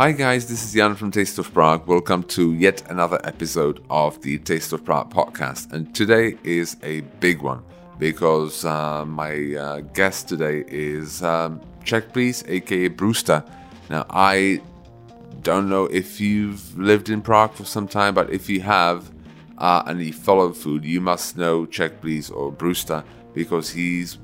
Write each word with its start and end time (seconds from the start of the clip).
Hi 0.00 0.12
guys, 0.12 0.46
this 0.46 0.64
is 0.64 0.72
Jan 0.72 0.94
from 0.94 1.10
Taste 1.10 1.38
of 1.38 1.52
Prague. 1.52 1.86
Welcome 1.86 2.22
to 2.28 2.54
yet 2.54 2.90
another 2.90 3.20
episode 3.22 3.84
of 3.90 4.18
the 4.22 4.38
Taste 4.38 4.72
of 4.72 4.82
Prague 4.82 5.12
podcast. 5.12 5.70
And 5.72 5.94
today 5.94 6.38
is 6.42 6.78
a 6.82 7.02
big 7.20 7.42
one 7.42 7.62
because 7.98 8.64
uh, 8.64 9.04
my 9.04 9.54
uh, 9.54 9.80
guest 9.92 10.26
today 10.26 10.64
is 10.68 11.22
um, 11.22 11.60
Czech 11.84 12.16
aka 12.16 12.88
Brewster. 12.88 13.44
Now, 13.90 14.06
I 14.08 14.62
don't 15.42 15.68
know 15.68 15.84
if 15.84 16.18
you've 16.18 16.78
lived 16.78 17.10
in 17.10 17.20
Prague 17.20 17.52
for 17.52 17.66
some 17.66 17.86
time, 17.86 18.14
but 18.14 18.30
if 18.30 18.48
you 18.48 18.62
have 18.62 19.10
uh, 19.58 19.82
and 19.84 20.02
you 20.02 20.14
follow 20.14 20.54
food, 20.54 20.82
you 20.82 21.02
must 21.02 21.36
know 21.36 21.66
Czech 21.66 22.00
Please 22.00 22.30
or 22.30 22.50
Brewster 22.50 23.04
because 23.34 23.68
he's 23.68 24.16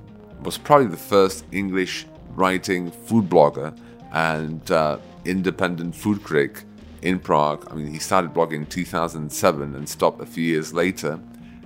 was 0.42 0.56
probably 0.56 0.86
the 0.86 0.96
first 0.96 1.44
English 1.52 2.06
writing 2.30 2.90
food 2.90 3.28
blogger 3.28 3.78
and 4.12 4.70
uh, 4.70 4.96
independent 5.26 5.94
food 5.94 6.22
critic 6.22 6.64
in 7.02 7.18
Prague. 7.18 7.66
I 7.70 7.74
mean, 7.74 7.88
he 7.88 7.98
started 7.98 8.32
blogging 8.32 8.54
in 8.54 8.66
2007 8.66 9.74
and 9.74 9.88
stopped 9.88 10.20
a 10.20 10.26
few 10.26 10.44
years 10.44 10.72
later. 10.72 11.20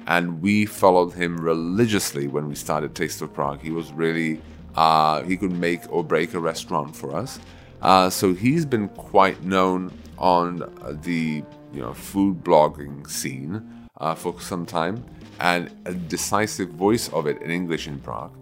And 0.06 0.42
we 0.42 0.66
followed 0.66 1.12
him 1.12 1.38
religiously 1.38 2.26
when 2.26 2.48
we 2.48 2.54
started 2.54 2.94
Taste 2.94 3.22
of 3.22 3.32
Prague. 3.32 3.60
He 3.60 3.70
was 3.70 3.92
really, 3.92 4.40
uh, 4.74 5.22
he 5.22 5.36
could 5.36 5.52
make 5.52 5.80
or 5.92 6.02
break 6.02 6.34
a 6.34 6.40
restaurant 6.40 6.96
for 6.96 7.14
us. 7.14 7.38
Uh, 7.80 8.10
so 8.10 8.34
he's 8.34 8.66
been 8.66 8.88
quite 8.88 9.42
known 9.42 9.92
on 10.18 10.58
the 11.02 11.42
you 11.72 11.80
know 11.80 11.94
food 11.94 12.44
blogging 12.44 13.08
scene 13.08 13.88
uh, 13.98 14.14
for 14.14 14.38
some 14.40 14.66
time 14.66 15.02
and 15.40 15.70
a 15.86 15.94
decisive 15.94 16.68
voice 16.70 17.08
of 17.08 17.26
it 17.26 17.40
in 17.40 17.50
English 17.50 17.88
in 17.88 17.98
Prague. 17.98 18.32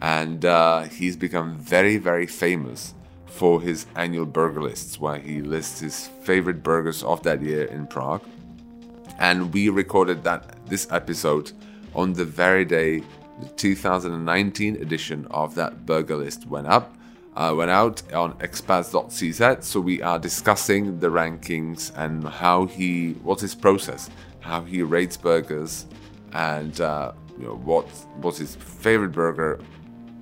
And 0.00 0.44
uh, 0.44 0.82
he's 0.82 1.16
become 1.16 1.58
very, 1.58 1.98
very 1.98 2.26
famous 2.26 2.94
for 3.36 3.60
his 3.60 3.86
annual 3.96 4.26
burger 4.26 4.62
lists, 4.62 4.98
where 4.98 5.18
he 5.18 5.42
lists 5.42 5.80
his 5.80 6.08
favorite 6.22 6.62
burgers 6.62 7.02
of 7.02 7.22
that 7.22 7.42
year 7.42 7.64
in 7.64 7.86
Prague. 7.86 8.22
And 9.18 9.52
we 9.52 9.68
recorded 9.68 10.24
that 10.24 10.66
this 10.66 10.88
episode 10.90 11.52
on 11.94 12.14
the 12.14 12.24
very 12.24 12.64
day 12.64 13.02
the 13.40 13.48
2019 13.48 14.76
edition 14.76 15.26
of 15.30 15.54
that 15.54 15.84
burger 15.84 16.16
list 16.16 16.46
went 16.46 16.66
up. 16.66 16.94
Uh, 17.34 17.52
went 17.54 17.70
out 17.70 18.02
on 18.14 18.32
expats.cz, 18.38 19.62
so 19.62 19.78
we 19.78 20.00
are 20.00 20.18
discussing 20.18 20.98
the 21.00 21.06
rankings 21.06 21.92
and 21.94 22.26
how 22.26 22.64
he, 22.64 23.12
what's 23.22 23.42
his 23.42 23.54
process, 23.54 24.08
how 24.40 24.62
he 24.62 24.80
rates 24.80 25.18
burgers, 25.18 25.84
and 26.32 26.80
uh, 26.80 27.12
you 27.38 27.44
know 27.44 27.56
what 27.56 27.86
was 28.22 28.38
his 28.38 28.56
favorite 28.56 29.12
burger, 29.12 29.60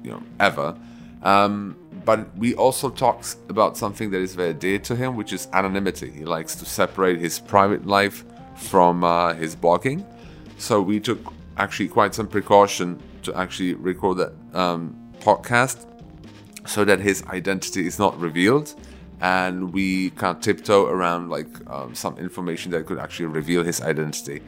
you 0.02 0.10
know 0.10 0.20
ever. 0.40 0.76
Um, 1.22 1.76
but 2.04 2.36
we 2.36 2.54
also 2.54 2.90
talked 2.90 3.36
about 3.48 3.76
something 3.76 4.10
that 4.10 4.20
is 4.20 4.34
very 4.34 4.52
dear 4.52 4.78
to 4.80 4.94
him, 4.94 5.16
which 5.16 5.32
is 5.32 5.48
anonymity. 5.52 6.10
He 6.10 6.24
likes 6.24 6.54
to 6.56 6.64
separate 6.64 7.20
his 7.20 7.38
private 7.38 7.86
life 7.86 8.24
from 8.56 9.04
uh, 9.04 9.34
his 9.34 9.56
blogging. 9.56 10.04
So 10.58 10.80
we 10.80 11.00
took 11.00 11.32
actually 11.56 11.88
quite 11.88 12.14
some 12.14 12.26
precaution 12.26 13.00
to 13.22 13.34
actually 13.34 13.74
record 13.74 14.18
that 14.18 14.32
um, 14.52 14.96
podcast 15.20 15.86
so 16.66 16.84
that 16.84 17.00
his 17.00 17.22
identity 17.24 17.86
is 17.86 17.98
not 17.98 18.18
revealed. 18.20 18.74
And 19.20 19.72
we 19.72 20.10
kind 20.10 20.36
of 20.36 20.42
tiptoe 20.42 20.86
around 20.86 21.30
like 21.30 21.48
um, 21.70 21.94
some 21.94 22.18
information 22.18 22.70
that 22.72 22.84
could 22.84 22.98
actually 22.98 23.26
reveal 23.26 23.64
his 23.64 23.80
identity, 23.80 24.42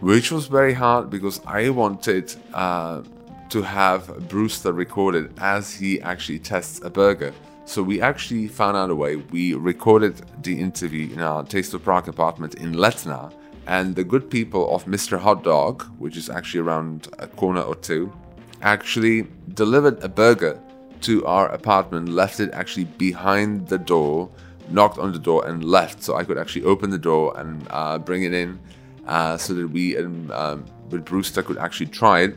which 0.00 0.32
was 0.32 0.46
very 0.46 0.72
hard 0.72 1.10
because 1.10 1.40
I 1.44 1.68
wanted. 1.68 2.34
Uh, 2.54 3.02
to 3.50 3.62
have 3.62 4.28
Brewster 4.28 4.72
recorded 4.72 5.34
as 5.38 5.74
he 5.74 6.00
actually 6.00 6.38
tests 6.38 6.80
a 6.84 6.90
burger. 6.90 7.32
So 7.64 7.82
we 7.82 8.00
actually 8.00 8.48
found 8.48 8.76
out 8.76 8.90
a 8.90 8.94
way. 8.94 9.16
We 9.16 9.54
recorded 9.54 10.22
the 10.42 10.58
interview 10.58 11.12
in 11.12 11.20
our 11.20 11.44
Taste 11.44 11.74
of 11.74 11.82
Prague 11.82 12.08
apartment 12.08 12.54
in 12.54 12.74
Letna, 12.74 13.32
and 13.66 13.94
the 13.94 14.04
good 14.04 14.30
people 14.30 14.72
of 14.74 14.84
Mr. 14.86 15.18
Hot 15.18 15.42
Dog, 15.44 15.82
which 15.98 16.16
is 16.16 16.30
actually 16.30 16.60
around 16.60 17.08
a 17.18 17.26
corner 17.26 17.60
or 17.60 17.74
two, 17.74 18.12
actually 18.62 19.26
delivered 19.54 20.02
a 20.02 20.08
burger 20.08 20.60
to 21.02 21.24
our 21.26 21.48
apartment, 21.48 22.08
left 22.08 22.40
it 22.40 22.50
actually 22.52 22.84
behind 22.84 23.68
the 23.68 23.78
door, 23.78 24.30
knocked 24.68 24.98
on 24.98 25.12
the 25.12 25.18
door, 25.18 25.46
and 25.46 25.64
left. 25.64 26.02
So 26.02 26.16
I 26.16 26.24
could 26.24 26.38
actually 26.38 26.64
open 26.64 26.90
the 26.90 26.98
door 26.98 27.38
and 27.38 27.66
uh, 27.70 27.98
bring 27.98 28.22
it 28.22 28.32
in 28.32 28.60
uh, 29.06 29.36
so 29.36 29.54
that 29.54 29.68
we 29.68 29.96
and 29.96 30.30
um, 30.30 30.64
Brewster 30.88 31.42
could 31.42 31.58
actually 31.58 31.86
try 31.86 32.20
it 32.20 32.36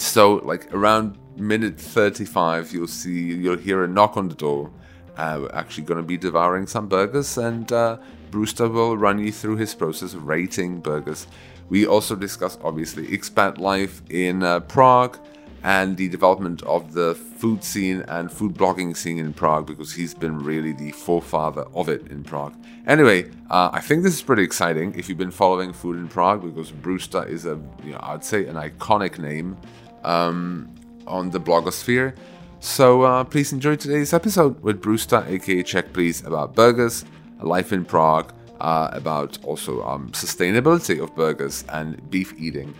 so, 0.00 0.36
like 0.36 0.72
around 0.72 1.18
minute 1.36 1.80
35, 1.80 2.72
you'll 2.72 2.86
see, 2.86 3.34
you'll 3.34 3.56
hear 3.56 3.84
a 3.84 3.88
knock 3.88 4.16
on 4.16 4.28
the 4.28 4.34
door. 4.34 4.70
Uh, 5.16 5.38
we're 5.42 5.54
actually 5.54 5.84
going 5.84 6.00
to 6.00 6.06
be 6.06 6.16
devouring 6.16 6.66
some 6.66 6.88
burgers, 6.88 7.36
and 7.38 7.72
uh, 7.72 7.96
Brewster 8.30 8.68
will 8.68 8.96
run 8.96 9.18
you 9.18 9.32
through 9.32 9.56
his 9.56 9.74
process 9.74 10.14
of 10.14 10.26
rating 10.26 10.80
burgers. 10.80 11.26
We 11.68 11.86
also 11.86 12.14
discuss, 12.14 12.58
obviously, 12.62 13.08
expat 13.08 13.58
life 13.58 14.02
in 14.08 14.42
uh, 14.42 14.60
Prague 14.60 15.18
and 15.62 15.96
the 15.96 16.08
development 16.08 16.62
of 16.62 16.92
the 16.92 17.14
food 17.14 17.64
scene 17.64 18.02
and 18.08 18.30
food 18.30 18.54
blogging 18.54 18.96
scene 18.96 19.18
in 19.18 19.32
Prague 19.32 19.66
because 19.66 19.92
he's 19.92 20.14
been 20.14 20.38
really 20.38 20.72
the 20.72 20.92
forefather 20.92 21.66
of 21.74 21.88
it 21.88 22.06
in 22.08 22.22
Prague. 22.22 22.54
Anyway, 22.86 23.28
uh, 23.50 23.70
I 23.72 23.80
think 23.80 24.02
this 24.02 24.14
is 24.14 24.22
pretty 24.22 24.44
exciting 24.44 24.94
if 24.96 25.08
you've 25.08 25.18
been 25.18 25.30
following 25.30 25.72
food 25.72 25.96
in 25.96 26.08
Prague 26.08 26.42
because 26.42 26.70
Brewster 26.70 27.26
is 27.26 27.44
a, 27.44 27.60
you 27.84 27.92
know, 27.92 28.00
I'd 28.02 28.24
say 28.24 28.46
an 28.46 28.54
iconic 28.54 29.18
name 29.18 29.56
um, 30.04 30.68
on 31.06 31.30
the 31.30 31.40
blogosphere. 31.40 32.14
So 32.60 33.02
uh, 33.02 33.24
please 33.24 33.52
enjoy 33.52 33.76
today's 33.76 34.12
episode 34.12 34.60
with 34.62 34.80
Brewster, 34.80 35.24
aka 35.28 35.62
Czech 35.62 35.92
Please, 35.92 36.24
about 36.24 36.54
burgers, 36.54 37.04
life 37.40 37.72
in 37.72 37.84
Prague, 37.84 38.32
uh, 38.60 38.90
about 38.92 39.38
also 39.44 39.84
um, 39.84 40.10
sustainability 40.10 41.02
of 41.02 41.14
burgers 41.14 41.64
and 41.68 42.10
beef 42.10 42.34
eating 42.36 42.74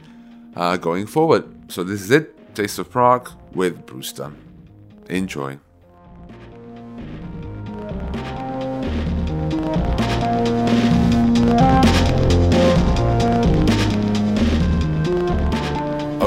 uh, 0.56 0.76
going 0.76 1.06
forward. 1.06 1.44
So 1.70 1.84
this 1.84 2.00
is 2.00 2.10
it, 2.10 2.54
Taste 2.54 2.78
of 2.78 2.90
Prague 2.90 3.30
with 3.54 3.86
Brewster. 3.86 4.32
Enjoy. 5.08 5.58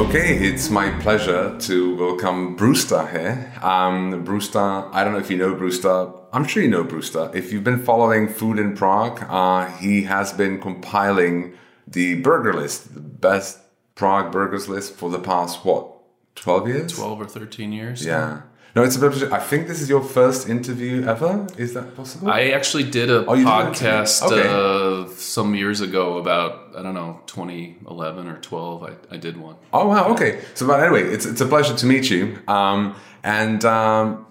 Okay, 0.01 0.35
it's 0.35 0.71
my 0.71 0.89
pleasure 0.99 1.55
to 1.59 1.95
welcome 1.95 2.55
Brewster 2.55 3.05
here. 3.05 3.53
Um, 3.61 4.23
Brewster, 4.23 4.59
I 4.59 5.03
don't 5.03 5.13
know 5.13 5.19
if 5.19 5.29
you 5.29 5.37
know 5.37 5.53
Brewster. 5.53 6.11
I'm 6.33 6.43
sure 6.43 6.63
you 6.63 6.69
know 6.69 6.83
Brewster. 6.83 7.29
If 7.35 7.53
you've 7.53 7.63
been 7.63 7.83
following 7.83 8.27
Food 8.27 8.57
in 8.57 8.75
Prague, 8.75 9.23
uh, 9.29 9.67
he 9.77 10.01
has 10.05 10.33
been 10.33 10.59
compiling 10.59 11.53
the 11.87 12.15
burger 12.15 12.51
list, 12.51 12.95
the 12.95 12.99
best 12.99 13.59
Prague 13.93 14.31
burgers 14.31 14.67
list 14.67 14.95
for 14.95 15.11
the 15.11 15.19
past, 15.19 15.63
what, 15.63 15.93
12 16.33 16.67
years? 16.67 16.93
12 16.93 17.21
or 17.21 17.25
13 17.25 17.71
years. 17.71 18.03
Yeah. 18.03 18.41
No, 18.75 18.83
it's 18.83 18.95
a 18.95 18.99
bit. 18.99 19.31
I 19.33 19.39
think 19.39 19.67
this 19.67 19.81
is 19.81 19.89
your 19.89 20.01
first 20.01 20.47
interview 20.47 21.05
ever. 21.05 21.45
Is 21.57 21.73
that 21.73 21.95
possible? 21.95 22.29
I 22.31 22.49
actually 22.49 22.83
did 22.83 23.09
a 23.09 23.25
oh, 23.25 23.35
podcast 23.35 24.29
did 24.29 24.45
okay. 24.45 25.09
uh, 25.09 25.13
some 25.15 25.55
years 25.55 25.81
ago 25.81 26.17
about 26.17 26.73
I 26.77 26.81
don't 26.81 26.93
know 26.93 27.21
2011 27.25 28.27
or 28.27 28.37
12. 28.37 28.83
I, 28.83 28.91
I 29.15 29.17
did 29.17 29.35
one. 29.37 29.57
Oh 29.73 29.87
wow! 29.87 30.07
Okay. 30.13 30.41
So, 30.53 30.65
but 30.67 30.81
anyway, 30.81 31.03
it's 31.03 31.25
it's 31.25 31.41
a 31.41 31.45
pleasure 31.45 31.75
to 31.75 31.85
meet 31.85 32.09
you. 32.09 32.39
Um, 32.47 32.95
and 33.23 33.65
um, 33.65 34.25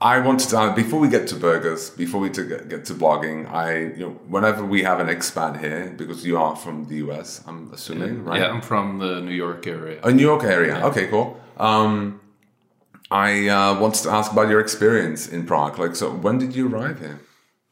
I 0.00 0.18
wanted 0.20 0.48
to 0.50 0.58
uh, 0.58 0.74
before 0.74 0.98
we 0.98 1.08
get 1.08 1.28
to 1.28 1.36
burgers, 1.36 1.90
before 1.90 2.20
we 2.20 2.30
to 2.30 2.44
get, 2.44 2.70
get 2.70 2.86
to 2.86 2.94
blogging, 2.94 3.46
I 3.52 3.92
you 3.98 4.06
know 4.06 4.10
whenever 4.26 4.64
we 4.64 4.84
have 4.84 5.00
an 5.00 5.08
expat 5.08 5.60
here 5.60 5.92
because 5.98 6.24
you 6.24 6.38
are 6.38 6.56
from 6.56 6.86
the 6.86 6.96
US, 7.06 7.42
I'm 7.46 7.70
assuming, 7.74 8.16
yeah, 8.16 8.30
right? 8.30 8.40
Yeah, 8.40 8.52
I'm 8.52 8.62
from 8.62 9.00
the 9.00 9.20
New 9.20 9.34
York 9.34 9.66
area. 9.66 10.00
A 10.02 10.10
New 10.10 10.22
York 10.22 10.44
area. 10.44 10.78
Yeah. 10.78 10.86
Okay, 10.86 11.08
cool. 11.08 11.38
Um, 11.58 12.21
I 13.12 13.48
uh, 13.48 13.78
wanted 13.78 14.02
to 14.04 14.10
ask 14.10 14.32
about 14.32 14.48
your 14.48 14.60
experience 14.60 15.28
in 15.28 15.46
Prague. 15.46 15.78
Like, 15.78 15.94
so 15.94 16.10
when 16.10 16.38
did 16.38 16.56
you 16.56 16.68
arrive 16.68 16.98
here? 16.98 17.20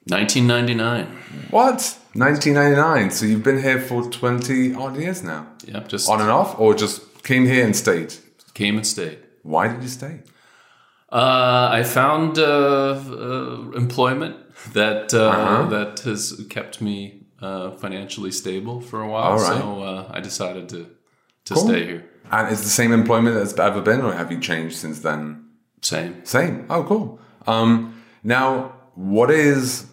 1999. 0.07 1.07
What? 1.51 1.99
1999. 2.15 3.11
So 3.11 3.27
you've 3.27 3.43
been 3.43 3.63
here 3.63 3.81
for 3.81 4.03
20 4.03 4.75
odd 4.75 4.97
years 4.97 5.23
now. 5.23 5.47
Yep, 5.65 5.89
just 5.89 6.11
on 6.11 6.21
and 6.21 6.31
off, 6.31 6.59
or 6.61 6.75
just 6.75 7.23
came 7.23 7.47
here 7.47 7.65
and 7.65 7.75
stayed. 7.75 8.15
Came 8.55 8.77
and 8.77 8.87
stayed. 8.87 9.19
Why 9.43 9.69
did 9.69 9.83
you 9.83 9.89
stay? 9.89 10.21
Uh, 11.11 11.69
I 11.73 11.83
found 11.85 12.39
uh, 12.39 12.43
uh, 12.43 13.71
employment 13.73 14.37
that 14.75 15.15
uh, 15.15 15.29
uh-huh. 15.29 15.69
that 15.71 16.01
has 16.01 16.47
kept 16.51 16.81
me 16.81 17.27
uh, 17.41 17.71
financially 17.73 18.31
stable 18.31 18.81
for 18.81 19.01
a 19.01 19.09
while. 19.09 19.39
So 19.39 19.83
uh, 19.83 20.11
I 20.11 20.21
decided 20.21 20.69
to 20.69 20.91
to 21.47 21.55
cool. 21.55 21.67
stay 21.67 21.87
here. 21.87 22.11
And 22.31 22.53
is 22.53 22.63
the 22.63 22.69
same 22.69 22.93
employment 22.93 23.37
as 23.37 23.59
ever 23.59 23.81
been, 23.81 24.01
or 24.01 24.13
have 24.13 24.31
you 24.31 24.39
changed 24.41 24.77
since 24.77 25.01
then? 25.01 25.45
Same. 25.83 26.25
Same. 26.25 26.67
Oh, 26.71 26.85
cool. 26.85 27.19
Um, 27.47 28.03
now, 28.23 28.73
what 28.95 29.31
is 29.31 29.87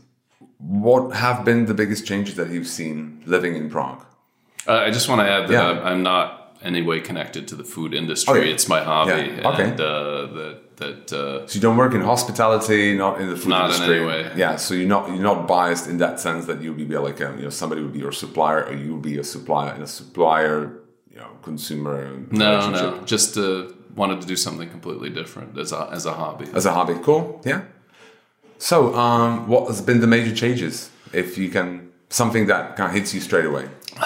what 0.59 1.15
have 1.15 1.45
been 1.45 1.65
the 1.65 1.73
biggest 1.73 2.05
changes 2.05 2.35
that 2.35 2.49
you've 2.49 2.67
seen 2.67 3.21
living 3.25 3.55
in 3.55 3.69
Prague? 3.69 4.03
Uh, 4.67 4.73
I 4.73 4.91
just 4.91 5.07
want 5.07 5.21
to 5.21 5.29
add 5.29 5.47
that 5.47 5.53
yeah. 5.75 5.81
I'm 5.83 6.03
not 6.03 6.57
any 6.63 6.81
way 6.81 6.99
connected 6.99 7.47
to 7.49 7.55
the 7.55 7.63
food 7.63 7.93
industry. 7.93 8.33
Oh, 8.39 8.43
yeah. 8.43 8.53
It's 8.53 8.67
my 8.67 8.83
hobby, 8.83 9.11
Yeah, 9.11 9.49
okay. 9.49 9.63
and 9.69 9.79
uh, 9.79 10.25
that 10.37 10.77
that 10.77 11.13
uh, 11.13 11.47
So 11.47 11.55
you 11.55 11.61
don't 11.61 11.77
work 11.77 11.93
in 11.93 12.01
hospitality, 12.01 12.95
not 12.97 13.21
in 13.21 13.29
the 13.29 13.35
food 13.35 13.49
Not 13.49 13.65
in 13.69 13.71
industry. 13.71 13.97
any 13.97 14.05
way. 14.07 14.31
Yeah, 14.35 14.55
so 14.57 14.73
you're 14.73 14.87
not 14.87 15.07
you're 15.09 15.23
not 15.31 15.47
biased 15.47 15.87
in 15.87 15.97
that 15.99 16.19
sense 16.19 16.45
that 16.47 16.61
you'd 16.61 16.77
be 16.77 16.97
like 16.97 17.19
a, 17.19 17.33
you 17.37 17.43
know 17.43 17.49
somebody 17.49 17.81
would 17.81 17.93
be 17.93 17.99
your 17.99 18.11
supplier 18.11 18.63
or 18.65 18.73
you 18.73 18.93
would 18.93 19.03
be 19.03 19.17
a 19.17 19.23
supplier 19.23 19.73
in 19.75 19.81
a 19.81 19.87
supplier 19.87 20.73
you 21.17 21.23
know 21.23 21.31
consumer 21.41 22.15
no, 22.31 22.69
no, 22.69 23.01
just 23.05 23.37
uh, 23.37 23.65
wanted 23.95 24.21
to 24.21 24.27
do 24.27 24.35
something 24.35 24.69
completely 24.69 25.09
different 25.09 25.57
as 25.57 25.71
a 25.71 25.89
as 25.91 26.05
a 26.05 26.13
hobby. 26.13 26.45
as 26.53 26.65
a 26.65 26.71
hobby. 26.71 26.93
Cool. 27.01 27.41
Yeah. 27.43 27.61
So, 28.59 28.95
um, 28.95 29.47
what 29.47 29.67
has 29.67 29.81
been 29.81 29.99
the 29.99 30.07
major 30.07 30.35
changes? 30.35 30.89
If 31.13 31.37
you 31.37 31.49
can, 31.49 31.91
something 32.09 32.47
that 32.47 32.75
kind 32.75 32.89
of 32.89 32.95
hits 32.95 33.13
you 33.13 33.21
straight 33.21 33.45
away. 33.45 33.67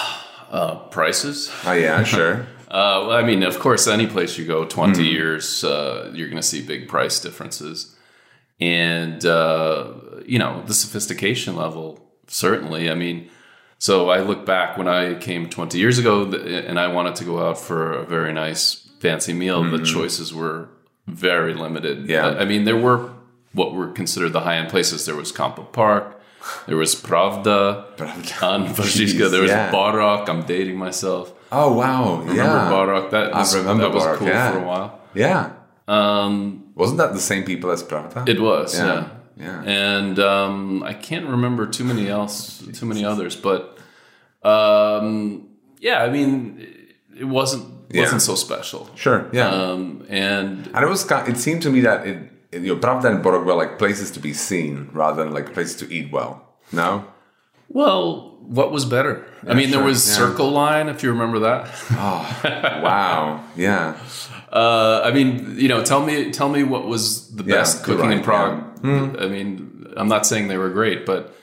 Uh, 0.52 0.76
prices. 0.90 1.50
Oh 1.64 1.72
yeah, 1.72 2.04
sure. 2.16 2.46
Uh, 2.68 3.08
well, 3.08 3.12
I 3.14 3.24
mean, 3.24 3.42
of 3.42 3.58
course, 3.58 3.88
any 3.88 4.06
place 4.06 4.38
you 4.38 4.46
go, 4.46 4.66
20 4.66 5.02
years, 5.02 5.64
uh, 5.64 6.12
you're 6.14 6.28
going 6.28 6.42
to 6.42 6.50
see 6.54 6.62
big 6.62 6.90
price 6.90 7.22
differences. 7.22 7.96
And, 8.60 9.24
uh, 9.26 9.94
you 10.26 10.38
know, 10.40 10.62
the 10.68 10.74
sophistication 10.74 11.56
level, 11.56 12.06
certainly. 12.28 12.92
I 12.92 12.96
mean, 12.96 13.30
so 13.82 14.12
I 14.12 14.20
look 14.20 14.46
back 14.46 14.78
when 14.78 14.88
I 14.88 15.16
came 15.16 15.50
20 15.50 15.80
years 15.80 15.98
ago 15.98 16.32
and 16.32 16.80
I 16.80 16.86
wanted 16.86 17.16
to 17.16 17.24
go 17.24 17.44
out 17.48 17.58
for 17.58 17.94
a 17.94 18.06
very 18.06 18.32
nice, 18.32 18.76
fancy 19.00 19.34
meal, 19.34 19.64
the 19.64 19.84
choices 19.84 20.32
were 20.32 20.70
very 21.08 21.56
limited. 21.56 22.08
Yeah. 22.08 22.28
I 22.28 22.46
mean, 22.46 22.66
there 22.66 22.78
were 22.78 23.10
what 23.54 23.74
were 23.74 23.92
considered 23.92 24.34
the 24.34 24.42
high 24.42 24.58
end 24.58 24.70
places. 24.70 25.08
There 25.08 25.16
was 25.16 25.32
Kampa 25.32 25.72
Park, 25.72 26.22
there 26.68 26.78
was 26.78 26.94
Pravda, 26.94 27.98
Pravda. 27.98 28.44
on 28.44 29.32
there 29.32 29.42
was 29.42 29.50
yeah. 29.50 29.72
Barock. 29.72 30.30
I'm 30.30 30.44
dating 30.44 30.78
myself. 30.78 31.34
Oh 31.52 31.74
wow, 31.74 32.18
Remember 32.20 32.36
yeah, 32.36 32.70
Barock? 32.72 33.10
That 33.10 33.34
was, 33.34 33.56
remember 33.56 33.86
that 33.86 33.94
was 33.94 34.04
Barock, 34.04 34.18
cool 34.18 34.28
yeah. 34.28 34.52
for 34.52 34.60
a 34.60 34.68
while. 34.68 35.00
yeah. 35.16 35.54
Um, 35.88 36.72
Wasn't 36.76 37.00
that 37.00 37.14
the 37.14 37.20
same 37.20 37.46
people 37.46 37.72
as 37.72 37.84
Pravda? 37.84 38.30
it 38.30 38.40
was, 38.40 38.78
Yeah, 38.78 38.86
yeah. 38.86 39.10
Yeah. 39.42 39.64
And 39.66 40.20
um, 40.20 40.84
I 40.84 40.94
can't 40.94 41.26
remember 41.28 41.66
too 41.68 41.84
many 41.84 42.08
else, 42.10 42.62
too 42.80 42.86
many 42.86 43.04
others, 43.12 43.36
but 43.36 43.78
um, 44.44 45.48
yeah, 45.80 46.04
I 46.04 46.10
mean, 46.10 46.58
it- 47.16 47.26
wasn't 47.26 47.66
Yeah. 47.94 48.04
wasn't 48.04 48.22
so 48.22 48.36
special. 48.36 48.90
Sure, 48.96 49.28
yeah. 49.34 49.50
Um, 49.50 50.06
and 50.10 50.68
and 50.74 50.84
it 50.86 50.88
was. 50.90 51.06
It 51.28 51.38
seemed 51.38 51.62
to 51.64 51.70
me 51.70 51.82
that 51.82 52.08
it, 52.08 52.18
it, 52.52 52.62
you 52.64 52.74
know, 52.74 52.80
Pravda 52.80 53.06
and 53.12 53.24
Barock 53.24 53.44
were 53.46 53.54
like 53.64 53.78
places 53.78 54.12
to 54.12 54.20
be 54.20 54.34
seen 54.34 54.90
rather 54.94 55.24
than 55.24 55.34
like 55.34 55.54
places 55.54 55.76
to 55.82 55.86
eat 55.94 56.12
well. 56.12 56.34
No. 56.72 57.04
well, 57.68 58.38
what 58.58 58.72
was 58.72 58.86
better? 58.86 59.26
I 59.48 59.54
mean, 59.54 59.72
there 59.72 59.84
was 59.84 60.08
yeah. 60.08 60.16
Circle 60.16 60.50
Line, 60.52 60.88
if 60.90 61.04
you 61.04 61.10
remember 61.12 61.40
that. 61.40 61.70
Oh, 61.92 62.24
wow. 62.84 63.44
Yeah. 63.56 63.96
Uh, 64.52 65.02
I 65.04 65.12
mean, 65.12 65.56
you 65.58 65.68
know, 65.70 65.84
tell 65.84 66.06
me, 66.06 66.32
tell 66.32 66.50
me 66.50 66.64
what 66.64 66.86
was 66.88 67.34
the 67.36 67.44
Yeah, 67.44 67.56
best 67.56 67.84
cooking 67.84 68.12
in 68.12 68.18
right, 68.18 68.24
Prague. 68.24 68.80
Hmm. 68.80 69.16
I 69.20 69.28
mean, 69.28 69.94
I'm 69.96 70.08
not 70.10 70.26
saying 70.26 70.48
they 70.50 70.58
were 70.58 70.70
great, 70.70 71.06
but 71.06 71.34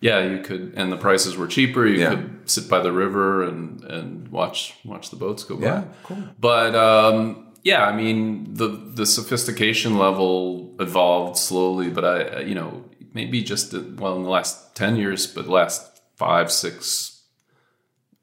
yeah, 0.00 0.20
you 0.24 0.40
could, 0.42 0.74
and 0.76 0.92
the 0.92 0.96
prices 0.96 1.36
were 1.36 1.46
cheaper. 1.46 1.86
You 1.86 2.00
Yeah. 2.00 2.10
could 2.10 2.50
sit 2.50 2.68
by 2.68 2.80
the 2.80 2.92
river 2.92 3.42
and 3.42 3.82
and 3.84 4.28
watch 4.28 4.74
watch 4.84 5.10
the 5.10 5.16
boats 5.16 5.44
go 5.44 5.56
by. 5.56 5.64
Yeah. 5.66 5.84
Cool. 6.04 6.18
But 6.38 6.74
um, 6.74 7.54
yeah, 7.64 7.84
I 7.86 7.96
mean, 7.96 8.54
the 8.54 8.68
the 8.68 9.06
sophistication 9.06 9.96
level 9.98 10.76
evolved 10.78 11.36
slowly, 11.38 11.88
but 11.90 12.04
I, 12.04 12.40
you 12.40 12.54
know, 12.54 12.84
maybe 13.14 13.42
just 13.42 13.72
well 13.72 14.16
in 14.16 14.22
the 14.24 14.30
last 14.30 14.74
ten 14.76 14.96
years, 14.96 15.26
but 15.26 15.46
the 15.46 15.52
last 15.52 16.00
five, 16.16 16.52
six, 16.52 17.22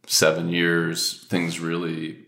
seven 0.07 0.49
years, 0.49 1.25
things 1.29 1.59
really 1.59 2.25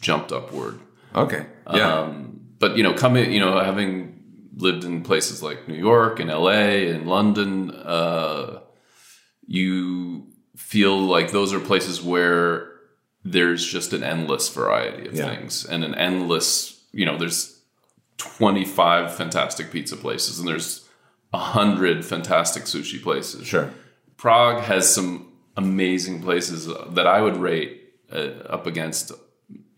jumped 0.00 0.30
upward. 0.32 0.78
Okay. 1.14 1.46
Yeah. 1.72 1.94
Um, 2.00 2.40
but 2.58 2.76
you 2.76 2.82
know, 2.82 2.92
coming, 2.94 3.32
you 3.32 3.40
know, 3.40 3.58
having 3.62 4.22
lived 4.56 4.84
in 4.84 5.02
places 5.02 5.42
like 5.42 5.68
New 5.68 5.74
York 5.76 6.18
and 6.20 6.28
LA 6.30 6.88
and 6.90 7.06
London, 7.08 7.70
uh, 7.70 8.60
you 9.46 10.26
feel 10.56 10.98
like 10.98 11.30
those 11.30 11.52
are 11.52 11.60
places 11.60 12.02
where 12.02 12.72
there's 13.24 13.64
just 13.64 13.92
an 13.92 14.02
endless 14.02 14.48
variety 14.48 15.08
of 15.08 15.14
Yeah. 15.14 15.28
things 15.34 15.64
and 15.64 15.84
an 15.84 15.94
endless, 15.94 16.82
you 16.92 17.04
know, 17.06 17.16
there's 17.16 17.60
25 18.18 19.14
fantastic 19.14 19.70
pizza 19.70 19.96
places 19.96 20.38
and 20.38 20.48
there's 20.48 20.86
a 21.32 21.38
hundred 21.38 22.04
fantastic 22.04 22.64
sushi 22.64 23.00
places. 23.02 23.46
sure. 23.46 23.70
Prague 24.16 24.62
has 24.64 24.92
some 24.92 25.28
amazing 25.56 26.22
places 26.22 26.66
that 26.90 27.06
I 27.06 27.20
would 27.20 27.36
rate 27.36 27.92
uh, 28.12 28.16
up 28.48 28.66
against 28.66 29.12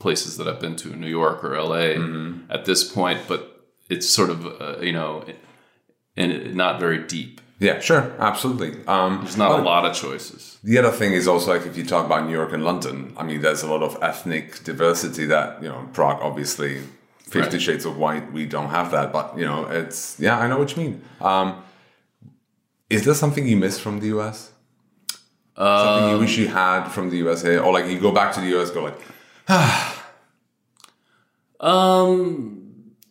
places 0.00 0.36
that 0.38 0.48
I've 0.48 0.60
been 0.60 0.74
to 0.82 0.92
in 0.92 1.00
New 1.00 1.14
York 1.20 1.44
or 1.44 1.50
LA 1.62 1.94
Mm-hmm. 1.96 2.50
at 2.50 2.64
this 2.64 2.82
point, 2.92 3.20
but 3.28 3.40
it's 3.88 4.08
sort 4.08 4.30
of 4.30 4.38
uh, 4.46 4.78
you 4.80 4.92
know, 4.92 5.24
and 6.16 6.54
not 6.54 6.80
very 6.80 6.98
deep. 7.06 7.40
Yeah. 7.60 7.78
Sure. 7.80 8.04
Absolutely. 8.18 8.70
Um, 8.86 9.18
There's 9.22 9.36
not 9.36 9.60
a 9.60 9.62
lot 9.62 9.84
of 9.84 9.94
choices. 9.94 10.58
The 10.64 10.78
other 10.78 10.90
thing 11.00 11.12
is 11.12 11.28
also 11.28 11.52
like 11.54 11.66
if 11.66 11.76
you 11.76 11.84
talk 11.84 12.06
about 12.06 12.24
New 12.26 12.32
York 12.40 12.52
and 12.54 12.64
London, 12.64 12.96
I 13.18 13.22
mean, 13.22 13.42
there's 13.42 13.62
a 13.62 13.70
lot 13.74 13.82
of 13.82 13.92
ethnic 14.02 14.64
diversity 14.64 15.26
that 15.26 15.62
you 15.62 15.68
know 15.68 15.80
Prague 15.92 16.20
obviously. 16.22 16.72
Fifty 17.38 17.56
Right. 17.58 17.62
Shades 17.66 17.84
of 17.84 17.94
White, 17.96 18.32
we 18.32 18.44
don't 18.44 18.70
have 18.70 18.90
that, 18.90 19.12
but 19.12 19.26
you 19.38 19.46
know, 19.50 19.60
it's 19.80 20.18
yeah, 20.18 20.36
I 20.42 20.48
know 20.48 20.58
what 20.58 20.70
you 20.76 20.82
mean. 20.84 20.94
Um, 21.20 21.48
is 22.88 23.04
there 23.04 23.14
something 23.14 23.46
you 23.46 23.56
miss 23.56 23.78
from 23.78 24.00
the 24.00 24.08
US? 24.18 24.50
something 25.56 26.10
you 26.10 26.18
wish 26.18 26.38
you 26.38 26.48
had 26.48 26.88
from 26.88 27.10
the 27.10 27.16
USA, 27.18 27.58
or 27.58 27.70
like 27.72 27.86
you 27.86 28.00
go 28.00 28.10
back 28.10 28.34
to 28.34 28.40
the 28.40 28.50
US, 28.58 28.70
go 28.70 28.82
like, 28.82 28.98
Um. 31.60 32.56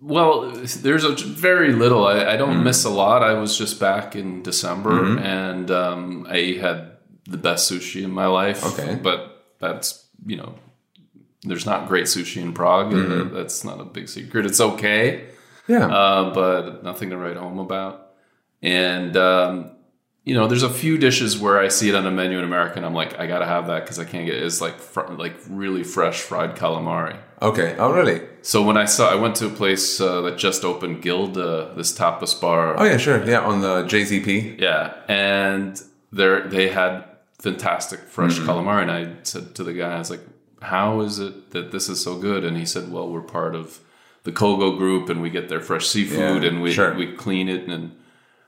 Well, 0.01 0.51
there's 0.51 1.03
a 1.03 1.11
very 1.13 1.73
little. 1.73 2.07
I, 2.07 2.25
I 2.33 2.37
don't 2.37 2.63
miss 2.63 2.85
a 2.85 2.89
lot. 2.89 3.21
I 3.21 3.33
was 3.33 3.57
just 3.57 3.79
back 3.81 4.15
in 4.15 4.43
December, 4.43 4.91
Mm-hmm. 5.01 5.19
and 5.19 5.71
um, 5.71 6.27
I 6.29 6.57
had 6.59 6.91
the 7.25 7.37
best 7.37 7.69
sushi 7.69 8.03
in 8.03 8.11
my 8.11 8.27
life. 8.27 8.63
Okay. 8.79 8.95
but 8.95 9.45
that's 9.59 10.05
you 10.25 10.37
know, 10.37 10.55
there's 11.43 11.65
not 11.65 11.87
great 11.89 12.05
sushi 12.05 12.41
in 12.41 12.53
Prague, 12.53 12.93
Mm-hmm. 12.93 13.35
that's 13.35 13.65
not 13.65 13.81
a 13.81 13.85
big 13.85 14.07
secret. 14.07 14.45
It's 14.45 14.61
okay, 14.61 15.25
yeah, 15.67 15.87
uh, 15.87 16.33
but 16.33 16.81
nothing 16.83 17.09
to 17.09 17.17
write 17.17 17.35
home 17.35 17.59
about. 17.59 18.13
And 18.61 19.17
um, 19.17 19.71
you 20.23 20.33
know, 20.33 20.47
there's 20.47 20.63
a 20.63 20.69
few 20.69 20.97
dishes 20.97 21.37
where 21.37 21.59
I 21.59 21.67
see 21.67 21.89
it 21.89 21.95
on 21.95 22.05
a 22.05 22.11
menu 22.11 22.37
in 22.37 22.45
America, 22.45 22.77
and 22.77 22.85
I'm 22.85 22.93
like, 22.93 23.19
I 23.19 23.27
gotta 23.27 23.45
have 23.45 23.67
that 23.67 23.83
because 23.83 23.99
I 23.99 24.05
can't 24.05 24.25
get. 24.25 24.35
It's 24.35 24.61
like 24.61 24.79
fr- 24.79 25.11
like 25.11 25.35
really 25.49 25.83
fresh 25.83 26.21
fried 26.21 26.55
calamari. 26.55 27.17
Okay, 27.41 27.75
oh 27.77 27.91
really? 27.93 28.21
So 28.41 28.63
when 28.63 28.77
I 28.77 28.85
saw, 28.85 29.11
I 29.11 29.15
went 29.15 29.35
to 29.37 29.47
a 29.47 29.49
place 29.49 29.99
uh, 29.99 30.21
that 30.21 30.37
just 30.37 30.63
opened, 30.63 31.01
Gilda, 31.01 31.73
this 31.75 31.91
tapas 31.97 32.39
bar. 32.39 32.75
Oh 32.79 32.83
yeah, 32.85 32.97
sure, 32.97 33.23
yeah, 33.27 33.41
on 33.41 33.61
the 33.61 33.83
JZP. 33.83 34.59
Yeah, 34.59 34.93
and 35.07 35.81
there 36.11 36.47
they 36.47 36.69
had 36.69 37.03
fantastic 37.39 37.99
fresh 38.01 38.37
Mm-hmm. 38.39 38.49
calamari, 38.49 38.81
and 38.83 38.91
I 38.91 39.15
said 39.23 39.55
to 39.55 39.63
the 39.63 39.73
guy, 39.73 39.95
I 39.95 39.99
was 39.99 40.09
like, 40.09 40.21
"How 40.61 41.01
is 41.01 41.19
it 41.19 41.51
that 41.51 41.71
this 41.71 41.89
is 41.89 42.01
so 42.03 42.17
good?" 42.17 42.43
And 42.43 42.57
he 42.57 42.65
said, 42.65 42.91
"Well, 42.91 43.09
we're 43.09 43.21
part 43.21 43.55
of 43.55 43.79
the 44.23 44.31
Kogo 44.31 44.77
group, 44.77 45.09
and 45.09 45.21
we 45.21 45.29
get 45.29 45.49
their 45.49 45.61
fresh 45.61 45.87
seafood, 45.87 46.43
Yeah, 46.43 46.49
and 46.49 46.61
we 46.61 46.71
sure. 46.71 46.93
we 46.95 47.13
clean 47.13 47.47
it." 47.49 47.67
And 47.67 47.91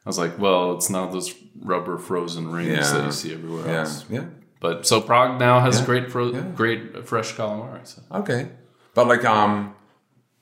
I 0.05 0.09
was 0.09 0.17
like, 0.17 0.37
"Well, 0.39 0.73
it's 0.75 0.89
not 0.89 1.11
those 1.11 1.33
rubber 1.61 1.97
frozen 1.97 2.51
rings 2.51 2.69
Yeah. 2.71 2.91
that 2.93 3.05
you 3.05 3.11
see 3.11 3.33
everywhere 3.33 3.65
Yeah, 3.67 3.79
else." 3.81 4.05
yeah, 4.09 4.25
But 4.59 4.85
so 4.87 4.99
Prague 5.01 5.39
now 5.39 5.59
has 5.59 5.81
great 5.81 6.11
fro- 6.11 6.31
great 6.55 7.05
fresh 7.07 7.33
calamari. 7.35 7.85
So. 7.85 8.01
okay. 8.11 8.47
But 8.93 9.07
like, 9.07 9.23
um, 9.25 9.75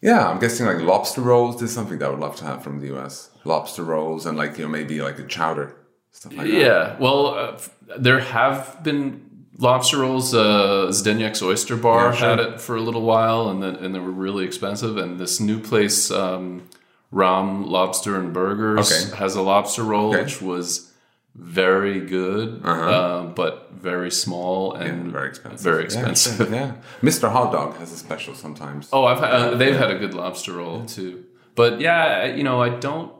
yeah, 0.01 0.27
I'm 0.29 0.39
guessing 0.39 0.65
like 0.65 0.81
lobster 0.81 1.21
rolls. 1.21 1.61
Is 1.61 1.73
something 1.73 1.99
that 1.99 2.05
I 2.07 2.09
would 2.09 2.19
love 2.19 2.35
to 2.37 2.45
have 2.45 2.63
from 2.63 2.79
the 2.79 2.95
US. 2.97 3.29
Lobster 3.45 3.83
rolls 3.83 4.25
and 4.25 4.37
like 4.37 4.57
you 4.57 4.63
know 4.65 4.69
maybe 4.69 5.01
like 5.01 5.19
a 5.19 5.23
chowder 5.25 5.75
stuff 6.11 6.33
like 6.35 6.47
that. 6.47 6.53
Yeah, 6.53 6.95
well, 6.99 7.27
uh, 7.27 7.59
there 7.97 8.19
have 8.19 8.83
been 8.83 9.25
lobster 9.57 9.99
rolls. 9.99 10.33
Uh, 10.33 10.87
Zdeněk's 10.89 11.41
Oyster 11.41 11.75
Bar 11.75 12.05
Yeah, 12.11 12.15
sure. 12.15 12.29
had 12.29 12.39
it 12.39 12.61
for 12.61 12.75
a 12.75 12.81
little 12.81 13.01
while, 13.03 13.49
and 13.49 13.61
then 13.61 13.75
and 13.75 13.93
they 13.93 13.99
were 13.99 14.11
really 14.11 14.45
expensive. 14.45 14.97
And 14.97 15.19
this 15.19 15.39
new 15.39 15.59
place, 15.59 16.09
um, 16.11 16.67
Ram 17.11 17.65
Lobster 17.67 18.15
and 18.19 18.33
Burgers, 18.33 18.91
Okay. 18.91 19.17
has 19.17 19.35
a 19.35 19.41
lobster 19.41 19.83
roll 19.83 20.09
Okay. 20.13 20.23
which 20.23 20.41
was 20.41 20.88
very 21.35 21.99
good, 22.01 22.61
uh, 22.65 23.23
but 23.35 23.71
very 23.73 24.11
small 24.11 24.73
and 24.73 25.01
Uh-huh. 25.01 25.11
very 25.19 25.29
expensive. 25.29 25.61
Very 25.61 25.83
expensive. 25.83 26.35
sure, 26.47 26.55
Yeah, 26.55 26.71
Mr. 27.01 27.31
Hot 27.31 27.51
Dog 27.51 27.77
has 27.77 27.91
a 27.91 27.97
special 27.97 28.35
sometimes. 28.35 28.89
Oh, 28.91 29.05
I've 29.05 29.19
uh, 29.21 29.55
they've 29.55 29.77
had 29.77 29.91
a 29.91 29.97
good 29.99 30.13
lobster 30.13 30.53
roll 30.53 30.85
too. 30.85 31.23
But 31.55 31.79
yeah, 31.81 32.25
you 32.25 32.43
know, 32.43 32.61
I 32.61 32.69
don't 32.69 33.11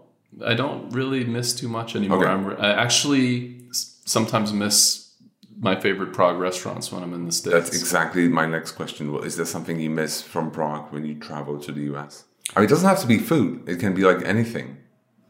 I 0.45 0.53
don't 0.53 0.89
really 0.91 1.23
miss 1.25 1.53
too 1.55 1.67
much 1.69 1.95
anymore. 1.95 2.19
Okay. 2.19 2.31
I'm, 2.31 2.61
I 2.61 2.73
actually 2.85 3.61
sometimes 3.71 4.51
miss 4.53 5.13
my 5.61 5.75
favorite 5.79 6.13
Prague 6.13 6.39
restaurants 6.39 6.91
when 6.91 7.03
I'm 7.03 7.13
in 7.13 7.25
the 7.25 7.31
states. 7.31 7.53
That's 7.53 7.75
exactly 7.75 8.27
my 8.29 8.45
next 8.45 8.71
question. 8.73 9.11
Well, 9.11 9.23
Is 9.23 9.35
there 9.35 9.45
something 9.45 9.79
you 9.79 9.89
miss 9.89 10.21
from 10.21 10.51
Prague 10.51 10.91
when 10.93 11.03
you 11.05 11.15
travel 11.15 11.59
to 11.59 11.71
the 11.71 11.81
US? 11.93 12.23
I 12.55 12.59
mean, 12.61 12.65
it 12.67 12.69
doesn't 12.69 12.87
have 12.87 13.01
to 13.01 13.07
be 13.07 13.17
food. 13.19 13.67
It 13.67 13.79
can 13.79 13.93
be 13.93 14.03
like 14.03 14.25
anything. 14.25 14.77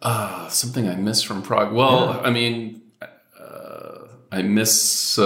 Uh, 0.01 0.48
something 0.50 0.88
I 0.88 0.96
miss 0.96 1.22
from 1.22 1.41
Prague. 1.41 1.74
Well, 1.74 2.22
I 2.25 2.29
mean, 2.29 2.82
uh, 3.39 4.08
I 4.32 4.41
miss 4.41 5.20
uh, 5.20 5.24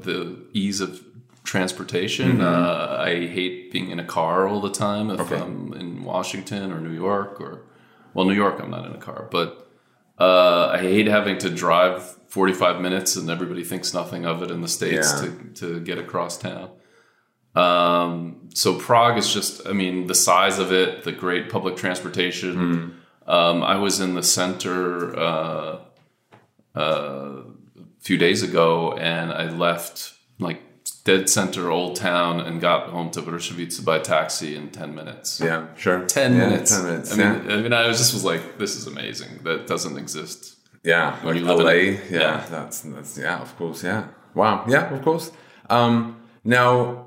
the 0.00 0.36
ease 0.52 0.80
of 0.80 1.02
transportation. 1.44 2.40
Uh, 2.40 2.96
I 3.00 3.26
hate 3.26 3.70
being 3.72 3.90
in 3.90 3.98
a 3.98 4.04
car 4.04 4.46
all 4.46 4.60
the 4.60 4.70
time 4.70 5.10
if 5.10 5.20
Okay. 5.20 5.38
I'm 5.40 5.72
in 5.72 6.04
Washington 6.04 6.72
or 6.72 6.80
New 6.80 6.92
York 6.92 7.40
or 7.40 7.62
well, 8.14 8.26
New 8.26 8.34
York 8.34 8.60
I'm 8.60 8.70
not 8.70 8.84
in 8.86 8.92
a 8.92 8.98
car, 8.98 9.28
but 9.30 9.70
uh, 10.18 10.68
I 10.74 10.78
hate 10.78 11.06
having 11.06 11.38
to 11.38 11.48
drive 11.50 12.02
45 12.28 12.80
minutes 12.80 13.16
and 13.16 13.30
everybody 13.30 13.64
thinks 13.64 13.94
nothing 13.94 14.26
of 14.26 14.42
it 14.42 14.50
in 14.50 14.60
the 14.60 14.68
states 14.68 15.10
Yeah. 15.14 15.20
to 15.28 15.30
to 15.54 15.80
get 15.80 15.98
across 15.98 16.36
town. 16.36 16.70
Um, 17.54 18.48
so 18.54 18.78
Prague 18.78 19.18
is 19.18 19.32
just, 19.32 19.66
I 19.66 19.72
mean, 19.72 20.06
the 20.06 20.14
size 20.14 20.58
of 20.58 20.72
it, 20.72 21.04
the 21.04 21.12
great 21.12 21.50
public 21.50 21.76
transportation. 21.76 22.98
Um, 23.26 23.62
I 23.62 23.76
was 23.76 24.00
in 24.00 24.14
the 24.14 24.22
center 24.22 25.16
uh, 25.18 25.78
uh, 26.74 26.78
a 26.78 27.44
few 28.00 28.16
days 28.18 28.42
ago, 28.42 28.92
and 28.94 29.32
I 29.32 29.48
left 29.50 30.14
like 30.38 30.60
dead 31.04 31.28
center 31.28 31.70
Old 31.70 31.96
Town 31.96 32.40
and 32.40 32.60
got 32.60 32.88
home 32.88 33.10
to 33.10 33.22
Brushevice 33.22 33.84
by 33.84 33.98
taxi 33.98 34.54
in 34.56 34.70
ten 34.70 34.94
minutes. 34.94 35.40
Yeah, 35.40 35.66
sure. 35.76 36.04
Ten 36.06 36.34
Yeah, 36.36 36.48
minutes. 36.48 36.70
Ten 36.74 36.84
minutes. 36.84 37.12
I 37.12 37.16
mean, 37.16 37.50
I 37.50 37.56
mean, 37.62 37.72
I 37.72 37.86
was 37.86 37.98
just 37.98 38.12
was 38.14 38.24
like, 38.24 38.58
this 38.58 38.76
is 38.76 38.86
amazing. 38.86 39.40
That 39.44 39.66
doesn't 39.66 39.96
exist. 39.98 40.56
yeah, 40.84 41.16
yeah. 41.20 41.26
Like 41.26 41.36
you 41.36 41.44
live 41.44 41.60
in 41.60 41.66
LA. 41.66 41.72
yeah, 41.72 41.98
yeah. 42.10 42.46
that's 42.50 42.80
that's 42.80 43.18
yeah, 43.18 43.40
of 43.40 43.56
course. 43.56 43.84
Yeah. 43.84 44.08
Wow. 44.34 44.64
Yeah, 44.68 44.92
of 44.94 45.02
course. 45.02 45.30
Um, 45.68 46.22
now 46.44 47.06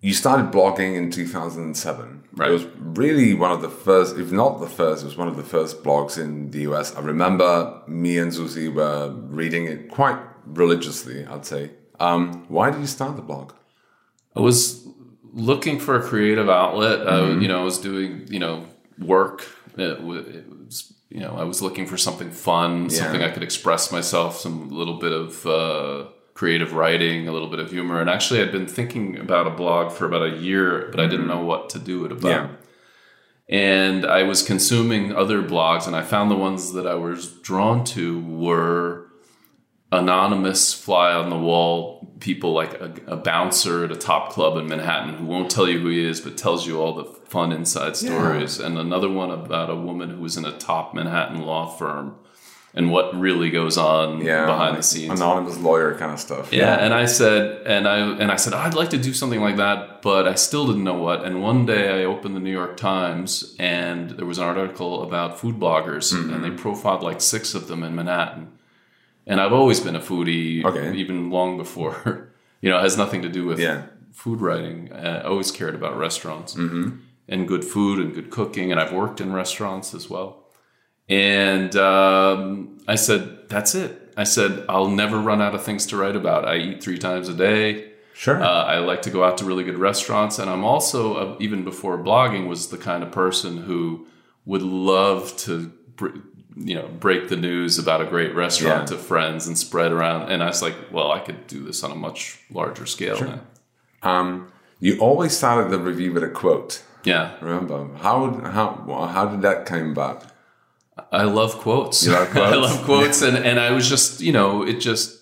you 0.00 0.12
started 0.12 0.52
blogging 0.52 0.94
in 0.96 1.10
2007. 1.10 2.25
Right. 2.36 2.50
It 2.50 2.52
was 2.52 2.66
really 2.78 3.32
one 3.32 3.50
of 3.50 3.62
the 3.62 3.70
first, 3.70 4.18
if 4.18 4.30
not 4.30 4.60
the 4.60 4.68
first, 4.68 5.02
it 5.02 5.06
was 5.06 5.16
one 5.16 5.28
of 5.28 5.36
the 5.36 5.42
first 5.42 5.82
blogs 5.82 6.18
in 6.18 6.50
the 6.50 6.60
US. 6.70 6.94
I 6.94 7.00
remember 7.00 7.80
me 7.88 8.18
and 8.18 8.30
Zuzi 8.30 8.72
were 8.72 9.10
reading 9.10 9.64
it 9.66 9.90
quite 9.90 10.18
religiously, 10.44 11.24
I'd 11.24 11.46
say. 11.46 11.70
Um, 11.98 12.44
why 12.48 12.70
did 12.70 12.80
you 12.80 12.86
start 12.86 13.16
the 13.16 13.22
blog? 13.22 13.52
I 14.36 14.40
was 14.40 14.86
looking 15.32 15.78
for 15.78 15.96
a 15.96 16.02
creative 16.02 16.50
outlet. 16.50 17.06
Uh, 17.06 17.38
you 17.38 17.48
know, 17.48 17.60
I 17.60 17.64
was 17.64 17.78
doing 17.78 18.26
you 18.28 18.38
know 18.38 18.66
work. 18.98 19.46
It, 19.76 19.82
it 19.82 20.02
was 20.02 20.92
you 21.08 21.20
know 21.20 21.36
I 21.36 21.44
was 21.44 21.62
looking 21.62 21.86
for 21.86 21.96
something 21.96 22.30
fun, 22.30 22.90
something 22.90 23.22
I 23.22 23.30
could 23.30 23.42
express 23.42 23.90
myself, 23.90 24.36
some 24.38 24.68
little 24.68 24.98
bit 24.98 25.12
of 25.12 25.46
uh, 25.46 26.06
creative 26.36 26.74
writing, 26.74 27.26
a 27.26 27.32
little 27.32 27.48
bit 27.48 27.58
of 27.58 27.70
humor. 27.70 27.98
And 27.98 28.10
actually, 28.10 28.42
I'd 28.42 28.52
been 28.52 28.66
thinking 28.66 29.18
about 29.18 29.46
a 29.46 29.50
blog 29.50 29.90
for 29.90 30.04
about 30.04 30.22
a 30.22 30.36
year, 30.36 30.88
but 30.90 31.00
I 31.00 31.04
didn't 31.04 31.26
mm-hmm. 31.26 31.28
know 31.30 31.44
what 31.44 31.70
to 31.70 31.78
do 31.78 32.04
it 32.04 32.12
about. 32.12 32.28
Yeah. 32.28 32.48
And 33.48 34.04
I 34.04 34.22
was 34.22 34.42
consuming 34.42 35.14
other 35.14 35.42
blogs, 35.42 35.86
and 35.86 35.96
I 35.96 36.02
found 36.02 36.30
the 36.30 36.36
ones 36.36 36.74
that 36.74 36.86
I 36.86 36.94
was 36.94 37.32
drawn 37.32 37.84
to 37.84 38.20
were 38.20 39.06
anonymous 39.92 40.74
fly 40.74 41.12
on 41.12 41.30
the 41.30 41.38
wall 41.38 42.12
people 42.18 42.52
like 42.52 42.74
a, 42.80 42.92
a 43.06 43.16
bouncer 43.16 43.84
at 43.84 43.92
a 43.92 43.96
top 43.96 44.32
club 44.32 44.56
in 44.56 44.66
Manhattan 44.66 45.14
who 45.14 45.24
won't 45.24 45.48
tell 45.48 45.68
you 45.68 45.78
who 45.78 45.88
he 45.88 46.04
is 46.04 46.20
but 46.20 46.36
tells 46.36 46.66
you 46.66 46.80
all 46.80 46.92
the 46.92 47.04
fun 47.04 47.52
inside 47.52 47.94
stories 47.96 48.58
and 48.58 48.76
another 48.76 49.08
one 49.08 49.30
about 49.30 49.70
a 49.70 49.76
woman 49.76 50.10
who 50.10 50.20
was 50.20 50.36
in 50.36 50.44
a 50.44 50.58
top 50.58 50.92
Manhattan 50.92 51.40
law 51.40 51.68
firm 51.68 52.16
and 52.76 52.90
what 52.90 53.18
really 53.18 53.50
goes 53.50 53.76
on 53.78 54.20
Yeah, 54.20 54.44
behind 54.46 54.70
like 54.70 54.76
the 54.78 54.82
scenes 54.82 55.18
anonymous 55.20 55.58
lawyer 55.58 55.94
kind 55.98 56.12
of 56.12 56.20
stuff. 56.20 56.52
yeah, 56.52 56.74
and 56.84 56.92
I 56.92 57.06
said, 57.06 57.66
and 57.66 57.88
I 57.88 57.98
and 58.22 58.30
I 58.30 58.36
said, 58.36 58.52
I'd 58.52 58.74
like 58.74 58.90
to 58.90 58.98
do 58.98 59.12
something 59.14 59.40
like 59.40 59.56
that, 59.56 60.02
but 60.02 60.28
I 60.28 60.34
still 60.34 60.66
didn't 60.66 60.84
know 60.84 60.98
what. 60.98 61.24
And 61.24 61.42
one 61.42 61.64
day 61.66 62.02
I 62.02 62.04
opened 62.04 62.36
the 62.36 62.40
New 62.40 62.52
York 62.52 62.76
Times, 62.76 63.56
and 63.58 64.10
there 64.10 64.26
was 64.26 64.38
an 64.38 64.44
article 64.44 65.02
about 65.02 65.40
food 65.40 65.56
bloggers, 65.58 66.12
and 66.14 66.44
they 66.44 66.50
profiled 66.50 67.02
like 67.02 67.20
six 67.20 67.54
of 67.54 67.66
them 67.68 67.82
in 67.82 67.94
Manhattan. 67.94 68.52
And 69.26 69.40
I've 69.40 69.52
always 69.60 69.80
been 69.80 69.96
a 69.96 70.00
foodie, 70.00 70.64
Okay. 70.64 70.94
even 70.96 71.30
long 71.30 71.56
before. 71.56 72.28
You 72.62 72.70
know, 72.70 72.78
it 72.78 72.82
has 72.82 72.96
nothing 72.96 73.20
to 73.22 73.28
do 73.28 73.44
with 73.44 73.60
Yeah. 73.60 73.82
food 74.12 74.40
writing. 74.40 74.90
Uh, 74.90 75.20
I 75.24 75.28
always 75.28 75.52
cared 75.52 75.74
about 75.74 75.96
restaurants 75.98 76.54
and 76.56 77.46
good 77.46 77.64
food 77.64 77.98
and 78.00 78.14
good 78.14 78.30
cooking, 78.30 78.72
and 78.72 78.80
I've 78.80 78.92
worked 78.92 79.20
in 79.20 79.32
restaurants 79.32 79.94
as 79.94 80.08
well. 80.08 80.45
And 81.08 81.74
um, 81.76 82.78
I 82.88 82.96
said, 82.96 83.48
that's 83.48 83.74
it. 83.74 84.12
I 84.16 84.24
said, 84.24 84.64
I'll 84.68 84.88
never 84.90 85.18
run 85.18 85.40
out 85.42 85.54
of 85.54 85.62
things 85.62 85.86
to 85.86 85.96
write 85.96 86.16
about. 86.16 86.46
I 86.46 86.56
eat 86.56 86.82
three 86.82 86.98
times 86.98 87.28
a 87.28 87.34
day. 87.34 87.92
Sure. 88.14 88.42
Uh, 88.42 88.64
I 88.64 88.78
like 88.78 89.02
to 89.02 89.10
go 89.10 89.22
out 89.24 89.38
to 89.38 89.44
really 89.44 89.62
good 89.62 89.78
restaurants. 89.78 90.38
And 90.38 90.48
I'm 90.50 90.64
also, 90.64 91.14
uh, 91.14 91.36
even 91.38 91.64
before 91.64 91.98
blogging, 91.98 92.48
was 92.48 92.68
the 92.68 92.78
kind 92.78 93.02
of 93.02 93.12
person 93.12 93.58
who 93.58 94.06
would 94.46 94.62
love 94.62 95.36
to, 95.38 95.70
br- 95.96 96.16
you 96.56 96.74
know, 96.74 96.88
break 96.88 97.28
the 97.28 97.36
news 97.36 97.78
about 97.78 98.00
a 98.00 98.06
great 98.06 98.34
restaurant 98.34 98.90
Yeah. 98.90 98.96
to 98.96 99.02
friends 99.02 99.46
and 99.46 99.58
spread 99.58 99.92
around. 99.92 100.30
And 100.32 100.42
I 100.42 100.46
was 100.46 100.62
like, 100.62 100.74
well, 100.90 101.12
I 101.12 101.20
could 101.20 101.46
do 101.46 101.62
this 101.62 101.84
on 101.84 101.90
a 101.90 101.96
much 101.96 102.38
larger 102.50 102.86
scale 102.86 103.20
now. 103.20 103.40
um, 104.02 104.50
you 104.80 104.98
always 104.98 105.36
started 105.36 105.70
the 105.70 105.78
review 105.78 106.12
with 106.14 106.22
a 106.22 106.28
quote. 106.28 106.82
Yeah. 107.04 107.34
Remember 107.40 107.88
how 107.98 108.30
how 108.50 109.08
how 109.12 109.26
did 109.26 109.42
that 109.42 109.64
come 109.66 109.90
about? 109.92 110.24
I 111.12 111.24
love 111.24 111.58
quotes. 111.58 112.06
like 112.06 112.30
quotes? 112.30 112.52
I 112.52 112.54
love 112.54 112.84
quotes, 112.84 113.22
and 113.22 113.36
and 113.36 113.60
I 113.60 113.70
was 113.72 113.88
just 113.88 114.20
you 114.20 114.32
know 114.32 114.62
it 114.62 114.80
just 114.80 115.16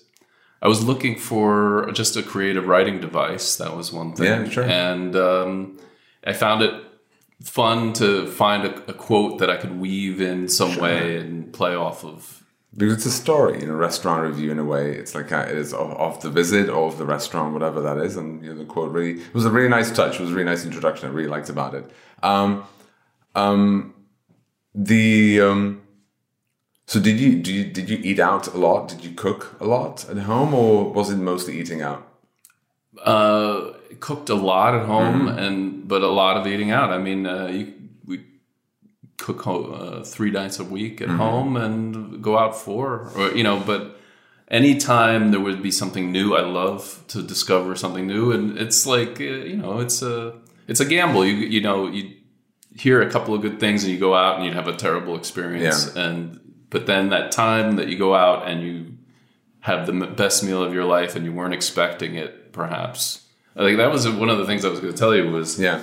I 0.62 0.68
was 0.68 0.82
looking 0.82 1.18
for 1.18 1.90
just 1.92 2.16
a 2.16 2.22
creative 2.22 2.66
writing 2.66 3.00
device. 3.00 3.56
That 3.56 3.76
was 3.76 3.92
one 3.92 4.14
thing. 4.14 4.46
Yeah, 4.46 4.48
sure. 4.48 4.64
And 4.64 5.14
um, 5.14 5.78
I 6.26 6.32
found 6.32 6.62
it 6.62 6.84
fun 7.42 7.92
to 7.94 8.26
find 8.26 8.64
a, 8.64 8.90
a 8.90 8.94
quote 8.94 9.38
that 9.40 9.50
I 9.50 9.56
could 9.58 9.78
weave 9.78 10.20
in 10.20 10.48
some 10.48 10.76
way 10.76 11.18
and 11.18 11.52
play 11.52 11.74
off 11.74 12.04
of. 12.04 12.42
Because 12.76 12.94
it's 12.94 13.06
a 13.06 13.10
story 13.10 13.62
in 13.62 13.68
a 13.68 13.76
restaurant 13.76 14.22
review 14.22 14.50
in 14.50 14.58
a 14.58 14.64
way. 14.64 14.92
It's 14.92 15.14
like 15.14 15.30
a, 15.30 15.48
it 15.48 15.56
is 15.56 15.72
of, 15.72 15.92
of 15.92 16.20
the 16.22 16.30
visit 16.30 16.68
or 16.68 16.88
of 16.88 16.98
the 16.98 17.04
restaurant, 17.04 17.52
whatever 17.52 17.80
that 17.82 17.98
is. 17.98 18.16
And 18.16 18.42
you 18.42 18.52
know, 18.52 18.58
the 18.58 18.64
quote 18.64 18.90
really 18.90 19.20
it 19.20 19.34
was 19.34 19.44
a 19.44 19.50
really 19.50 19.68
nice 19.68 19.92
touch. 19.92 20.14
It 20.14 20.20
was 20.20 20.30
a 20.30 20.34
really 20.34 20.48
nice 20.48 20.64
introduction. 20.64 21.08
I 21.08 21.12
really 21.12 21.28
liked 21.28 21.50
about 21.50 21.74
it. 21.74 21.88
Um, 22.22 22.64
um, 23.36 23.93
the 24.74 25.40
um, 25.40 25.82
so 26.86 27.00
did 27.00 27.18
you, 27.18 27.36
did 27.42 27.46
you 27.48 27.64
did 27.64 27.88
you 27.90 27.98
eat 28.02 28.18
out 28.20 28.48
a 28.48 28.58
lot? 28.58 28.88
Did 28.88 29.04
you 29.04 29.12
cook 29.14 29.56
a 29.60 29.64
lot 29.66 30.08
at 30.10 30.18
home, 30.18 30.52
or 30.54 30.92
was 30.92 31.10
it 31.10 31.16
mostly 31.16 31.58
eating 31.60 31.80
out? 31.82 32.06
Uh, 33.04 33.72
cooked 34.00 34.28
a 34.28 34.34
lot 34.34 34.74
at 34.74 34.86
home, 34.86 35.26
Mm-hmm. 35.26 35.38
and 35.38 35.88
but 35.88 36.02
a 36.02 36.08
lot 36.08 36.36
of 36.36 36.46
eating 36.46 36.70
out. 36.70 36.90
I 36.90 36.98
mean, 36.98 37.26
uh, 37.26 37.46
you, 37.46 37.72
we 38.06 38.24
cook 39.16 39.46
uh, 39.46 40.02
three 40.04 40.30
nights 40.30 40.58
a 40.58 40.64
week 40.64 41.00
Mm-hmm. 41.00 41.10
at 41.12 41.16
home 41.16 41.56
and 41.56 42.22
go 42.22 42.38
out 42.38 42.56
four, 42.56 43.10
or 43.16 43.30
you 43.32 43.42
know. 43.42 43.60
But 43.64 43.96
anytime 44.48 45.30
there 45.30 45.40
would 45.40 45.62
be 45.62 45.70
something 45.70 46.12
new, 46.12 46.34
I 46.36 46.42
love 46.42 47.02
to 47.08 47.22
discover 47.22 47.74
something 47.76 48.06
new, 48.06 48.30
and 48.32 48.58
it's 48.58 48.86
like 48.86 49.20
uh, 49.20 49.24
you 49.50 49.56
know, 49.56 49.80
it's 49.80 50.02
a 50.02 50.34
it's 50.68 50.80
a 50.80 50.84
gamble. 50.84 51.24
You 51.24 51.34
you 51.34 51.60
know 51.60 51.88
you 51.88 52.10
hear 52.76 53.00
a 53.02 53.10
couple 53.10 53.34
of 53.34 53.40
good 53.42 53.58
things 53.60 53.84
and 53.84 53.92
you 53.92 53.98
go 53.98 54.14
out 54.14 54.36
and 54.36 54.44
you'd 54.44 54.54
have 54.54 54.68
a 54.68 54.74
terrible 54.76 55.16
experience, 55.16 55.94
and 55.94 56.40
but 56.70 56.86
then 56.86 57.10
that 57.10 57.30
time 57.32 57.76
that 57.76 57.88
you 57.88 57.96
go 57.96 58.14
out 58.14 58.48
and 58.48 58.62
you 58.62 58.94
have 59.60 59.86
the 59.86 59.92
m- 59.92 60.14
best 60.14 60.42
meal 60.44 60.62
of 60.62 60.74
your 60.74 60.84
life 60.84 61.14
and 61.16 61.24
you 61.24 61.32
weren't 61.32 61.54
expecting 61.54 62.16
it 62.16 62.52
perhaps 62.52 63.24
i 63.56 63.60
think 63.60 63.78
that 63.78 63.90
was 63.90 64.06
one 64.08 64.28
of 64.28 64.36
the 64.38 64.44
things 64.44 64.62
i 64.64 64.68
was 64.68 64.78
going 64.80 64.92
to 64.92 64.98
tell 64.98 65.14
you 65.14 65.30
was 65.30 65.58
Yeah, 65.58 65.82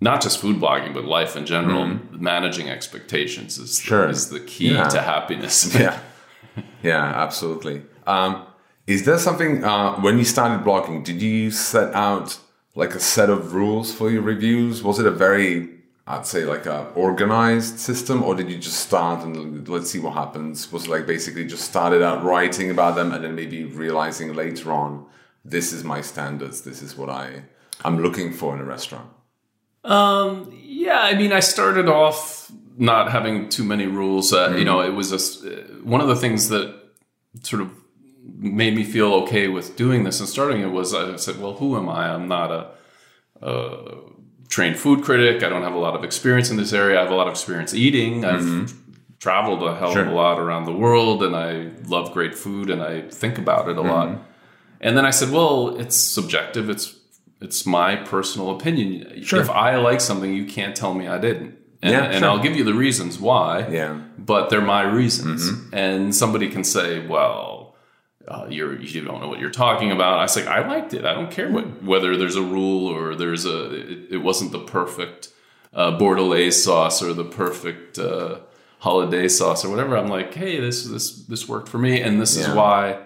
not 0.00 0.22
just 0.22 0.38
food 0.40 0.56
blogging 0.56 0.94
but 0.94 1.04
life 1.04 1.36
in 1.36 1.44
general 1.46 1.98
managing 2.12 2.68
expectations 2.70 3.58
is, 3.58 3.78
Mm-hmm. 3.78 3.88
Sure. 3.88 4.08
is 4.08 4.30
the 4.30 4.40
key 4.40 4.72
Yeah. 4.72 4.88
to 4.88 5.00
happiness 5.02 5.74
yeah, 5.78 5.98
yeah, 6.82 7.02
absolutely. 7.04 7.82
Um, 8.06 8.46
is 8.86 9.04
there 9.04 9.18
something 9.18 9.62
uh, 9.64 9.96
when 10.00 10.16
you 10.16 10.24
started 10.24 10.64
blogging? 10.64 11.04
Did 11.04 11.20
you 11.20 11.50
set 11.50 11.92
out 11.94 12.38
like 12.76 12.94
a 12.94 13.00
set 13.00 13.30
of 13.30 13.54
rules 13.54 13.92
for 13.92 14.10
your 14.10 14.22
reviews? 14.22 14.82
Was 14.82 14.98
it 15.00 15.06
a 15.06 15.10
very, 15.10 15.50
I'd 16.06 16.26
say, 16.26 16.44
like 16.44 16.66
a 16.66 16.78
organized 16.94 17.80
system, 17.80 18.22
or 18.22 18.34
did 18.36 18.48
you 18.48 18.58
just 18.58 18.80
start 18.88 19.24
and 19.24 19.66
let's 19.68 19.90
see 19.90 19.98
what 19.98 20.14
happens? 20.14 20.70
Was 20.70 20.84
it 20.84 20.90
like 20.90 21.06
basically 21.06 21.44
just 21.46 21.64
started 21.64 22.02
out 22.02 22.22
writing 22.22 22.70
about 22.70 22.94
them 22.94 23.12
and 23.12 23.24
then 23.24 23.34
maybe 23.34 23.64
realizing 23.64 24.34
later 24.34 24.72
on, 24.72 25.06
this 25.44 25.72
is 25.72 25.82
my 25.82 26.00
standards, 26.02 26.62
this 26.62 26.82
is 26.82 26.96
what 26.96 27.08
I 27.08 27.42
I'm 27.84 28.02
looking 28.02 28.32
for 28.32 28.54
in 28.54 28.60
a 28.60 28.64
restaurant. 28.64 29.10
Um, 29.84 30.30
yeah, 30.62 31.00
I 31.00 31.14
mean, 31.14 31.32
I 31.32 31.40
started 31.40 31.88
off 31.88 32.50
not 32.76 33.10
having 33.10 33.48
too 33.48 33.64
many 33.64 33.86
rules. 33.86 34.32
Uh, 34.32 34.54
You 34.58 34.64
know, 34.64 34.80
it 34.80 34.94
was 35.00 35.12
a 35.12 35.16
s 35.16 35.26
one 35.94 36.02
of 36.04 36.08
the 36.08 36.20
things 36.24 36.48
that 36.48 36.66
sort 37.42 37.62
of 37.62 37.68
made 38.38 38.74
me 38.74 38.84
feel 38.84 39.14
okay 39.14 39.48
with 39.48 39.76
doing 39.76 40.04
this 40.04 40.20
and 40.20 40.28
starting 40.28 40.62
it 40.62 40.70
was 40.70 40.94
I 40.94 41.16
said, 41.16 41.40
well, 41.40 41.54
who 41.54 41.76
am 41.76 41.88
I? 41.88 42.12
I'm 42.12 42.28
not 42.28 42.50
a, 42.50 42.70
a 43.46 44.00
trained 44.48 44.78
food 44.78 45.04
critic. 45.04 45.42
I 45.42 45.48
don't 45.48 45.62
have 45.62 45.74
a 45.74 45.78
lot 45.78 45.94
of 45.94 46.04
experience 46.04 46.50
in 46.50 46.56
this 46.56 46.72
area. 46.72 46.98
I 46.98 47.02
have 47.02 47.12
a 47.12 47.14
lot 47.14 47.26
of 47.26 47.32
experience 47.32 47.74
eating. 47.74 48.24
I've 48.24 48.74
traveled 49.18 49.62
a 49.62 49.76
hell 49.76 49.96
of 49.96 50.06
a 50.06 50.10
lot 50.10 50.38
around 50.38 50.64
the 50.64 50.72
world 50.72 51.22
and 51.22 51.34
I 51.34 51.70
love 51.88 52.12
great 52.12 52.34
food 52.34 52.70
and 52.70 52.82
I 52.82 53.02
think 53.02 53.38
about 53.38 53.68
it 53.68 53.76
a 53.76 53.82
lot. 53.82 54.08
And 54.80 54.96
then 54.96 55.06
I 55.06 55.10
said, 55.10 55.30
well, 55.30 55.76
it's 55.80 55.96
subjective. 55.96 56.68
It's 56.68 56.94
it's 57.40 57.66
my 57.66 57.96
personal 57.96 58.50
opinion. 58.56 59.22
Sure. 59.22 59.40
If 59.40 59.50
I 59.50 59.76
like 59.76 60.00
something, 60.00 60.32
you 60.32 60.46
can't 60.46 60.74
tell 60.74 60.94
me 60.94 61.06
I 61.06 61.18
didn't. 61.18 61.58
And, 61.82 61.92
Yeah, 61.92 62.04
and 62.04 62.20
sure. 62.20 62.28
I'll 62.28 62.42
give 62.42 62.56
you 62.56 62.64
the 62.64 62.74
reasons 62.74 63.18
why. 63.18 63.68
Yeah. 63.68 64.00
But 64.18 64.48
they're 64.48 64.62
my 64.62 64.82
reasons. 64.82 65.50
Mm-hmm. 65.50 65.74
And 65.74 66.14
somebody 66.14 66.48
can 66.48 66.64
say, 66.64 67.06
well, 67.06 67.55
uh, 68.28 68.46
you're 68.48 68.80
you 68.80 69.02
don't 69.02 69.20
know 69.20 69.28
what 69.28 69.38
you're 69.38 69.50
talking 69.50 69.92
about. 69.92 70.18
I 70.18 70.22
was 70.22 70.36
like, 70.36 70.46
I 70.46 70.66
liked 70.66 70.94
it. 70.94 71.04
I 71.04 71.14
don't 71.14 71.30
care 71.30 71.50
what 71.50 71.82
whether 71.82 72.16
there's 72.16 72.36
a 72.36 72.42
rule 72.42 72.86
or 72.86 73.14
there's 73.14 73.44
a. 73.44 73.74
It, 73.74 74.12
it 74.14 74.16
wasn't 74.18 74.52
the 74.52 74.60
perfect 74.60 75.28
uh, 75.72 75.96
bordelaise 75.98 76.54
sauce 76.54 77.02
or 77.02 77.12
the 77.12 77.24
perfect 77.24 77.98
uh, 77.98 78.40
hollandaise 78.80 79.38
sauce 79.38 79.64
or 79.64 79.70
whatever. 79.70 79.96
I'm 79.96 80.08
like, 80.08 80.34
hey, 80.34 80.58
this 80.60 80.84
this 80.84 81.24
this 81.26 81.48
worked 81.48 81.68
for 81.68 81.78
me, 81.78 82.00
and 82.00 82.20
this 82.20 82.36
yeah. 82.36 82.42
is 82.42 82.54
why. 82.54 82.98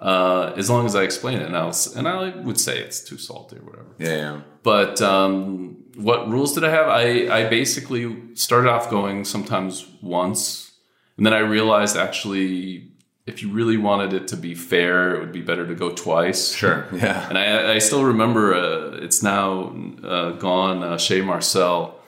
Uh, 0.00 0.52
as 0.56 0.68
long 0.68 0.84
as 0.84 0.94
I 0.96 1.02
explain 1.02 1.38
it, 1.38 1.46
and, 1.46 1.56
I'll, 1.56 1.74
and 1.96 2.06
I 2.06 2.36
would 2.40 2.60
say 2.60 2.78
it's 2.78 3.02
too 3.02 3.16
salty 3.16 3.56
or 3.56 3.62
whatever. 3.62 3.94
Yeah. 3.98 4.08
yeah. 4.08 4.40
But 4.62 5.00
um, 5.00 5.84
what 5.96 6.28
rules 6.28 6.52
did 6.52 6.64
I 6.64 6.70
have? 6.70 6.88
I 6.88 7.44
I 7.44 7.48
basically 7.48 8.34
started 8.34 8.70
off 8.70 8.90
going 8.90 9.24
sometimes 9.24 9.86
once, 10.02 10.72
and 11.16 11.24
then 11.24 11.32
I 11.32 11.38
realized 11.38 11.96
actually 11.96 12.93
if 13.26 13.42
you 13.42 13.50
really 13.50 13.78
wanted 13.78 14.12
it 14.12 14.28
to 14.28 14.36
be 14.36 14.54
fair, 14.54 15.14
it 15.14 15.20
would 15.20 15.32
be 15.32 15.40
better 15.40 15.66
to 15.66 15.74
go 15.74 15.90
twice. 15.90 16.54
Sure. 16.54 16.86
Yeah. 16.92 17.28
And 17.28 17.38
I, 17.38 17.74
I 17.74 17.78
still 17.78 18.04
remember 18.04 18.54
uh, 18.54 18.98
it's 19.02 19.22
now 19.22 19.74
uh, 20.02 20.32
gone. 20.32 20.82
Uh, 20.82 20.98
Chez 20.98 21.22
Marcel. 21.22 21.98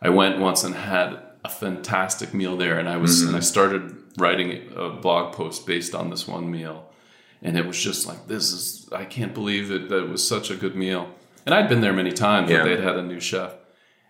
I 0.00 0.10
went 0.10 0.38
once 0.38 0.62
and 0.62 0.74
had 0.74 1.18
a 1.44 1.48
fantastic 1.48 2.34
meal 2.34 2.56
there, 2.56 2.78
and 2.78 2.88
I 2.88 2.98
was 2.98 3.20
mm-hmm. 3.20 3.28
and 3.28 3.36
I 3.36 3.40
started 3.40 3.96
writing 4.18 4.70
a 4.76 4.90
blog 4.90 5.34
post 5.34 5.66
based 5.66 5.94
on 5.94 6.10
this 6.10 6.28
one 6.28 6.50
meal, 6.50 6.90
and 7.42 7.56
it 7.56 7.66
was 7.66 7.82
just 7.82 8.06
like 8.06 8.28
this 8.28 8.52
is 8.52 8.88
I 8.92 9.04
can't 9.04 9.32
believe 9.32 9.70
it 9.70 9.88
that 9.88 10.04
it 10.04 10.08
was 10.08 10.26
such 10.26 10.50
a 10.50 10.56
good 10.56 10.76
meal. 10.76 11.08
And 11.46 11.54
I'd 11.54 11.68
been 11.68 11.80
there 11.80 11.92
many 11.92 12.12
times, 12.12 12.50
yeah. 12.50 12.58
but 12.58 12.64
they'd 12.64 12.80
had 12.80 12.96
a 12.96 13.02
new 13.02 13.20
chef. 13.20 13.54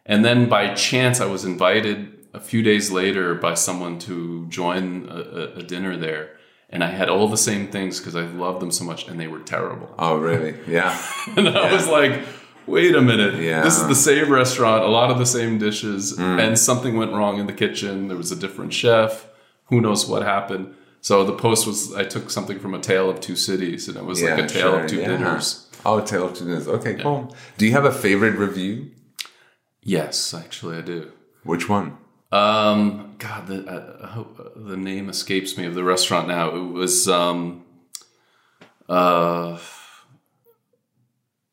And 0.05 0.25
then 0.25 0.49
by 0.49 0.75
chance, 0.75 1.21
I 1.21 1.27
was 1.27 1.45
invited 1.45 2.27
a 2.33 2.41
few 2.41 2.63
days 2.63 2.91
later 2.91 3.35
by 3.35 3.55
someone 3.55 3.99
to 4.01 4.47
join 4.49 5.09
a, 5.09 5.59
a 5.59 5.63
dinner 5.63 5.97
there 5.97 6.36
and 6.71 6.83
I 6.83 6.89
had 6.89 7.09
all 7.09 7.29
the 7.29 7.37
same 7.37 7.69
things 7.69 7.99
because 7.99 8.17
I 8.17 8.23
loved 8.23 8.61
them 8.61 8.71
so 8.71 8.85
much, 8.85 9.07
and 9.09 9.19
they 9.21 9.29
were 9.29 9.41
terrible. 9.41 9.95
Oh, 9.99 10.17
really? 10.17 10.57
Yeah. 10.67 11.01
and 11.37 11.49
I 11.49 11.73
was 11.73 11.87
like, 11.89 12.21
wait 12.67 12.95
a 12.95 13.03
minute. 13.03 13.43
Yeah. 13.43 13.63
This 13.63 13.79
is 13.79 13.87
the 13.87 13.95
same 13.95 14.33
restaurant, 14.33 14.83
a 14.85 14.89
lot 14.89 15.11
of 15.11 15.19
the 15.19 15.27
same 15.27 15.59
dishes, 15.59 16.17
mm. 16.17 16.41
and 16.41 16.59
something 16.59 16.97
went 16.97 17.13
wrong 17.13 17.39
in 17.39 17.47
the 17.47 17.53
kitchen. 17.53 18.09
There 18.09 18.17
was 18.17 18.33
a 18.33 18.37
different 18.37 18.73
chef. 18.73 19.27
Who 19.67 19.81
knows 19.81 20.07
what 20.07 20.23
happened? 20.23 20.75
So 21.01 21.25
the 21.25 21.35
post 21.35 21.67
was 21.67 21.95
I 21.95 22.05
took 22.05 22.31
something 22.31 22.59
from 22.59 22.75
a 22.75 22.81
tale 22.81 23.09
of 23.09 23.21
two 23.21 23.37
cities, 23.37 23.87
and 23.87 23.97
it 23.97 24.05
was 24.05 24.21
yeah, 24.21 24.35
like 24.35 24.45
a 24.45 24.49
tale 24.49 24.73
sure. 24.73 24.81
of 24.81 24.91
two 24.91 25.01
yeah. 25.01 25.09
dinners. 25.09 25.69
Oh, 25.85 26.01
tale 26.01 26.27
of 26.27 26.35
two 26.35 26.47
dinners. 26.47 26.67
Okay, 26.67 26.95
cool. 26.95 27.35
Do 27.59 27.67
you 27.67 27.73
have 27.73 27.85
a 27.85 27.93
favorite 27.93 28.37
review? 28.37 28.91
Yes, 29.83 30.35
actually, 30.35 30.79
I 30.79 30.81
do. 30.81 31.13
Which 31.45 31.69
one? 31.69 31.97
Um, 32.33 33.15
God, 33.19 33.47
the, 33.47 33.99
I 34.03 34.07
hope 34.09 34.41
uh, 34.41 34.61
the 34.61 34.77
name 34.77 35.09
escapes 35.09 35.57
me 35.57 35.65
of 35.67 35.75
the 35.75 35.85
restaurant 35.85 36.29
now. 36.29 36.55
It 36.55 36.73
was 36.73 37.09
um, 37.09 37.65
uh, 38.89 39.59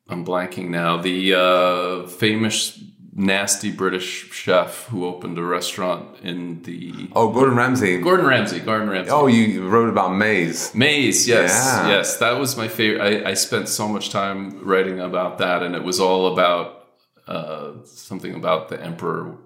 I'm 0.08 0.24
blanking 0.24 0.70
now. 0.70 0.96
The 0.96 1.34
uh, 1.34 2.06
famous 2.08 2.82
nasty 3.16 3.70
British 3.70 4.32
chef 4.32 4.86
who 4.86 5.06
opened 5.06 5.38
a 5.38 5.42
restaurant 5.42 6.18
in 6.22 6.62
the 6.62 7.08
oh 7.12 7.30
Gordon 7.32 7.56
Ramsay. 7.56 8.00
Gordon 8.00 8.26
Ramsay. 8.26 8.60
Gordon 8.60 8.90
Ramsay. 8.90 9.10
Oh, 9.10 9.28
you 9.28 9.68
wrote 9.68 9.88
about 9.88 10.16
Maze. 10.16 10.74
Maze. 10.74 11.28
Yes. 11.28 11.52
Yeah. 11.52 11.88
Yes. 11.88 12.18
That 12.18 12.32
was 12.32 12.56
my 12.56 12.66
favorite. 12.68 13.24
I, 13.24 13.30
I 13.30 13.34
spent 13.34 13.68
so 13.68 13.86
much 13.86 14.10
time 14.10 14.60
writing 14.64 14.98
about 14.98 15.38
that, 15.38 15.62
and 15.62 15.76
it 15.76 15.84
was 15.84 16.00
all 16.00 16.32
about 16.32 16.88
uh, 17.28 17.72
something 17.84 18.34
about 18.34 18.68
the 18.68 18.82
emperor 18.82 19.38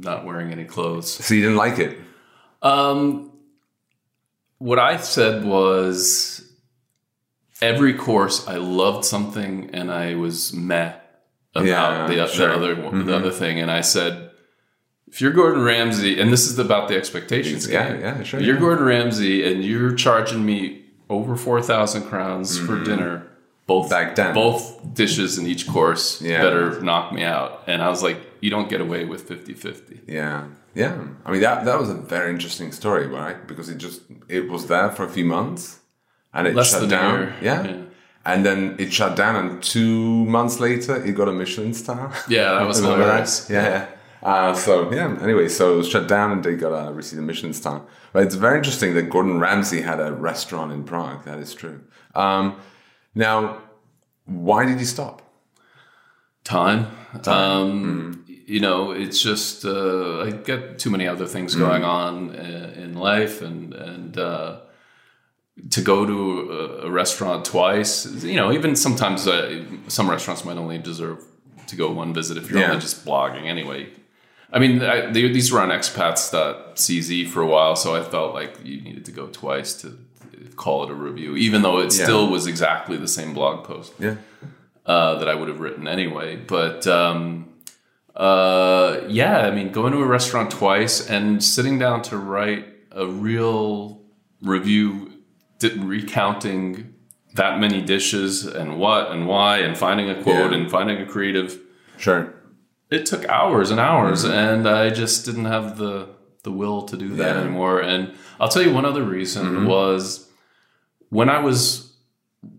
not 0.00 0.24
wearing 0.24 0.52
any 0.52 0.64
clothes. 0.64 1.10
So 1.10 1.34
you 1.34 1.42
didn't 1.42 1.56
like 1.56 1.78
it? 1.78 1.98
Um, 2.62 3.32
what 4.58 4.78
I 4.78 4.96
said 4.98 5.44
was 5.44 6.42
every 7.62 7.94
course 7.94 8.46
I 8.46 8.56
loved 8.56 9.04
something 9.04 9.70
and 9.72 9.90
I 9.90 10.14
was 10.14 10.52
meh 10.52 10.94
about 11.54 11.66
yeah, 11.66 12.06
the, 12.06 12.26
sure. 12.28 12.48
the, 12.48 12.54
other 12.54 12.76
mm-hmm. 12.76 13.06
the 13.06 13.16
other 13.16 13.30
thing, 13.30 13.58
and 13.58 13.70
I 13.70 13.80
said, 13.80 14.30
if 15.08 15.20
you're 15.20 15.32
Gordon 15.32 15.64
Ramsay, 15.64 16.20
and 16.20 16.32
this 16.32 16.46
is 16.46 16.58
about 16.58 16.88
the 16.88 16.96
expectations 16.96 17.68
yeah, 17.68 17.88
game. 17.88 18.00
Yeah, 18.00 18.22
sure. 18.22 18.40
You're 18.40 18.54
yeah. 18.54 18.60
Gordon 18.60 18.84
Ramsay, 18.84 19.52
and 19.52 19.64
you're 19.64 19.94
charging 19.94 20.46
me 20.46 20.84
over 21.08 21.34
four 21.34 21.60
thousand 21.60 22.04
crowns 22.04 22.56
mm-hmm. 22.56 22.66
for 22.66 22.84
dinner. 22.84 23.26
Both 23.70 23.88
back 23.88 24.16
then, 24.16 24.34
both 24.34 24.64
dishes 24.94 25.38
in 25.38 25.46
each 25.46 25.68
course 25.68 26.20
yeah. 26.20 26.42
better 26.42 26.80
knock 26.80 27.12
me 27.12 27.22
out. 27.22 27.62
And 27.68 27.80
I 27.80 27.88
was 27.88 28.02
like, 28.02 28.18
you 28.40 28.50
don't 28.50 28.68
get 28.68 28.80
away 28.80 29.04
with 29.04 29.28
50-50. 29.28 30.00
Yeah. 30.08 30.48
Yeah. 30.74 31.00
I 31.24 31.30
mean 31.30 31.42
that 31.42 31.64
that 31.66 31.78
was 31.78 31.88
a 31.88 31.94
very 31.94 32.30
interesting 32.30 32.72
story, 32.72 33.06
right? 33.06 33.46
Because 33.46 33.68
it 33.68 33.78
just 33.78 34.00
it 34.28 34.48
was 34.50 34.66
there 34.66 34.90
for 34.90 35.04
a 35.04 35.08
few 35.08 35.24
months 35.24 35.78
and 36.34 36.48
it 36.48 36.56
Less 36.56 36.72
shut 36.72 36.90
down. 36.90 37.32
Yeah. 37.40 37.62
yeah. 37.64 37.82
And 38.24 38.44
then 38.44 38.74
it 38.80 38.92
shut 38.92 39.14
down 39.14 39.36
and 39.36 39.62
two 39.62 40.24
months 40.36 40.58
later 40.58 40.94
it 41.06 41.12
got 41.12 41.28
a 41.28 41.32
Michelin 41.32 41.72
star. 41.72 42.12
Yeah, 42.28 42.54
that 42.54 42.66
was 42.66 42.78
hilarious. 42.84 43.46
That? 43.46 43.54
Yeah. 43.54 44.28
Uh, 44.28 44.52
so 44.52 44.92
yeah. 44.92 45.16
Anyway, 45.22 45.48
so 45.48 45.74
it 45.74 45.76
was 45.76 45.88
shut 45.88 46.06
down, 46.08 46.30
and 46.32 46.44
they 46.44 46.54
got 46.54 46.74
a 46.74 46.92
received 46.92 47.22
a 47.22 47.24
Michelin 47.24 47.54
star. 47.54 47.82
But 48.12 48.24
it's 48.24 48.34
very 48.34 48.58
interesting 48.58 48.94
that 48.94 49.08
Gordon 49.08 49.38
Ramsay 49.40 49.80
had 49.80 49.98
a 49.98 50.12
restaurant 50.12 50.72
in 50.72 50.82
Prague. 50.84 51.24
That 51.24 51.38
is 51.38 51.54
true. 51.54 51.80
Um, 52.14 52.60
now, 53.14 53.62
why 54.26 54.64
did 54.64 54.78
you 54.78 54.86
stop? 54.86 55.22
Time. 56.44 56.86
Time. 57.22 57.28
Um, 57.28 58.14
mm 58.14 58.20
you 58.50 58.58
know, 58.58 58.90
it's 58.90 59.22
just 59.22 59.64
uh, 59.64 60.22
I 60.22 60.32
get 60.32 60.80
too 60.80 60.90
many 60.90 61.06
other 61.06 61.26
things 61.26 61.54
going 61.54 61.82
mm. 61.82 61.86
on 61.86 62.30
uh, 62.34 62.74
in 62.76 62.94
life, 62.94 63.42
and 63.42 63.72
and 63.72 64.18
uh, 64.18 64.58
to 65.70 65.80
go 65.80 66.04
to 66.04 66.50
a, 66.50 66.86
a, 66.86 66.90
restaurant 66.90 67.44
twice, 67.44 68.24
you 68.24 68.34
know, 68.34 68.50
even 68.50 68.74
sometimes 68.74 69.28
uh, 69.28 69.64
some 69.86 70.10
restaurants 70.10 70.44
might 70.44 70.56
only 70.56 70.78
deserve 70.78 71.24
to 71.68 71.76
go 71.76 71.92
one 71.92 72.12
visit 72.12 72.36
if 72.38 72.50
you're 72.50 72.58
yeah. 72.58 72.70
only 72.70 72.80
just 72.80 73.04
blogging 73.04 73.44
anyway. 73.44 73.88
I 74.52 74.58
mean, 74.58 74.82
I, 74.82 75.12
they, 75.12 75.28
these 75.28 75.52
were 75.52 75.60
on 75.60 75.68
expats.cz 75.68 77.28
for 77.28 77.42
a 77.42 77.46
while, 77.46 77.76
so 77.76 77.94
I 77.94 78.02
felt 78.02 78.34
like 78.34 78.58
you 78.64 78.80
needed 78.80 79.04
to 79.04 79.12
go 79.12 79.28
twice 79.28 79.74
to 79.82 79.96
call 80.56 80.84
it 80.84 80.90
a 80.90 80.94
review, 80.94 81.36
even 81.36 81.62
though 81.62 81.78
it 81.78 81.96
yeah. 81.96 82.04
still 82.04 82.30
was 82.30 82.46
exactly 82.46 82.96
the 82.96 83.08
same 83.08 83.34
blog 83.34 83.64
post. 83.64 83.92
Yeah. 83.98 84.16
Uh, 84.86 85.16
that 85.18 85.28
I 85.28 85.34
would 85.34 85.48
have 85.48 85.60
written 85.60 85.86
anyway, 85.86 86.36
but. 86.36 86.86
Um, 86.86 87.46
uh, 88.16 89.02
yeah, 89.08 89.38
I 89.38 89.50
mean, 89.50 89.70
going 89.72 89.92
to 89.92 89.98
a 90.02 90.06
restaurant 90.06 90.50
twice 90.50 91.08
and 91.08 91.42
sitting 91.42 91.78
down 91.78 92.02
to 92.02 92.18
write 92.18 92.66
a 92.90 93.06
real 93.06 94.02
review, 94.42 95.12
recounting 95.62 96.94
that 97.34 97.60
many 97.60 97.80
dishes 97.80 98.44
and 98.44 98.78
what 98.78 99.10
and 99.12 99.26
why, 99.26 99.58
and 99.58 99.76
finding 99.76 100.10
a 100.10 100.22
quote 100.22 100.52
yeah. 100.52 100.58
and 100.58 100.70
finding 100.70 101.00
a 101.00 101.06
creative. 101.06 101.60
Sure. 101.96 102.34
It 102.90 103.06
took 103.06 103.24
hours 103.28 103.70
and 103.70 103.78
hours, 103.78 104.24
mm-hmm. 104.24 104.32
and 104.32 104.68
I 104.68 104.90
just 104.90 105.24
didn't 105.24 105.44
have 105.44 105.78
the 105.78 106.08
the 106.42 106.50
will 106.50 106.82
to 106.82 106.96
do 106.96 107.10
that 107.16 107.36
yeah. 107.36 107.42
anymore. 107.42 107.80
And 107.80 108.14
I'll 108.40 108.48
tell 108.48 108.62
you 108.62 108.72
one 108.72 108.84
other 108.84 109.04
reason 109.04 109.46
mm-hmm. 109.46 109.66
was 109.66 110.28
when 111.10 111.28
I 111.28 111.40
was 111.40 111.90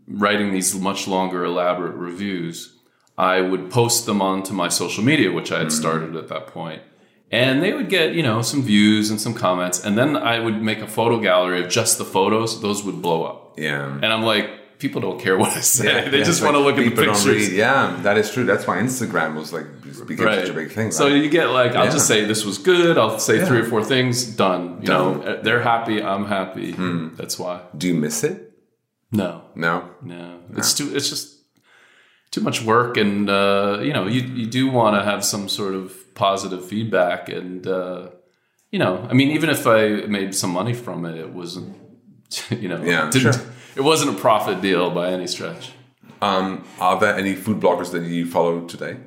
writing 0.07 0.51
these 0.51 0.75
much 0.75 1.07
longer, 1.07 1.43
elaborate 1.43 1.95
reviews. 1.95 2.77
I 3.17 3.41
would 3.41 3.69
post 3.69 4.05
them 4.05 4.21
onto 4.21 4.53
my 4.53 4.69
social 4.69 5.03
media, 5.03 5.31
which 5.31 5.51
I 5.51 5.59
had 5.59 5.67
mm. 5.67 5.71
started 5.71 6.15
at 6.15 6.27
that 6.29 6.47
point, 6.47 6.81
and 7.29 7.61
they 7.61 7.73
would 7.73 7.89
get 7.89 8.13
you 8.13 8.23
know 8.23 8.41
some 8.41 8.63
views 8.63 9.11
and 9.11 9.19
some 9.19 9.33
comments, 9.33 9.83
and 9.83 9.97
then 9.97 10.15
I 10.15 10.39
would 10.39 10.61
make 10.61 10.79
a 10.79 10.87
photo 10.87 11.19
gallery 11.19 11.63
of 11.63 11.69
just 11.69 11.97
the 11.97 12.05
photos. 12.05 12.61
Those 12.61 12.83
would 12.83 13.01
blow 13.01 13.23
up. 13.23 13.59
Yeah, 13.59 13.85
and 13.85 14.05
I'm 14.05 14.23
like, 14.23 14.49
people 14.81 14.99
don't 14.99 15.21
care 15.21 15.37
what 15.37 15.55
I 15.55 15.61
say; 15.61 15.85
yeah, 15.85 16.09
they 16.09 16.19
yeah, 16.19 16.23
just 16.23 16.41
want 16.41 16.55
like 16.55 16.75
to 16.75 16.81
look 16.81 16.87
at 16.87 16.95
the 16.95 17.05
pictures. 17.05 17.53
Yeah, 17.53 17.97
that 18.01 18.17
is 18.17 18.33
true. 18.33 18.43
That's 18.43 18.67
why 18.67 18.77
Instagram 18.77 19.35
was 19.35 19.53
like 19.53 19.67
became 20.07 20.25
right. 20.25 20.39
such 20.39 20.49
a 20.49 20.53
big 20.53 20.71
thing. 20.71 20.85
Right? 20.85 20.93
So 20.93 21.07
you 21.07 21.29
get 21.29 21.47
like, 21.51 21.73
I'll 21.73 21.85
yeah. 21.85 21.91
just 21.91 22.07
say 22.07 22.25
this 22.25 22.43
was 22.43 22.57
good. 22.57 22.97
I'll 22.97 23.19
say 23.19 23.45
three 23.45 23.59
or 23.59 23.65
four 23.65 23.83
things. 23.83 24.25
Done. 24.25 24.79
You 24.81 24.87
done. 24.87 25.21
know, 25.21 25.41
they're 25.41 25.61
happy. 25.61 26.01
I'm 26.03 26.25
happy. 26.25 26.73
Mm. 26.73 27.15
That's 27.15 27.37
why. 27.39 27.61
Do 27.77 27.87
you 27.87 27.93
miss 27.93 28.23
it? 28.23 28.53
No. 29.11 29.43
No. 29.55 29.89
No. 30.01 30.39
no. 30.49 30.57
It's 30.57 30.73
too. 30.73 30.95
It's 30.95 31.09
just 31.09 31.41
too 32.31 32.41
much 32.41 32.61
work 32.63 32.97
and 32.97 33.29
uh, 33.29 33.79
you 33.81 33.93
know 33.93 34.07
you, 34.07 34.21
you 34.21 34.47
do 34.47 34.69
want 34.69 34.95
to 34.95 35.03
have 35.03 35.23
some 35.23 35.49
sort 35.49 35.73
of 35.73 35.93
positive 36.15 36.65
feedback 36.65 37.27
and 37.29 37.67
uh, 37.67 38.07
you 38.71 38.79
know 38.79 39.05
i 39.09 39.13
mean 39.13 39.31
even 39.31 39.49
if 39.49 39.67
i 39.67 39.89
made 40.07 40.33
some 40.33 40.51
money 40.51 40.73
from 40.73 41.05
it 41.05 41.17
it 41.17 41.29
wasn't 41.29 41.77
you 42.49 42.69
know 42.69 42.81
yeah 42.83 43.09
sure. 43.11 43.33
It 43.75 43.81
wasn't 43.81 44.09
a 44.09 44.19
profit 44.19 44.61
deal 44.61 44.89
by 44.91 45.11
any 45.11 45.27
stretch 45.27 45.71
um, 46.21 46.63
are 46.79 46.99
there 46.99 47.15
any 47.15 47.35
food 47.35 47.59
bloggers 47.59 47.91
that 47.91 48.03
you 48.03 48.25
follow 48.25 48.67
today 48.67 48.97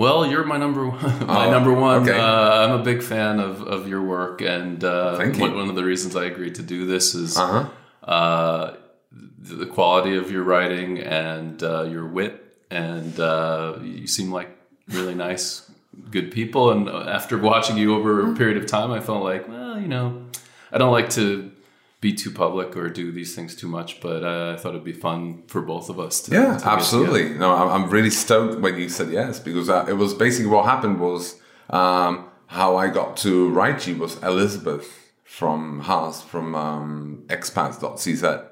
well, 0.00 0.24
you're 0.24 0.44
my 0.44 0.56
number 0.56 0.88
one. 0.88 1.02
my 1.26 1.44
oh, 1.44 1.50
number 1.50 1.74
one. 1.74 2.08
Okay. 2.08 2.18
Uh, 2.18 2.64
I'm 2.64 2.80
a 2.80 2.82
big 2.82 3.02
fan 3.02 3.38
of, 3.38 3.60
of 3.60 3.86
your 3.86 4.00
work, 4.00 4.40
and 4.40 4.82
uh, 4.82 5.18
one, 5.18 5.54
one, 5.54 5.68
of 5.68 5.74
the 5.74 5.84
reasons 5.84 6.16
I 6.16 6.24
agreed 6.24 6.54
to 6.54 6.62
do 6.62 6.86
this 6.86 7.14
is 7.14 7.36
uh-huh. 7.36 7.68
uh, 8.10 8.76
the 9.12 9.66
quality 9.66 10.16
of 10.16 10.30
your 10.30 10.42
writing 10.42 11.00
and 11.00 11.62
uh, 11.62 11.82
your 11.82 12.06
wit, 12.06 12.42
and 12.70 13.20
uh, 13.20 13.76
you 13.82 14.06
seem 14.06 14.32
like 14.32 14.48
really 14.88 15.14
nice, 15.14 15.70
good 16.10 16.32
people. 16.32 16.70
And 16.70 16.88
after 16.88 17.36
watching 17.36 17.76
you 17.76 17.94
over 17.94 18.32
a 18.32 18.34
period 18.34 18.56
of 18.56 18.66
time, 18.66 18.92
I 18.92 19.00
felt 19.00 19.22
like, 19.22 19.46
well, 19.48 19.78
you 19.78 19.88
know, 19.88 20.24
I 20.72 20.78
don't 20.78 20.92
like 20.92 21.10
to 21.10 21.52
be 22.00 22.14
too 22.14 22.30
public 22.30 22.76
or 22.76 22.88
do 22.88 23.12
these 23.12 23.34
things 23.34 23.54
too 23.54 23.68
much, 23.68 24.00
but 24.00 24.24
uh, 24.24 24.54
I 24.54 24.56
thought 24.56 24.70
it'd 24.70 24.84
be 24.84 24.92
fun 24.92 25.42
for 25.48 25.60
both 25.60 25.90
of 25.90 26.00
us. 26.00 26.22
To, 26.22 26.32
yeah, 26.32 26.56
to 26.56 26.68
absolutely. 26.68 27.30
No, 27.30 27.54
I'm, 27.54 27.90
really 27.90 28.10
stoked 28.10 28.60
when 28.60 28.78
you 28.78 28.88
said 28.88 29.10
yes 29.10 29.38
because 29.38 29.68
uh, 29.68 29.84
it 29.88 29.94
was 29.94 30.14
basically 30.14 30.50
what 30.50 30.64
happened 30.64 30.98
was 30.98 31.38
um, 31.68 32.30
how 32.46 32.76
I 32.76 32.88
got 32.88 33.16
to 33.18 33.50
write 33.50 33.86
you 33.86 33.96
was 33.96 34.22
Elizabeth 34.22 35.12
from 35.24 35.80
Haas 35.80 36.22
from 36.22 36.54
um, 36.54 37.24
expats.cz 37.28 38.46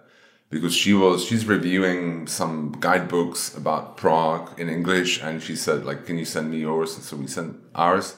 because 0.50 0.74
she 0.74 0.94
was 0.94 1.24
she's 1.24 1.44
reviewing 1.44 2.26
some 2.26 2.72
guidebooks 2.80 3.56
about 3.56 3.96
Prague 3.96 4.58
in 4.58 4.68
English 4.68 5.22
and 5.22 5.42
she 5.42 5.56
said 5.56 5.84
like 5.84 6.06
can 6.06 6.18
you 6.18 6.24
send 6.24 6.50
me 6.50 6.58
yours 6.58 6.94
and 6.94 7.04
so 7.04 7.16
we 7.16 7.26
sent 7.26 7.56
ours 7.74 8.16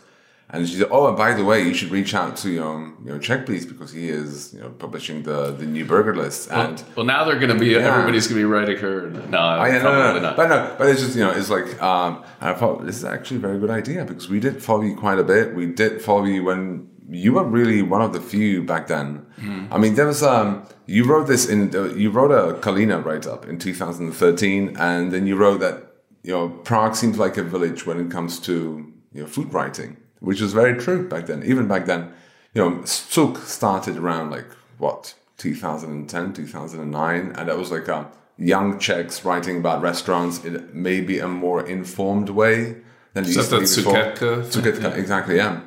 and 0.52 0.68
she 0.68 0.76
said, 0.76 0.88
"Oh, 0.90 1.06
and 1.08 1.16
by 1.16 1.32
the 1.34 1.44
way, 1.44 1.62
you 1.62 1.74
should 1.74 1.90
reach 1.90 2.12
out 2.14 2.36
to 2.38 2.62
um, 2.64 2.96
you 3.04 3.12
know 3.12 3.18
Czech 3.18 3.46
Please 3.46 3.64
because 3.64 3.92
he 3.92 4.08
is 4.08 4.52
you 4.52 4.60
know 4.60 4.70
publishing 4.70 5.22
the 5.22 5.52
the 5.52 5.66
new 5.66 5.84
burger 5.84 6.14
list." 6.14 6.50
Well, 6.50 6.60
and 6.60 6.84
well, 6.96 7.06
now 7.06 7.24
they're 7.24 7.38
going 7.38 7.52
to 7.52 7.58
be 7.58 7.70
yeah. 7.70 7.90
everybody's 7.90 8.26
going 8.26 8.40
to 8.40 8.46
be 8.46 8.52
writing 8.52 8.78
her. 8.78 9.10
No, 9.10 9.64
yeah, 9.64 9.78
no, 9.78 9.92
no, 9.92 10.14
no, 10.14 10.20
no. 10.20 10.36
but 10.36 10.48
no, 10.48 10.74
but 10.76 10.88
it's 10.88 11.00
just 11.00 11.14
you 11.16 11.22
know 11.22 11.30
it's 11.30 11.50
like 11.50 11.80
um, 11.82 12.24
and 12.40 12.50
I 12.50 12.54
thought 12.54 12.84
this 12.84 12.96
is 12.96 13.04
actually 13.04 13.36
a 13.36 13.40
very 13.40 13.58
good 13.58 13.70
idea 13.70 14.04
because 14.04 14.28
we 14.28 14.40
did 14.40 14.62
follow 14.62 14.82
you 14.82 14.96
quite 14.96 15.18
a 15.18 15.24
bit. 15.24 15.54
We 15.54 15.66
did 15.66 16.02
follow 16.02 16.24
you 16.24 16.44
when 16.44 16.88
you 17.08 17.34
were 17.34 17.44
really 17.44 17.82
one 17.82 18.02
of 18.02 18.12
the 18.12 18.20
few 18.20 18.62
back 18.62 18.86
then. 18.88 19.26
Mm. 19.40 19.68
I 19.70 19.78
mean, 19.78 19.94
there 19.94 20.06
was 20.06 20.22
um, 20.22 20.66
you 20.86 21.04
wrote 21.04 21.28
this 21.28 21.48
in 21.48 21.74
uh, 21.74 21.94
you 21.94 22.10
wrote 22.10 22.32
a 22.32 22.58
Kalina 22.58 23.04
write 23.04 23.26
up 23.26 23.46
in 23.46 23.58
2013, 23.58 24.76
and 24.78 25.12
then 25.12 25.28
you 25.28 25.36
wrote 25.36 25.60
that 25.60 25.84
you 26.24 26.32
know 26.32 26.48
Prague 26.48 26.96
seems 26.96 27.18
like 27.18 27.36
a 27.36 27.44
village 27.44 27.86
when 27.86 28.00
it 28.00 28.10
comes 28.10 28.40
to 28.40 28.92
you 29.12 29.22
know 29.22 29.28
food 29.28 29.52
writing 29.54 29.96
which 30.20 30.40
was 30.40 30.52
very 30.52 30.78
true 30.78 31.08
back 31.08 31.26
then. 31.26 31.42
Even 31.42 31.66
back 31.66 31.86
then, 31.86 32.12
you 32.54 32.62
know, 32.62 32.84
Suk 32.84 33.38
started 33.38 33.96
around 33.96 34.30
like 34.30 34.46
what 34.78 35.14
2010, 35.38 36.32
2009, 36.32 37.32
and 37.36 37.48
that 37.48 37.58
was 37.58 37.70
like 37.70 37.88
a 37.88 38.10
young 38.36 38.78
Czechs 38.78 39.24
writing 39.24 39.58
about 39.58 39.82
restaurants 39.82 40.44
in 40.44 40.68
maybe 40.72 41.18
a 41.18 41.28
more 41.28 41.66
informed 41.66 42.30
way 42.30 42.76
than 43.12 43.24
you 43.24 43.32
used 43.32 43.50
to 43.50 43.56
Suketka, 43.56 44.96
exactly, 44.96 45.36
yeah. 45.36 45.60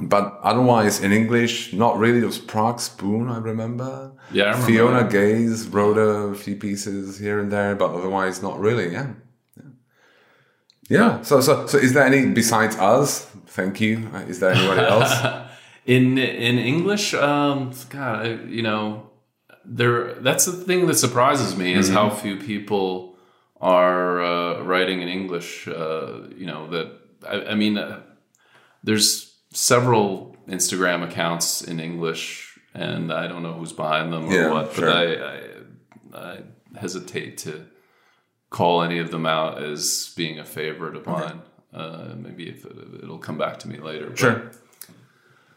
But 0.00 0.38
otherwise, 0.42 1.00
in 1.00 1.12
English, 1.12 1.72
not 1.72 1.98
really. 1.98 2.20
It 2.20 2.26
was 2.26 2.38
Prague 2.38 2.80
Spoon, 2.80 3.28
I 3.28 3.38
remember. 3.38 4.12
Yeah, 4.30 4.44
I 4.44 4.46
remember 4.50 4.66
Fiona 4.66 5.02
that. 5.02 5.10
Gaze 5.10 5.66
wrote 5.66 5.98
a 5.98 6.36
few 6.36 6.54
pieces 6.54 7.18
here 7.18 7.40
and 7.40 7.50
there, 7.50 7.74
but 7.74 7.90
otherwise, 7.90 8.40
not 8.40 8.60
really. 8.60 8.92
Yeah. 8.92 9.14
Yeah. 10.88 11.22
So, 11.22 11.40
so, 11.40 11.66
so 11.66 11.78
is 11.78 11.92
there 11.92 12.04
any 12.04 12.26
besides 12.26 12.76
us? 12.76 13.24
Thank 13.46 13.80
you. 13.80 14.08
Uh, 14.12 14.18
is 14.20 14.40
there 14.40 14.50
anyone 14.52 14.78
else? 14.94 15.12
in 15.86 16.18
in 16.18 16.58
English, 16.58 17.14
um, 17.14 17.72
God, 17.88 18.48
you 18.48 18.62
know, 18.62 19.10
there. 19.64 20.14
That's 20.14 20.44
the 20.44 20.52
thing 20.52 20.86
that 20.86 20.94
surprises 20.94 21.56
me 21.56 21.74
is 21.74 21.86
mm-hmm. 21.86 21.96
how 21.96 22.10
few 22.10 22.36
people 22.36 23.16
are 23.60 24.22
uh, 24.22 24.62
writing 24.62 25.02
in 25.02 25.08
English. 25.08 25.68
Uh, 25.68 26.28
you 26.36 26.46
know 26.46 26.68
that. 26.70 26.92
I, 27.26 27.52
I 27.52 27.54
mean, 27.54 27.78
uh, 27.78 28.00
there's 28.84 29.34
several 29.50 30.36
Instagram 30.46 31.02
accounts 31.02 31.62
in 31.62 31.80
English, 31.80 32.58
and 32.74 33.12
I 33.12 33.26
don't 33.26 33.42
know 33.42 33.54
who's 33.54 33.72
behind 33.72 34.12
them 34.12 34.26
or 34.28 34.32
yeah, 34.32 34.50
what, 34.52 34.74
sure. 34.74 34.86
but 34.86 34.96
I, 34.96 35.04
I, 35.34 36.30
I 36.32 36.38
hesitate 36.78 37.38
to 37.38 37.66
call 38.50 38.82
any 38.82 38.98
of 38.98 39.10
them 39.10 39.26
out 39.26 39.62
as 39.62 40.12
being 40.16 40.38
a 40.38 40.44
favorite 40.44 40.96
of 40.96 41.06
okay. 41.06 41.26
mine. 41.26 41.42
Uh, 41.72 42.14
maybe 42.16 42.48
if 42.48 42.64
it, 42.64 43.06
will 43.06 43.18
come 43.18 43.36
back 43.36 43.58
to 43.58 43.68
me 43.68 43.78
later. 43.78 44.08
But. 44.08 44.18
Sure. 44.18 44.50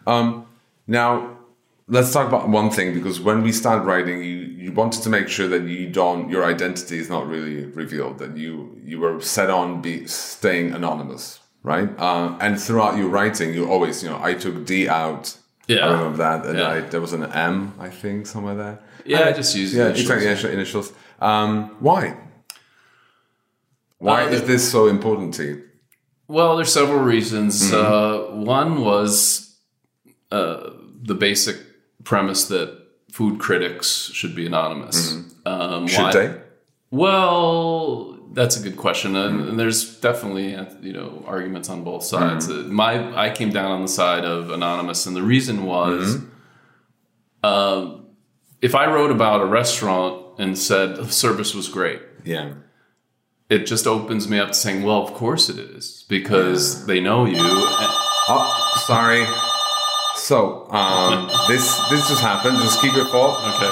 Um, 0.06 0.45
now, 0.88 1.38
let's 1.88 2.12
talk 2.12 2.27
about 2.27 2.49
one 2.49 2.69
thing 2.69 2.93
because 2.93 3.19
when 3.19 3.43
we 3.43 3.51
started 3.51 3.84
writing, 3.86 4.23
you 4.23 4.38
you 4.63 4.71
wanted 4.71 5.04
to 5.04 5.10
make 5.10 5.27
sure 5.30 5.47
that 5.47 5.63
you 5.63 5.89
don't 5.89 6.30
your 6.30 6.43
identity 6.45 6.97
is 6.99 7.10
not 7.10 7.27
really 7.27 7.65
revealed. 7.65 8.17
That 8.17 8.36
you 8.38 8.80
you 8.84 8.99
were 8.99 9.21
set 9.21 9.49
on 9.49 9.82
be 9.82 10.08
staying 10.08 10.73
anonymous, 10.73 11.39
right? 11.63 11.89
Uh, 11.97 12.36
and 12.39 12.60
throughout 12.60 12.97
your 12.97 13.10
writing, 13.10 13.54
you 13.54 13.69
always 13.69 14.04
you 14.04 14.10
know 14.10 14.19
I 14.21 14.34
took 14.34 14.65
D 14.65 14.89
out. 14.89 15.38
Yeah, 15.67 15.86
I 15.86 15.93
remember 15.93 16.17
that, 16.17 16.45
and 16.45 16.58
yeah. 16.58 16.67
I, 16.67 16.80
there 16.82 16.99
was 16.99 17.13
an 17.13 17.23
M, 17.32 17.73
I 17.80 17.89
think, 17.89 18.27
somewhere 18.27 18.56
there. 18.56 18.80
Yeah, 19.06 19.19
and 19.19 19.30
I 19.30 19.32
just 19.32 19.56
used 19.56 19.73
yeah, 19.73 19.89
initials. 19.89 20.12
exactly 20.12 20.54
initials. 20.54 20.91
Um, 21.21 21.77
why? 21.80 22.17
Why 24.01 24.23
uh, 24.23 24.29
is 24.29 24.43
this 24.43 24.69
so 24.69 24.87
important 24.87 25.35
to 25.35 25.43
you? 25.43 25.63
Well, 26.27 26.55
there's 26.55 26.73
several 26.73 26.99
reasons. 26.99 27.71
Mm-hmm. 27.71 27.75
Uh, 27.75 28.43
one 28.43 28.81
was 28.81 29.55
uh, 30.31 30.71
the 31.03 31.13
basic 31.13 31.57
premise 32.03 32.45
that 32.45 32.81
food 33.11 33.39
critics 33.39 34.09
should 34.11 34.35
be 34.35 34.47
anonymous. 34.47 35.13
Mm-hmm. 35.13 35.47
Um, 35.47 35.87
should 35.87 36.01
why? 36.01 36.11
they? 36.13 36.41
Well, 36.89 38.17
that's 38.33 38.57
a 38.59 38.63
good 38.63 38.75
question, 38.75 39.15
and, 39.15 39.39
mm-hmm. 39.39 39.49
and, 39.49 39.59
there's 39.59 39.99
definitely 39.99 40.49
you 40.81 40.93
know 40.93 41.23
arguments 41.27 41.69
on 41.69 41.83
both 41.83 42.03
sides. 42.03 42.47
Mm-hmm. 42.47 42.71
Uh, 42.71 42.73
my 42.73 43.25
I 43.25 43.29
came 43.29 43.51
down 43.51 43.71
on 43.71 43.83
the 43.83 43.87
side 43.87 44.25
of 44.25 44.49
anonymous, 44.49 45.05
and 45.05 45.15
the 45.15 45.23
reason 45.23 45.63
was. 45.63 46.15
Mm-hmm. 46.15 46.27
Uh, 47.43 47.97
if 48.61 48.75
I 48.75 48.85
wrote 48.85 49.11
about 49.11 49.41
a 49.41 49.45
restaurant 49.45 50.39
and 50.39 50.57
said 50.57 50.95
the 50.95 51.11
service 51.11 51.55
was 51.55 51.67
great, 51.67 52.01
yeah, 52.23 52.53
it 53.51 53.65
just 53.67 53.85
opens 53.85 54.29
me 54.29 54.39
up 54.39 54.47
to 54.47 54.53
saying, 54.53 54.81
well, 54.81 55.03
of 55.03 55.13
course 55.13 55.49
it 55.49 55.59
is 55.59 56.05
because 56.07 56.85
they 56.85 57.01
know 57.01 57.25
you. 57.25 57.35
oh, 57.37 58.81
sorry. 58.87 59.25
So, 60.15 60.71
um, 60.71 61.27
this 61.49 61.77
this 61.89 62.07
just 62.07 62.21
happened. 62.21 62.57
Just 62.59 62.81
keep 62.81 62.93
it 62.95 63.07
full. 63.07 63.35
Okay. 63.51 63.71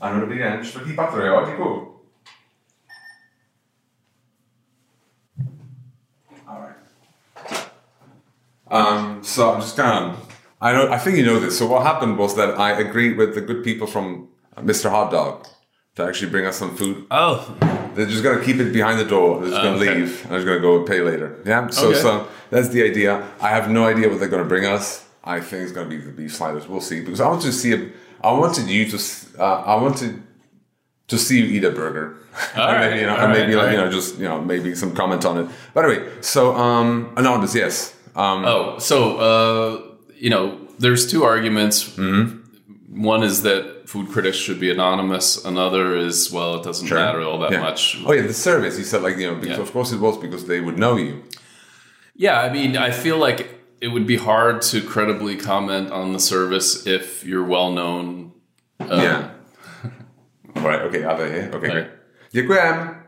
Ano, 0.00 0.20
dobrý 0.20 0.38
den, 0.38 0.64
čtvrtý 0.64 0.92
patro, 0.92 1.26
jo, 1.26 1.46
děkuju. 1.46 1.92
Alright. 6.46 6.76
Um, 8.70 9.24
so 9.24 9.54
I'm 9.54 9.60
just 9.60 9.76
gonna, 9.76 10.16
I 10.60 10.72
know, 10.72 10.92
I 10.92 10.98
think 10.98 11.16
you 11.16 11.24
know 11.24 11.40
this. 11.40 11.58
So 11.58 11.66
what 11.66 11.82
happened 11.82 12.18
was 12.18 12.34
that 12.34 12.58
I 12.58 12.72
agreed 12.72 13.16
with 13.16 13.34
the 13.34 13.40
good 13.40 13.64
people 13.64 13.86
from 13.86 14.28
Mr. 14.56 14.90
Hot 14.90 15.10
Dog 15.10 15.46
to 15.96 16.04
actually 16.04 16.30
bring 16.30 16.46
us 16.46 16.56
some 16.56 16.76
food. 16.76 17.06
Oh. 17.10 17.56
They're 17.94 18.06
just 18.06 18.22
gonna 18.22 18.44
keep 18.44 18.58
it 18.58 18.72
behind 18.72 19.00
the 19.00 19.04
door. 19.04 19.40
They're 19.40 19.50
just 19.50 19.62
gonna 19.62 19.76
okay. 19.78 19.94
leave. 19.94 20.24
I'm 20.26 20.32
just 20.32 20.46
gonna 20.46 20.60
go 20.60 20.84
pay 20.84 21.00
later. 21.00 21.40
Yeah. 21.44 21.68
So 21.68 21.88
okay. 21.88 21.98
so 21.98 22.28
that's 22.50 22.68
the 22.68 22.84
idea. 22.84 23.26
I 23.40 23.48
have 23.48 23.70
no 23.70 23.86
idea 23.86 24.08
what 24.08 24.20
they're 24.20 24.28
gonna 24.28 24.44
bring 24.44 24.66
us. 24.66 25.06
I 25.24 25.40
think 25.40 25.64
it's 25.64 25.72
gonna 25.72 25.88
be 25.88 25.96
the 25.96 26.12
beef 26.12 26.34
sliders. 26.34 26.68
We'll 26.68 26.82
see 26.82 27.00
because 27.00 27.20
I 27.20 27.28
want 27.28 27.42
to 27.42 27.52
see. 27.52 27.72
A, 27.72 27.90
I 28.22 28.32
wanted 28.32 28.68
you 28.68 28.86
to. 28.90 28.98
Uh, 29.38 29.62
I 29.62 29.76
wanted 29.76 30.22
to 31.08 31.18
see 31.18 31.40
you 31.40 31.46
eat 31.56 31.64
a 31.64 31.70
burger. 31.70 32.18
All 32.56 32.66
right. 32.66 32.90
maybe, 32.90 33.00
you 33.00 33.06
know, 33.06 33.16
and 33.16 33.32
maybe 33.32 33.54
right, 33.54 33.56
like 33.56 33.66
right. 33.66 33.72
you 33.72 33.78
know, 33.78 33.90
just 33.90 34.18
you 34.18 34.24
know, 34.24 34.42
maybe 34.42 34.74
some 34.74 34.94
comment 34.94 35.24
on 35.24 35.38
it. 35.38 35.48
But 35.72 35.86
anyway, 35.86 36.12
so 36.20 36.54
um, 36.54 37.14
anonymous, 37.16 37.54
yes. 37.54 37.96
Um, 38.14 38.44
oh, 38.44 38.78
so 38.78 39.16
uh, 39.16 39.96
you 40.14 40.28
know, 40.28 40.60
there's 40.78 41.10
two 41.10 41.24
arguments. 41.24 41.88
Mm-hmm. 41.96 43.02
One 43.02 43.22
is 43.22 43.42
that 43.42 43.75
food 43.86 44.08
critics 44.08 44.36
should 44.36 44.60
be 44.60 44.70
anonymous. 44.70 45.44
Another 45.44 45.96
is 45.96 46.30
well, 46.30 46.56
it 46.56 46.64
doesn't 46.64 46.88
sure. 46.88 46.98
matter 46.98 47.22
all 47.22 47.38
that 47.38 47.52
yeah. 47.52 47.60
much. 47.60 48.02
Oh 48.04 48.12
yeah, 48.12 48.22
the 48.22 48.34
service. 48.34 48.78
You 48.78 48.84
said 48.84 49.02
like 49.02 49.16
you 49.16 49.28
know, 49.28 49.36
because 49.36 49.56
yeah. 49.56 49.62
of 49.62 49.72
course 49.72 49.92
it 49.92 50.00
was 50.00 50.18
because 50.18 50.46
they 50.46 50.60
would 50.60 50.78
know 50.78 50.96
you. 50.96 51.22
Yeah, 52.14 52.40
I 52.40 52.52
mean, 52.52 52.76
I 52.76 52.90
feel 52.90 53.18
like 53.18 53.56
it 53.80 53.88
would 53.88 54.06
be 54.06 54.16
hard 54.16 54.62
to 54.62 54.82
credibly 54.82 55.36
comment 55.36 55.90
on 55.90 56.12
the 56.12 56.18
service 56.18 56.86
if 56.86 57.24
you're 57.24 57.44
well 57.44 57.72
known. 57.72 58.32
Um, 58.80 59.00
yeah. 59.00 59.30
all 60.56 60.62
right. 60.62 60.80
Okay. 60.82 61.04
Other 61.04 61.30
here. 61.30 61.50
Okay. 61.52 61.68
Right. 61.68 61.72
Great. 61.72 61.90
Děkujem. 62.32 63.02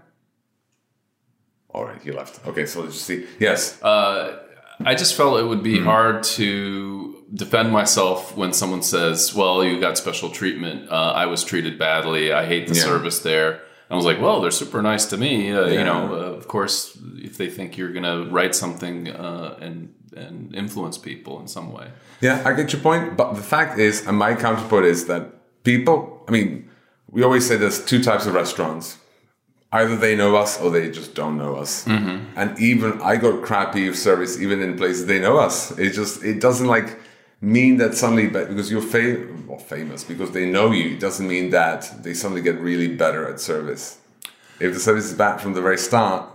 All 1.70 1.84
right. 1.84 2.02
He 2.02 2.12
left. 2.12 2.46
Okay. 2.46 2.66
So 2.66 2.82
let's 2.82 2.94
just 2.94 3.06
see. 3.06 3.26
Yes. 3.38 3.82
Uh, 3.82 4.40
I 4.84 4.94
just 4.94 5.14
felt 5.14 5.40
it 5.40 5.44
would 5.44 5.62
be 5.62 5.76
mm-hmm. 5.76 5.86
hard 5.86 6.22
to 6.22 7.17
defend 7.32 7.72
myself 7.72 8.36
when 8.36 8.52
someone 8.52 8.82
says, 8.82 9.34
"Well, 9.34 9.64
you 9.64 9.80
got 9.80 9.98
special 9.98 10.30
treatment. 10.30 10.90
Uh, 10.90 11.12
I 11.14 11.26
was 11.26 11.44
treated 11.44 11.78
badly. 11.78 12.32
I 12.32 12.46
hate 12.46 12.68
the 12.68 12.74
yeah. 12.74 12.82
service 12.82 13.20
there." 13.20 13.62
I 13.90 13.96
was 13.96 14.04
like, 14.04 14.20
"Well, 14.20 14.40
they're 14.40 14.50
super 14.50 14.82
nice 14.82 15.06
to 15.06 15.16
me. 15.16 15.52
Uh, 15.52 15.66
yeah. 15.66 15.78
You 15.78 15.84
know, 15.84 16.14
uh, 16.14 16.36
of 16.36 16.48
course, 16.48 16.98
if 17.16 17.36
they 17.36 17.48
think 17.48 17.76
you're 17.76 17.92
gonna 17.92 18.24
write 18.24 18.54
something 18.54 19.08
uh, 19.08 19.58
and 19.60 19.94
and 20.16 20.54
influence 20.54 20.98
people 20.98 21.40
in 21.40 21.48
some 21.48 21.72
way." 21.72 21.88
Yeah, 22.20 22.42
I 22.44 22.52
get 22.52 22.72
your 22.72 22.82
point, 22.82 23.16
but 23.16 23.34
the 23.34 23.42
fact 23.42 23.78
is, 23.78 24.06
and 24.06 24.18
my 24.18 24.34
counterpoint 24.34 24.86
is 24.86 25.06
that 25.06 25.22
people. 25.64 26.24
I 26.28 26.30
mean, 26.30 26.68
we 27.10 27.22
always 27.22 27.46
say 27.46 27.56
there's 27.56 27.84
two 27.84 28.02
types 28.02 28.26
of 28.26 28.34
restaurants. 28.34 28.98
Either 29.70 29.96
they 29.96 30.16
know 30.16 30.34
us 30.34 30.58
or 30.60 30.70
they 30.70 30.90
just 30.90 31.14
don't 31.14 31.36
know 31.36 31.56
us. 31.56 31.84
Mm-hmm. 31.84 32.38
And 32.38 32.58
even 32.58 33.02
I 33.02 33.16
got 33.16 33.42
crappy 33.42 33.92
service 33.92 34.40
even 34.40 34.62
in 34.62 34.78
places 34.78 35.04
they 35.04 35.18
know 35.20 35.36
us. 35.36 35.78
It 35.78 35.90
just 35.90 36.24
it 36.24 36.40
doesn't 36.40 36.66
like 36.66 36.98
mean 37.40 37.76
that 37.76 37.94
suddenly 37.94 38.26
because 38.26 38.70
you're 38.70 38.82
fam- 38.82 39.46
well, 39.46 39.58
famous 39.58 40.04
because 40.04 40.32
they 40.32 40.44
know 40.44 40.72
you 40.72 40.94
it 40.94 41.00
doesn't 41.00 41.28
mean 41.28 41.50
that 41.50 42.02
they 42.02 42.12
suddenly 42.12 42.42
get 42.42 42.58
really 42.58 42.88
better 42.88 43.28
at 43.28 43.40
service 43.40 43.98
if 44.60 44.74
the 44.74 44.80
service 44.80 45.04
is 45.04 45.14
bad 45.14 45.40
from 45.40 45.54
the 45.54 45.62
very 45.62 45.78
start 45.78 46.28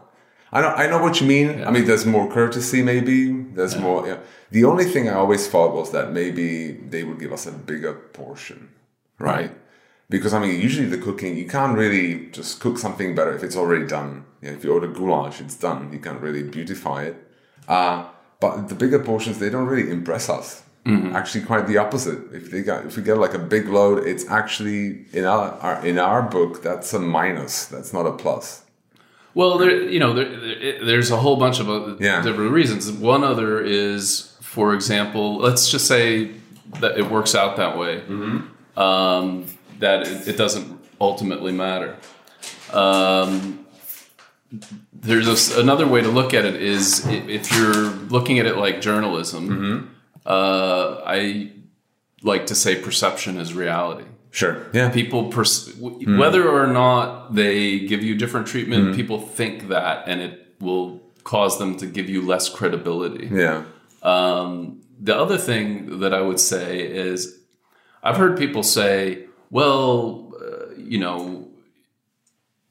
I 0.54 0.62
know, 0.62 0.68
I 0.68 0.86
know 0.86 1.02
what 1.02 1.20
you 1.20 1.26
mean. 1.26 1.48
Yeah. 1.48 1.68
I 1.68 1.72
mean, 1.72 1.86
there's 1.86 2.06
more 2.06 2.32
courtesy, 2.32 2.84
maybe. 2.84 3.32
There's 3.32 3.74
yeah. 3.74 3.82
more. 3.82 4.08
Yeah. 4.08 4.18
The 4.52 4.66
only 4.66 4.86
thing 4.86 5.10
I 5.10 5.14
always 5.14 5.48
thought 5.48 5.74
was 5.74 5.92
that 5.94 6.12
maybe 6.12 6.74
they 6.74 7.04
would 7.04 7.20
give 7.20 7.34
us 7.34 7.48
a 7.48 7.52
bigger 7.52 7.94
portion, 7.94 8.70
right? 9.18 9.36
right. 9.36 9.52
Because 10.12 10.32
I 10.32 10.38
mean, 10.38 10.62
usually 10.62 10.86
the 10.86 11.00
cooking, 11.00 11.36
you 11.38 11.48
can't 11.48 11.76
really 11.76 12.28
just 12.28 12.60
cook 12.60 12.78
something 12.78 13.16
better 13.16 13.34
if 13.36 13.42
it's 13.42 13.56
already 13.56 13.88
done. 13.88 14.26
You 14.42 14.50
know, 14.50 14.58
if 14.58 14.64
you 14.64 14.72
order 14.72 14.88
goulash, 14.88 15.42
it's 15.42 15.56
done. 15.56 15.92
You 15.92 15.98
can't 15.98 16.22
really 16.22 16.44
beautify 16.44 17.06
it. 17.06 17.16
Uh, 17.68 18.06
but 18.40 18.70
the 18.70 18.76
bigger 18.76 19.00
portions, 19.00 19.40
they 19.40 19.50
don't 19.50 19.66
really 19.66 19.90
impress 19.90 20.30
us. 20.30 20.62
Mm-hmm. 20.86 21.16
Actually, 21.16 21.46
quite 21.46 21.66
the 21.66 21.78
opposite. 21.78 22.34
If 22.34 22.52
they 22.52 22.62
got, 22.62 22.86
if 22.86 22.98
we 22.98 23.04
get 23.04 23.18
like 23.18 23.34
a 23.34 23.40
big 23.40 23.70
load, 23.70 24.06
it's 24.06 24.28
actually 24.30 25.06
in 25.14 25.24
our, 25.24 25.52
our 25.60 25.86
in 25.86 25.98
our 25.98 26.22
book 26.22 26.62
that's 26.62 26.94
a 26.94 27.00
minus. 27.00 27.68
That's 27.68 27.94
not 27.94 28.06
a 28.06 28.12
plus. 28.12 28.64
Well, 29.34 29.58
there, 29.58 29.90
you 29.90 30.00
know, 30.00 30.14
there, 30.14 30.86
there's 30.86 31.10
a 31.10 31.18
whole 31.18 31.38
bunch 31.38 31.60
of 31.60 32.02
yeah. 32.02 32.22
different 32.22 32.52
reasons. 32.52 32.92
One 32.92 33.24
other 33.24 33.62
is, 33.62 34.36
for 34.42 34.76
example, 34.76 35.38
let's 35.38 35.70
just 35.70 35.88
say 35.88 36.32
that 36.82 37.00
it 37.00 37.10
works 37.10 37.34
out 37.34 37.58
that 37.58 37.78
way, 37.78 38.02
mm-hmm. 38.02 38.80
um, 38.80 39.46
that 39.80 40.08
it, 40.08 40.28
it, 40.28 40.38
doesn't 40.38 40.80
ultimately 41.02 41.52
matter. 41.52 41.98
Um, 42.72 43.66
there's 44.94 45.56
a, 45.56 45.60
another 45.60 45.88
way 45.88 46.02
to 46.02 46.10
look 46.10 46.34
at 46.34 46.46
it 46.46 46.62
is 46.62 47.06
if 47.08 47.52
you're 47.56 47.90
looking 48.10 48.38
at 48.38 48.46
it 48.46 48.58
like 48.58 48.82
journalism. 48.82 49.50
Mm-hmm. 49.50 49.93
Uh, 50.26 51.02
I 51.06 51.52
like 52.22 52.48
to 52.48 52.56
say 52.56 52.76
perception 52.76 53.38
is 53.38 53.54
reality. 53.54 54.06
Sure. 54.32 54.66
Yeah. 54.74 54.90
People, 54.90 55.30
pers- 55.30 55.70
mm. 55.70 56.18
whether 56.18 56.50
or 56.50 56.68
not 56.68 57.36
they 57.36 57.80
give 57.80 58.02
you 58.02 58.16
different 58.16 58.48
treatment, 58.48 58.88
mm. 58.88 58.96
people 58.96 59.22
think 59.22 59.68
that, 59.68 60.08
and 60.08 60.22
it 60.22 60.56
will 60.60 61.02
cause 61.24 61.60
them 61.60 61.78
to 61.78 61.86
give 61.86 62.10
you 62.10 62.22
less 62.22 62.50
credibility. 62.50 63.28
Yeah. 63.32 63.64
Um, 64.02 64.82
the 65.00 65.16
other 65.16 65.38
thing 65.38 66.00
that 66.00 66.14
I 66.14 66.22
would 66.22 66.40
say 66.40 66.82
is, 66.82 67.40
I've 68.02 68.18
heard 68.18 68.38
people 68.38 68.64
say, 68.64 69.26
"Well, 69.50 70.34
uh, 70.42 70.74
you 70.78 71.00
know, 71.00 71.48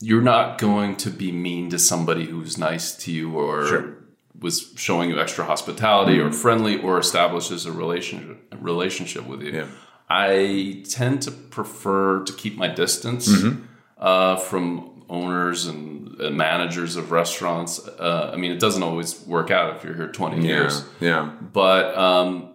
you're 0.01 0.23
not 0.23 0.59
going 0.59 0.97
to 0.97 1.11
be 1.11 1.33
mean 1.33 1.71
to 1.71 1.79
somebody 1.79 2.27
who's 2.27 2.59
nice 2.59 2.95
to 3.05 3.13
you 3.13 3.39
or." 3.39 3.67
Sure 3.67 4.02
was 4.43 4.73
showing 4.77 5.09
you 5.11 5.21
extra 5.21 5.45
hospitality 5.45 6.19
or 6.19 6.33
friendly 6.33 6.81
or 6.81 6.99
establishes 6.99 7.65
a 7.67 7.73
relationship 7.73 8.39
relationship 8.61 9.27
with 9.27 9.43
you. 9.43 9.53
Yeah. 9.53 9.67
I 10.09 10.85
tend 10.89 11.23
to 11.23 11.31
prefer 11.31 12.23
to 12.25 12.33
keep 12.35 12.57
my 12.57 12.69
distance 12.69 13.29
mm-hmm. 13.29 13.65
uh, 13.97 14.37
from 14.37 15.05
owners 15.09 15.67
and, 15.67 16.03
managers 16.19 16.95
of 16.95 17.11
restaurants. 17.11 17.81
Uh, 17.89 18.31
I 18.33 18.37
mean, 18.37 18.53
it 18.53 18.61
doesn't 18.61 18.83
always 18.83 19.27
work 19.27 19.51
out 19.51 19.75
if 19.75 19.83
you're 19.83 19.95
here 19.95 20.07
20 20.07 20.37
yeah, 20.37 20.43
years. 20.43 20.85
Yeah. 21.01 21.33
But, 21.53 21.97
um, 21.99 22.51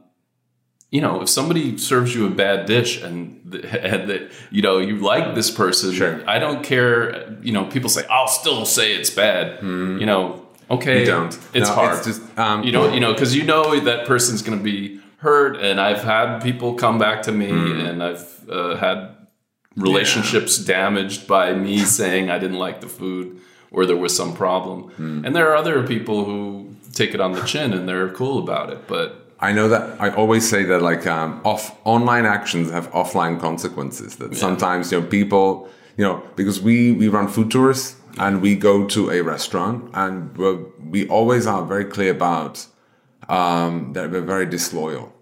you 0.89 1.01
know, 1.01 1.21
if 1.21 1.27
somebody 1.27 1.77
serves 1.77 2.15
you 2.15 2.27
a 2.27 2.29
bad 2.29 2.65
dish 2.65 3.01
and, 3.01 3.53
and 3.65 4.09
that, 4.09 4.31
you 4.51 4.61
know, 4.61 4.77
you 4.77 4.97
like 4.97 5.35
this 5.35 5.51
person, 5.51 5.91
sure. 5.91 6.23
I 6.29 6.39
don't 6.39 6.63
care. 6.63 7.37
You 7.41 7.51
know, 7.51 7.65
people 7.65 7.89
say, 7.89 8.05
I'll 8.09 8.29
still 8.29 8.65
say 8.65 8.93
it's 8.93 9.09
bad. 9.09 9.59
mm 9.59 9.99
You 9.99 10.05
know, 10.05 10.46
okay, 10.69 11.01
you 11.01 11.05
don't. 11.05 11.37
It's 11.53 11.69
no, 11.69 11.75
hard. 11.75 11.97
It's 11.97 12.07
just, 12.07 12.37
um, 12.37 12.63
you 12.63 12.71
know, 12.71 12.93
you 12.93 12.99
know, 12.99 13.13
because 13.13 13.35
you 13.35 13.43
know 13.43 13.79
that 13.79 14.05
person's 14.05 14.41
going 14.41 14.57
to 14.57 14.63
be 14.63 14.99
hurt 15.17 15.57
and 15.57 15.79
I've 15.81 16.03
had 16.03 16.39
people 16.39 16.75
come 16.75 16.99
back 16.99 17.23
to 17.23 17.31
me 17.31 17.49
mm. 17.49 17.89
and 17.89 18.03
I've 18.03 18.49
uh, 18.49 18.75
had 18.75 19.15
relationships 19.75 20.59
yeah. 20.59 20.67
damaged 20.67 21.27
by 21.27 21.53
me 21.53 21.79
saying 21.99 22.29
I 22.29 22.39
didn't 22.39 22.59
like 22.59 22.81
the 22.81 22.87
food 22.87 23.41
or 23.71 23.85
there 23.85 23.97
was 23.97 24.15
some 24.15 24.35
problem. 24.35 24.91
Mm. 24.91 25.25
And 25.25 25.35
there 25.35 25.51
are 25.51 25.55
other 25.55 25.85
people 25.85 26.25
who 26.25 26.75
take 26.93 27.13
it 27.13 27.21
on 27.21 27.33
the 27.33 27.43
chin 27.43 27.73
and 27.73 27.87
they're 27.87 28.09
cool 28.09 28.39
about 28.39 28.71
it, 28.71 28.87
but 28.87 29.23
I 29.39 29.51
know 29.51 29.69
that 29.69 30.01
I 30.01 30.09
always 30.09 30.49
say 30.49 30.63
that 30.63 30.81
like 30.81 31.05
um, 31.05 31.41
off 31.45 31.77
online 31.85 32.25
actions 32.25 32.71
have 32.71 32.91
offline 32.91 33.39
consequences. 33.39 34.15
That 34.15 34.33
yeah. 34.33 34.39
sometimes 34.39 34.91
you 34.91 34.99
know 34.99 35.07
people 35.07 35.69
you 35.95 36.03
know 36.03 36.23
because 36.35 36.59
we 36.59 36.91
we 36.91 37.07
run 37.07 37.27
food 37.27 37.51
tours 37.51 37.95
and 38.19 38.41
we 38.41 38.55
go 38.55 38.85
to 38.87 39.11
a 39.11 39.21
restaurant 39.21 39.89
and 39.93 40.35
we 40.89 41.07
always 41.07 41.45
are 41.47 41.65
very 41.65 41.85
clear 41.85 42.11
about 42.11 42.65
um, 43.29 43.93
that 43.93 44.11
we're 44.11 44.21
very 44.21 44.45
disloyal. 44.45 45.13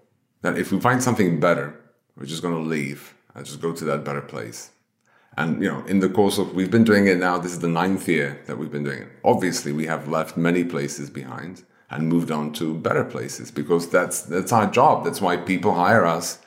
That 0.42 0.58
if 0.58 0.72
we 0.72 0.80
find 0.80 1.02
something 1.02 1.40
better, 1.40 1.80
we're 2.16 2.26
just 2.26 2.42
going 2.42 2.54
to 2.54 2.70
leave 2.70 3.16
and 3.34 3.46
just 3.46 3.62
go 3.62 3.74
to 3.74 3.84
that 3.86 4.04
better 4.04 4.22
place. 4.22 4.72
And 5.38 5.62
you 5.62 5.70
know, 5.70 5.84
in 5.86 6.00
the 6.00 6.10
course 6.10 6.38
of 6.38 6.54
we've 6.54 6.72
been 6.72 6.86
doing 6.86 7.08
it 7.08 7.18
now, 7.18 7.38
this 7.38 7.52
is 7.52 7.60
the 7.60 7.68
ninth 7.68 8.08
year 8.08 8.42
that 8.46 8.58
we've 8.58 8.72
been 8.72 8.86
doing 8.86 9.02
it. 9.02 9.10
Obviously, 9.24 9.72
we 9.72 9.86
have 9.88 10.08
left 10.08 10.38
many 10.38 10.64
places 10.64 11.10
behind 11.10 11.64
and 11.90 12.08
moved 12.08 12.32
on 12.32 12.54
to 12.54 12.74
better 12.74 13.04
places 13.04 13.52
because 13.52 13.90
that's 13.90 14.22
that's 14.22 14.54
our 14.54 14.70
job. 14.72 15.04
That's 15.04 15.20
why 15.20 15.38
people 15.38 15.74
hire 15.74 16.06
us. 16.06 16.40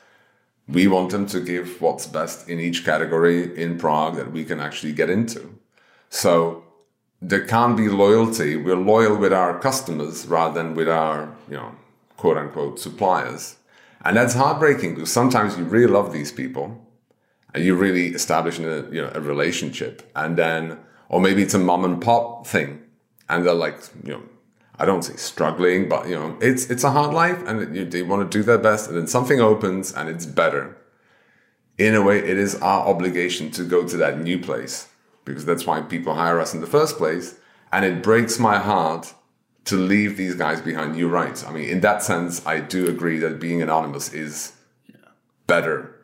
We 0.67 0.87
want 0.87 1.11
them 1.11 1.27
to 1.27 1.39
give 1.39 1.81
what's 1.81 2.07
best 2.07 2.49
in 2.49 2.59
each 2.59 2.83
category 2.83 3.55
in 3.61 3.77
Prague 3.77 4.15
that 4.15 4.31
we 4.31 4.43
can 4.43 4.59
actually 4.59 4.93
get 4.93 5.09
into. 5.09 5.58
So 6.09 6.63
there 7.21 7.45
can't 7.45 7.77
be 7.77 7.89
loyalty. 7.89 8.55
We're 8.55 8.75
loyal 8.75 9.17
with 9.17 9.33
our 9.33 9.59
customers 9.59 10.25
rather 10.25 10.61
than 10.61 10.75
with 10.75 10.89
our, 10.89 11.35
you 11.49 11.57
know, 11.57 11.75
quote 12.17 12.37
unquote 12.37 12.79
suppliers. 12.79 13.55
And 14.03 14.15
that's 14.17 14.33
heartbreaking 14.33 14.95
because 14.95 15.11
sometimes 15.11 15.57
you 15.57 15.63
really 15.63 15.91
love 15.91 16.13
these 16.13 16.31
people 16.31 16.85
and 17.53 17.63
you 17.63 17.75
really 17.75 18.07
establish 18.07 18.59
a, 18.59 18.87
you 18.91 19.01
know, 19.01 19.11
a 19.13 19.21
relationship 19.21 20.09
and 20.15 20.37
then, 20.37 20.79
or 21.09 21.19
maybe 21.19 21.41
it's 21.43 21.53
a 21.53 21.59
mom 21.59 21.83
and 21.85 22.01
pop 22.01 22.47
thing 22.47 22.81
and 23.27 23.45
they're 23.45 23.53
like, 23.53 23.79
you 24.03 24.13
know, 24.13 24.23
I 24.77 24.85
don't 24.85 25.03
say 25.03 25.17
struggling, 25.17 25.89
but 25.89 26.07
you 26.07 26.15
know, 26.15 26.37
it's, 26.41 26.69
it's 26.69 26.85
a 26.85 26.91
hard 26.91 27.13
life 27.13 27.45
and 27.45 27.75
you, 27.75 27.83
they 27.83 28.01
want 28.01 28.29
to 28.31 28.37
do 28.37 28.43
their 28.43 28.57
best 28.57 28.87
and 28.87 28.97
then 28.97 29.07
something 29.07 29.41
opens 29.41 29.91
and 29.91 30.07
it's 30.07 30.25
better. 30.25 30.77
In 31.77 31.95
a 31.95 32.01
way, 32.01 32.19
it 32.19 32.37
is 32.37 32.55
our 32.55 32.87
obligation 32.87 33.51
to 33.51 33.63
go 33.63 33.85
to 33.87 33.97
that 33.97 34.19
new 34.19 34.39
place 34.39 34.88
because 35.25 35.45
that's 35.45 35.65
why 35.65 35.81
people 35.81 36.15
hire 36.15 36.39
us 36.39 36.53
in 36.53 36.61
the 36.61 36.67
first 36.67 36.97
place. 36.97 37.35
And 37.71 37.85
it 37.85 38.01
breaks 38.01 38.39
my 38.39 38.57
heart 38.57 39.13
to 39.65 39.75
leave 39.75 40.17
these 40.17 40.35
guys 40.35 40.61
behind. 40.61 40.97
You're 40.97 41.09
right. 41.09 41.45
I 41.47 41.51
mean, 41.51 41.69
in 41.69 41.81
that 41.81 42.01
sense, 42.03 42.45
I 42.45 42.59
do 42.59 42.87
agree 42.87 43.19
that 43.19 43.39
being 43.39 43.61
anonymous 43.61 44.11
is 44.13 44.53
yeah. 44.87 44.95
better. 45.45 45.95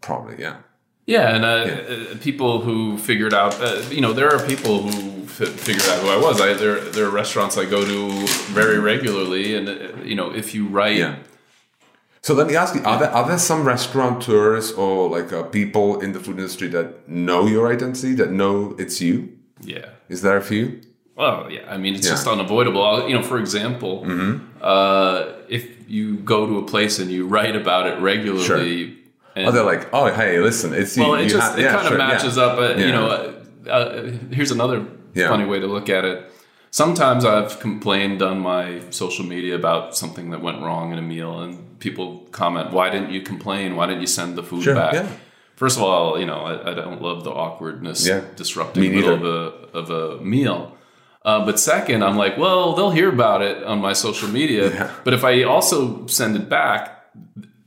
Probably, 0.00 0.40
yeah. 0.40 0.56
Yeah, 1.04 1.34
and 1.34 1.44
uh, 1.44 1.64
yeah. 1.66 2.12
Uh, 2.12 2.16
people 2.20 2.60
who 2.60 2.96
figured 2.96 3.34
out, 3.34 3.60
uh, 3.60 3.82
you 3.90 4.00
know, 4.00 4.12
there 4.12 4.32
are 4.34 4.46
people 4.46 4.82
who 4.82 5.24
f- 5.24 5.48
figured 5.48 5.86
out 5.88 6.00
who 6.00 6.08
I 6.08 6.16
was. 6.16 6.40
I, 6.40 6.54
there, 6.54 6.80
there 6.80 7.06
are 7.06 7.10
restaurants 7.10 7.58
I 7.58 7.64
go 7.64 7.84
to 7.84 8.26
very 8.52 8.78
regularly, 8.78 9.56
and 9.56 9.68
uh, 9.68 10.02
you 10.04 10.14
know, 10.14 10.32
if 10.32 10.54
you 10.54 10.68
write 10.68 10.96
yeah. 10.96 11.16
So 12.22 12.34
let 12.34 12.46
me 12.46 12.54
ask 12.54 12.74
you: 12.74 12.82
Are 12.84 13.00
there 13.00 13.10
are 13.10 13.26
there 13.26 13.38
some 13.38 13.66
restaurateurs 13.66 14.72
or 14.72 15.08
like 15.08 15.32
uh, 15.32 15.42
people 15.42 16.00
in 16.00 16.12
the 16.12 16.20
food 16.20 16.38
industry 16.38 16.68
that 16.68 17.08
know 17.08 17.46
your 17.46 17.72
identity, 17.72 18.14
that 18.14 18.30
know 18.30 18.76
it's 18.78 19.00
you? 19.00 19.36
Yeah. 19.60 19.86
Is 20.08 20.22
there 20.22 20.36
a 20.36 20.42
few? 20.42 20.80
Well, 21.16 21.50
yeah. 21.50 21.68
I 21.68 21.78
mean, 21.78 21.94
it's 21.96 22.06
yeah. 22.06 22.12
just 22.12 22.28
unavoidable. 22.28 23.08
You 23.08 23.16
know, 23.16 23.24
for 23.24 23.38
example, 23.38 24.04
mm-hmm. 24.04 24.46
uh, 24.60 25.32
if 25.48 25.90
you 25.90 26.18
go 26.18 26.46
to 26.46 26.58
a 26.58 26.62
place 26.62 27.00
and 27.00 27.10
you 27.10 27.26
write 27.26 27.56
about 27.56 27.86
it 27.88 27.98
regularly. 28.00 28.44
Sure. 28.44 28.96
And, 29.34 29.46
oh, 29.46 29.50
they're 29.50 29.64
like, 29.64 29.88
oh, 29.94 30.12
hey, 30.12 30.40
listen, 30.40 30.74
it's 30.74 30.94
well, 30.96 31.18
you. 31.18 31.24
it 31.24 31.28
just 31.30 31.52
ha- 31.52 31.56
it 31.56 31.62
yeah, 31.62 31.72
kind 31.72 31.86
of 31.86 31.88
sure, 31.88 31.98
matches 31.98 32.36
yeah. 32.36 32.42
up. 32.42 32.58
Uh, 32.58 32.74
you 32.74 32.92
know, 32.92 33.06
uh, 33.08 33.68
uh, 33.70 34.10
here's 34.30 34.50
another 34.50 34.86
funny 35.14 35.46
way 35.46 35.58
to 35.58 35.66
look 35.66 35.88
at 35.88 36.04
it 36.04 36.30
sometimes 36.72 37.24
I've 37.24 37.60
complained 37.60 38.20
on 38.22 38.40
my 38.40 38.80
social 38.90 39.24
media 39.24 39.54
about 39.54 39.96
something 39.96 40.30
that 40.30 40.42
went 40.42 40.60
wrong 40.60 40.92
in 40.92 40.98
a 40.98 41.02
meal, 41.02 41.40
and 41.40 41.78
people 41.78 42.26
comment, 42.32 42.72
"Why 42.72 42.90
didn't 42.90 43.12
you 43.12 43.20
complain? 43.20 43.76
Why 43.76 43.86
didn't 43.86 44.00
you 44.00 44.08
send 44.08 44.36
the 44.36 44.42
food 44.42 44.64
sure, 44.64 44.74
back?" 44.74 44.94
Yeah. 44.94 45.08
First 45.54 45.76
of 45.76 45.84
all, 45.84 46.18
you 46.18 46.26
know, 46.26 46.40
I, 46.40 46.72
I 46.72 46.74
don't 46.74 47.00
love 47.00 47.22
the 47.22 47.30
awkwardness 47.30 48.04
yeah. 48.04 48.22
disrupting 48.34 48.82
the 48.82 48.90
middle 48.90 49.14
of 49.14 49.24
a 49.24 49.78
of 49.78 49.90
a 49.90 50.20
meal. 50.24 50.76
Uh, 51.24 51.44
but 51.46 51.60
second, 51.60 52.02
I'm 52.02 52.16
like, 52.16 52.36
well, 52.36 52.74
they'll 52.74 52.90
hear 52.90 53.08
about 53.08 53.42
it 53.42 53.62
on 53.62 53.78
my 53.78 53.92
social 53.92 54.28
media. 54.28 54.74
Yeah. 54.74 54.90
But 55.04 55.14
if 55.14 55.22
I 55.22 55.44
also 55.44 56.04
send 56.08 56.34
it 56.34 56.48
back, 56.48 57.06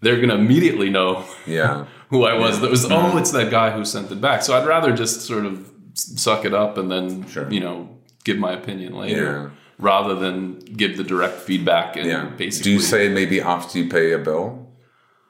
they're 0.02 0.18
going 0.18 0.28
to 0.28 0.36
immediately 0.36 0.90
know 0.90 1.24
yeah. 1.48 1.86
who 2.10 2.26
I 2.26 2.38
was. 2.38 2.60
That 2.60 2.70
was, 2.70 2.86
oh, 2.92 3.18
it's 3.18 3.32
that 3.32 3.50
guy 3.52 3.72
who 3.72 3.86
sent 3.86 4.12
it 4.12 4.20
back. 4.20 4.42
So 4.42 4.58
I'd 4.58 4.68
rather 4.68 4.94
just 4.94 5.22
sort 5.22 5.46
of 5.46 5.72
suck 5.94 6.44
it 6.44 6.54
up 6.54 6.78
and 6.78 6.92
then, 6.92 7.26
sure. 7.30 7.50
you 7.50 7.62
know, 7.62 7.95
give 8.26 8.38
my 8.38 8.52
opinion 8.52 8.94
later. 8.94 9.24
Yeah. 9.24 9.50
Rather 9.78 10.16
than 10.16 10.60
give 10.60 10.98
the 10.98 11.04
direct 11.04 11.36
feedback 11.40 11.98
and 11.98 12.06
yeah. 12.06 12.26
basically. 12.38 12.72
Do 12.72 12.76
you 12.76 12.80
say 12.80 13.10
maybe 13.10 13.42
after 13.42 13.78
you 13.80 13.90
pay 13.90 14.12
a 14.12 14.18
bill? 14.18 14.66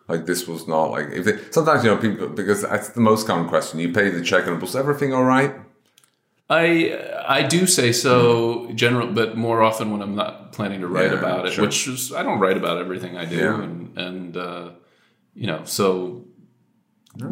Like 0.07 0.27
this 0.27 0.47
was 0.47 0.67
not 0.67 0.91
like 0.91 1.07
if 1.09 1.25
they, 1.25 1.39
sometimes 1.49 1.83
you 1.83 1.89
know 1.89 1.97
people 1.97 2.27
because 2.27 2.61
that's 2.61 2.89
the 2.89 3.01
most 3.01 3.25
common 3.25 3.47
question. 3.49 3.79
You 3.79 3.91
pay 3.91 4.09
the 4.09 4.23
check 4.23 4.45
and 4.45 4.61
was 4.61 4.75
everything 4.75 5.13
all 5.13 5.23
right? 5.23 5.55
I 6.47 7.23
I 7.27 7.41
do 7.41 7.65
say 7.65 7.91
so 7.91 8.71
general, 8.75 9.11
but 9.11 9.35
more 9.35 9.63
often 9.63 9.89
when 9.89 10.03
I'm 10.03 10.15
not 10.15 10.51
planning 10.51 10.81
to 10.81 10.87
write 10.87 11.11
yeah, 11.11 11.17
about 11.17 11.47
it, 11.47 11.53
sure. 11.53 11.65
which 11.65 11.87
is 11.87 12.13
I 12.13 12.21
don't 12.21 12.39
write 12.39 12.55
about 12.55 12.77
everything 12.77 13.17
I 13.17 13.25
do, 13.25 13.37
yeah. 13.37 13.63
and 13.63 13.97
and 13.97 14.37
uh, 14.37 14.69
you 15.33 15.47
know 15.47 15.63
so 15.63 16.23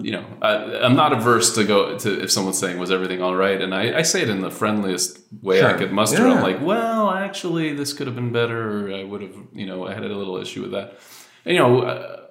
you 0.01 0.11
know, 0.11 0.25
I, 0.41 0.85
am 0.85 0.95
not 0.95 1.11
averse 1.11 1.55
to 1.55 1.63
go 1.63 1.97
to 1.97 2.23
if 2.23 2.31
someone's 2.31 2.57
saying 2.57 2.79
was 2.79 2.91
everything 2.91 3.21
all 3.21 3.35
right, 3.35 3.59
and 3.61 3.75
I, 3.75 3.99
I 3.99 4.01
say 4.01 4.21
it 4.21 4.29
in 4.29 4.41
the 4.41 4.51
friendliest 4.51 5.19
way 5.41 5.59
sure. 5.59 5.69
I 5.69 5.73
could 5.73 5.91
muster. 5.91 6.25
Yeah. 6.25 6.35
I'm 6.35 6.41
like, 6.41 6.61
well, 6.61 7.11
actually, 7.11 7.73
this 7.73 7.93
could 7.93 8.07
have 8.07 8.15
been 8.15 8.31
better, 8.31 8.87
or 8.87 8.95
I 8.95 9.03
would 9.03 9.21
have, 9.21 9.35
you 9.53 9.65
know, 9.65 9.85
I 9.85 9.93
had 9.93 10.03
a 10.03 10.15
little 10.15 10.37
issue 10.37 10.61
with 10.61 10.71
that. 10.71 10.99
And, 11.45 11.55
you 11.55 11.59
know, 11.59 11.81
uh, 11.81 12.21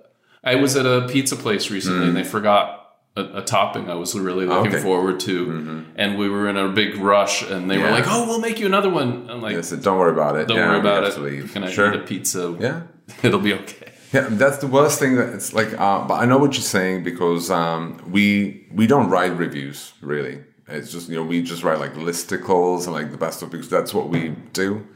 I 0.42 0.56
was 0.56 0.76
at 0.76 0.86
a 0.86 1.06
pizza 1.08 1.36
place 1.36 1.70
recently, 1.70 2.06
mm. 2.06 2.08
and 2.08 2.16
they 2.16 2.24
forgot 2.24 2.82
a, 3.16 3.38
a, 3.38 3.42
topping 3.42 3.90
I 3.90 3.94
was 3.94 4.18
really 4.18 4.46
looking 4.46 4.72
okay. 4.72 4.82
forward 4.82 5.20
to, 5.20 5.46
mm-hmm. 5.46 5.90
and 5.96 6.18
we 6.18 6.28
were 6.28 6.48
in 6.48 6.56
a 6.56 6.68
big 6.68 6.96
rush, 6.96 7.42
and 7.42 7.70
they 7.70 7.78
yeah. 7.78 7.84
were 7.84 7.90
like, 7.90 8.04
"Oh, 8.06 8.26
we'll 8.26 8.40
make 8.40 8.58
you 8.58 8.66
another 8.66 8.88
one." 8.88 9.28
I'm 9.30 9.42
like, 9.42 9.54
yeah, 9.54 9.60
so 9.60 9.76
"Don't 9.76 9.98
worry 9.98 10.12
about 10.12 10.36
it. 10.36 10.48
Don't 10.48 10.56
worry 10.56 10.80
about 10.80 11.04
it. 11.04 11.50
Can 11.50 11.64
I 11.64 11.70
sure. 11.70 11.92
eat 11.92 12.00
a 12.00 12.04
pizza? 12.04 12.56
Yeah, 12.58 12.82
it'll 13.22 13.40
be 13.40 13.52
okay." 13.54 13.81
Yeah, 14.12 14.28
that's 14.30 14.58
the 14.58 14.66
worst 14.66 14.98
thing. 14.98 15.16
That 15.16 15.32
it's 15.32 15.54
like, 15.54 15.72
uh, 15.80 16.06
but 16.06 16.14
I 16.14 16.26
know 16.26 16.36
what 16.36 16.52
you're 16.52 16.62
saying 16.62 17.02
because 17.02 17.50
um, 17.50 18.02
we 18.10 18.66
we 18.70 18.86
don't 18.86 19.08
write 19.08 19.34
reviews 19.36 19.94
really. 20.02 20.44
It's 20.68 20.92
just 20.92 21.08
you 21.08 21.16
know 21.16 21.22
we 21.22 21.42
just 21.42 21.62
write 21.62 21.78
like 21.78 21.94
listicles 21.94 22.84
and 22.84 22.92
like 22.92 23.10
the 23.10 23.16
best 23.16 23.42
of 23.42 23.50
because 23.50 23.70
that's 23.70 23.94
what 23.94 24.10
we 24.10 24.30
do, 24.52 24.86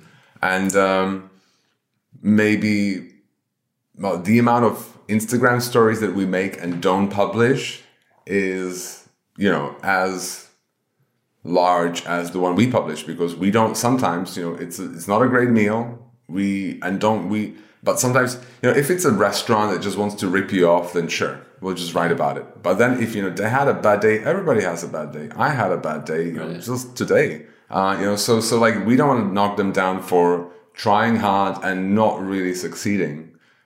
and 0.42 0.74
um, 0.76 1.30
maybe 2.20 3.14
well 3.96 4.18
the 4.18 4.38
amount 4.38 4.66
of 4.66 4.98
Instagram 5.08 5.62
stories 5.62 6.00
that 6.00 6.14
we 6.14 6.26
make 6.26 6.60
and 6.60 6.82
don't 6.82 7.08
publish 7.08 7.82
is 8.26 9.08
you 9.38 9.50
know 9.50 9.76
as 9.82 10.48
large 11.42 12.04
as 12.04 12.32
the 12.32 12.40
one 12.40 12.54
we 12.54 12.70
publish 12.70 13.04
because 13.04 13.34
we 13.34 13.50
don't 13.50 13.76
sometimes 13.76 14.36
you 14.36 14.44
know 14.44 14.56
it's 14.56 14.78
it's 14.78 15.06
not 15.06 15.22
a 15.22 15.28
great 15.28 15.48
meal 15.48 15.96
we 16.28 16.80
and 16.82 17.00
don't 17.00 17.28
we 17.28 17.54
but 17.86 17.98
sometimes 17.98 18.34
you 18.60 18.68
know 18.68 18.76
if 18.76 18.90
it's 18.90 19.06
a 19.06 19.10
restaurant 19.10 19.72
that 19.72 19.80
just 19.80 19.96
wants 19.96 20.14
to 20.16 20.28
rip 20.28 20.52
you 20.52 20.68
off 20.68 20.92
then 20.92 21.08
sure 21.08 21.40
we'll 21.62 21.74
just 21.74 21.94
write 21.94 22.12
about 22.12 22.36
it. 22.36 22.62
But 22.62 22.74
then 22.74 23.02
if 23.02 23.14
you 23.14 23.22
know 23.22 23.30
they 23.30 23.48
had 23.48 23.68
a 23.68 23.74
bad 23.86 24.00
day 24.00 24.16
everybody 24.32 24.62
has 24.70 24.84
a 24.84 24.88
bad 24.88 25.12
day. 25.12 25.30
I 25.46 25.48
had 25.60 25.72
a 25.72 25.80
bad 25.88 26.04
day 26.04 26.24
you 26.26 26.38
know 26.40 26.52
just 26.58 26.96
today. 26.96 27.46
Uh, 27.70 27.96
you 27.98 28.06
know 28.06 28.16
so 28.16 28.40
so 28.40 28.58
like 28.58 28.76
we 28.84 28.94
don't 28.96 29.08
want 29.08 29.22
to 29.26 29.32
knock 29.32 29.56
them 29.56 29.72
down 29.72 30.02
for 30.02 30.26
trying 30.74 31.16
hard 31.16 31.54
and 31.64 31.94
not 31.94 32.14
really 32.20 32.54
succeeding. 32.54 33.16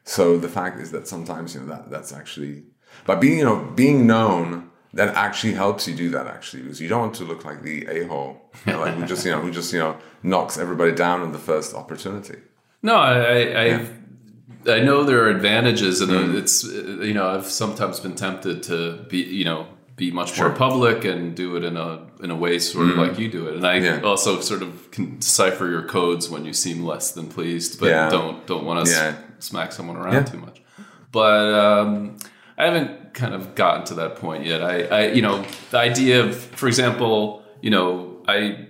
So 0.05 0.39
the 0.39 0.49
fact 0.49 0.81
is 0.81 0.93
that 0.93 1.09
sometimes 1.09 1.55
you 1.55 1.61
know 1.61 1.67
that 1.75 1.91
that's 1.91 2.13
actually 2.13 2.65
but 3.05 3.21
being, 3.21 3.39
you 3.39 3.45
know, 3.45 3.57
being 3.75 4.07
known 4.07 4.71
that 4.93 5.15
actually 5.15 5.55
helps 5.55 5.87
you 5.87 5.95
do 5.95 6.11
that 6.11 6.27
actually 6.27 6.63
because 6.63 6.81
you 6.81 6.89
don't 6.89 7.01
want 7.01 7.15
to 7.15 7.25
look 7.25 7.45
like 7.45 7.63
the 7.63 7.87
a-hole. 7.87 8.41
You 8.67 8.73
know, 8.73 8.81
like 8.81 8.95
who 8.95 9.07
just 9.07 9.25
you 9.25 9.31
know 9.31 9.41
who 9.41 9.51
just 9.51 9.73
you 9.73 9.79
know 9.79 9.97
knocks 10.23 10.59
everybody 10.59 10.93
down 10.93 11.23
in 11.23 11.33
the 11.33 11.39
first 11.39 11.75
opportunity. 11.75 12.39
No 12.83 12.97
i 12.97 13.15
i 13.15 13.67
yeah. 13.67 13.87
I 14.67 14.81
know 14.81 15.05
there 15.05 15.25
are 15.25 15.29
advantages 15.29 16.01
and 16.01 16.11
mm. 16.11 16.35
it's 16.35 16.65
you 16.65 17.15
know 17.15 17.29
i've 17.29 17.47
sometimes 17.47 18.01
been 18.01 18.15
tempted 18.15 18.63
to 18.63 19.05
be 19.09 19.19
you 19.19 19.45
know 19.45 19.67
be 19.97 20.11
much 20.11 20.35
sure. 20.35 20.49
more 20.49 20.57
public 20.57 21.05
and 21.05 21.37
do 21.37 21.57
it 21.57 21.65
in 21.65 21.77
a 21.77 22.07
in 22.23 22.31
a 22.31 22.37
way 22.37 22.59
sort 22.59 22.89
of 22.89 22.95
mm. 22.95 23.09
like 23.09 23.19
you 23.19 23.31
do 23.31 23.49
it 23.49 23.57
and 23.57 23.67
i 23.67 23.77
yeah. 23.77 24.01
also 24.01 24.41
sort 24.41 24.63
of 24.63 24.91
can 24.91 25.19
decipher 25.19 25.69
your 25.69 25.83
codes 25.83 26.29
when 26.29 26.45
you 26.45 26.53
seem 26.53 26.85
less 26.85 27.13
than 27.13 27.29
pleased 27.29 27.79
but 27.79 27.89
yeah. 27.89 28.09
don't 28.09 28.47
don't 28.47 28.65
want 28.65 28.87
to 28.87 29.17
smack 29.39 29.73
someone 29.73 29.97
around 29.97 30.27
too 30.27 30.39
much 30.39 30.63
but 31.13 31.53
um 31.55 32.17
I 32.61 32.65
haven't 32.65 33.15
kind 33.15 33.33
of 33.33 33.55
gotten 33.55 33.87
to 33.87 33.95
that 33.95 34.17
point 34.17 34.45
yet. 34.45 34.63
I, 34.63 34.83
I, 34.83 35.07
you 35.13 35.23
know, 35.23 35.43
the 35.71 35.79
idea 35.79 36.23
of, 36.23 36.37
for 36.37 36.69
example, 36.69 37.43
you 37.63 37.71
know, 37.71 38.23
I 38.29 38.67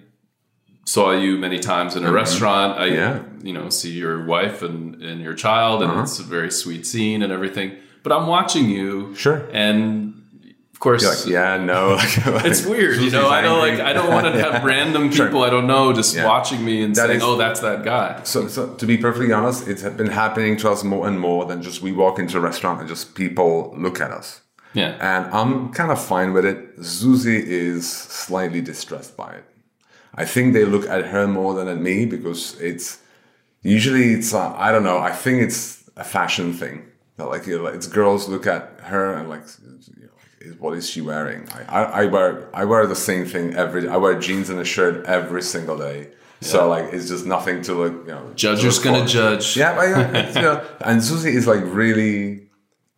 saw 0.84 1.10
you 1.10 1.36
many 1.38 1.58
times 1.58 1.96
in 1.96 2.04
a 2.04 2.06
mm-hmm. 2.06 2.14
restaurant. 2.14 2.78
I, 2.78 2.86
yeah. 2.86 3.22
You 3.42 3.53
know, 3.53 3.68
see 3.70 3.92
your 3.92 4.24
wife 4.24 4.62
and, 4.62 5.03
and 5.03 5.20
your 5.20 5.35
child, 5.35 5.83
and 5.83 5.90
uh-huh. 5.90 6.03
it's 6.03 6.18
a 6.18 6.22
very 6.22 6.50
sweet 6.50 6.87
scene 6.87 7.22
and 7.22 7.33
everything. 7.33 7.76
But 8.03 8.12
I'm 8.12 8.26
watching 8.26 8.70
you, 8.70 9.14
sure, 9.14 9.48
and 9.53 10.20
of 10.72 10.83
course, 10.83 11.05
like, 11.05 11.31
yeah, 11.31 11.59
no, 11.59 11.98
it's 12.00 12.64
weird, 12.64 13.00
you 13.00 13.11
know. 13.11 13.29
I 13.29 13.42
don't 13.42 13.59
like, 13.59 13.81
I 13.81 13.92
don't 13.92 14.09
want 14.09 14.24
to 14.33 14.33
have 14.42 14.64
random 14.74 15.11
people 15.11 15.26
sure. 15.26 15.46
I 15.46 15.50
don't 15.50 15.66
know 15.66 15.92
just 15.92 16.16
yeah. 16.16 16.24
watching 16.24 16.64
me 16.64 16.83
and 16.83 16.94
that 16.94 17.09
saying, 17.09 17.18
is, 17.18 17.22
"Oh, 17.22 17.37
that's 17.37 17.61
that 17.61 17.85
guy." 17.85 18.22
So, 18.22 18.48
so 18.48 18.72
to 18.74 18.87
be 18.87 18.96
perfectly 18.96 19.31
honest, 19.31 19.68
it's 19.68 19.83
been 19.83 20.07
happening 20.07 20.57
to 20.57 20.70
us 20.70 20.83
more 20.83 21.07
and 21.07 21.20
more 21.20 21.44
than 21.44 21.61
just 21.61 21.83
we 21.83 21.92
walk 21.92 22.18
into 22.18 22.38
a 22.38 22.40
restaurant 22.40 22.81
and 22.81 22.88
just 22.88 23.14
people 23.14 23.74
look 23.76 24.00
at 24.00 24.11
us. 24.11 24.40
Yeah, 24.72 24.96
and 25.00 25.31
I'm 25.35 25.70
kind 25.74 25.90
of 25.90 26.03
fine 26.03 26.33
with 26.33 26.46
it. 26.46 26.79
Zuzi 26.79 27.42
is 27.44 27.87
slightly 27.87 28.62
distressed 28.62 29.18
by 29.18 29.35
it. 29.35 29.44
I 30.14 30.24
think 30.24 30.55
they 30.55 30.64
look 30.64 30.88
at 30.88 31.07
her 31.09 31.26
more 31.29 31.53
than 31.53 31.68
at 31.68 31.79
me 31.79 32.07
because 32.07 32.59
it's 32.61 32.99
usually 33.62 34.12
it's 34.12 34.35
uh, 34.35 34.53
I 34.55 34.73
don't 34.73 34.85
know. 34.85 34.99
I 34.99 35.12
think 35.12 35.42
it's 35.42 35.88
a 35.96 36.05
fashion 36.05 36.53
thing. 36.53 36.87
That 37.16 37.27
like, 37.27 37.46
you 37.46 37.59
know, 37.59 37.66
it's 37.66 37.87
girls 37.87 38.29
look 38.29 38.46
at 38.46 38.81
her 38.85 39.14
and 39.14 39.29
like 39.29 39.42
is 40.40 40.59
what 40.59 40.75
is 40.75 40.88
she 40.88 41.01
wearing? 41.01 41.49
I, 41.51 41.62
I, 41.62 41.83
I, 42.03 42.07
wear 42.07 42.49
I 42.55 42.64
wear 42.64 42.87
the 42.87 42.96
same 42.96 43.27
thing 43.27 43.55
every. 43.55 43.88
I 43.88 43.96
wear 43.96 44.18
jeans 44.18 44.49
and 44.49 44.59
a 44.59 44.64
shirt 44.64 45.05
every 45.07 45.42
single 45.42 45.77
day. 45.77 46.09
Yeah. 46.40 46.49
So 46.49 46.68
like 46.68 46.92
it's 46.92 47.09
just 47.09 47.27
nothing 47.27 47.62
to 47.62 47.75
look. 47.75 47.92
You 48.07 48.12
know, 48.14 48.33
judge's 48.35 48.79
gonna 48.79 49.07
judge. 49.07 49.57
Yeah, 49.57 49.75
but 49.75 49.88
yeah, 49.88 50.29
you 50.35 50.42
know, 50.42 50.66
and 50.81 51.01
Zuzi 51.01 51.35
is 51.35 51.46
like 51.46 51.62
really 51.64 52.49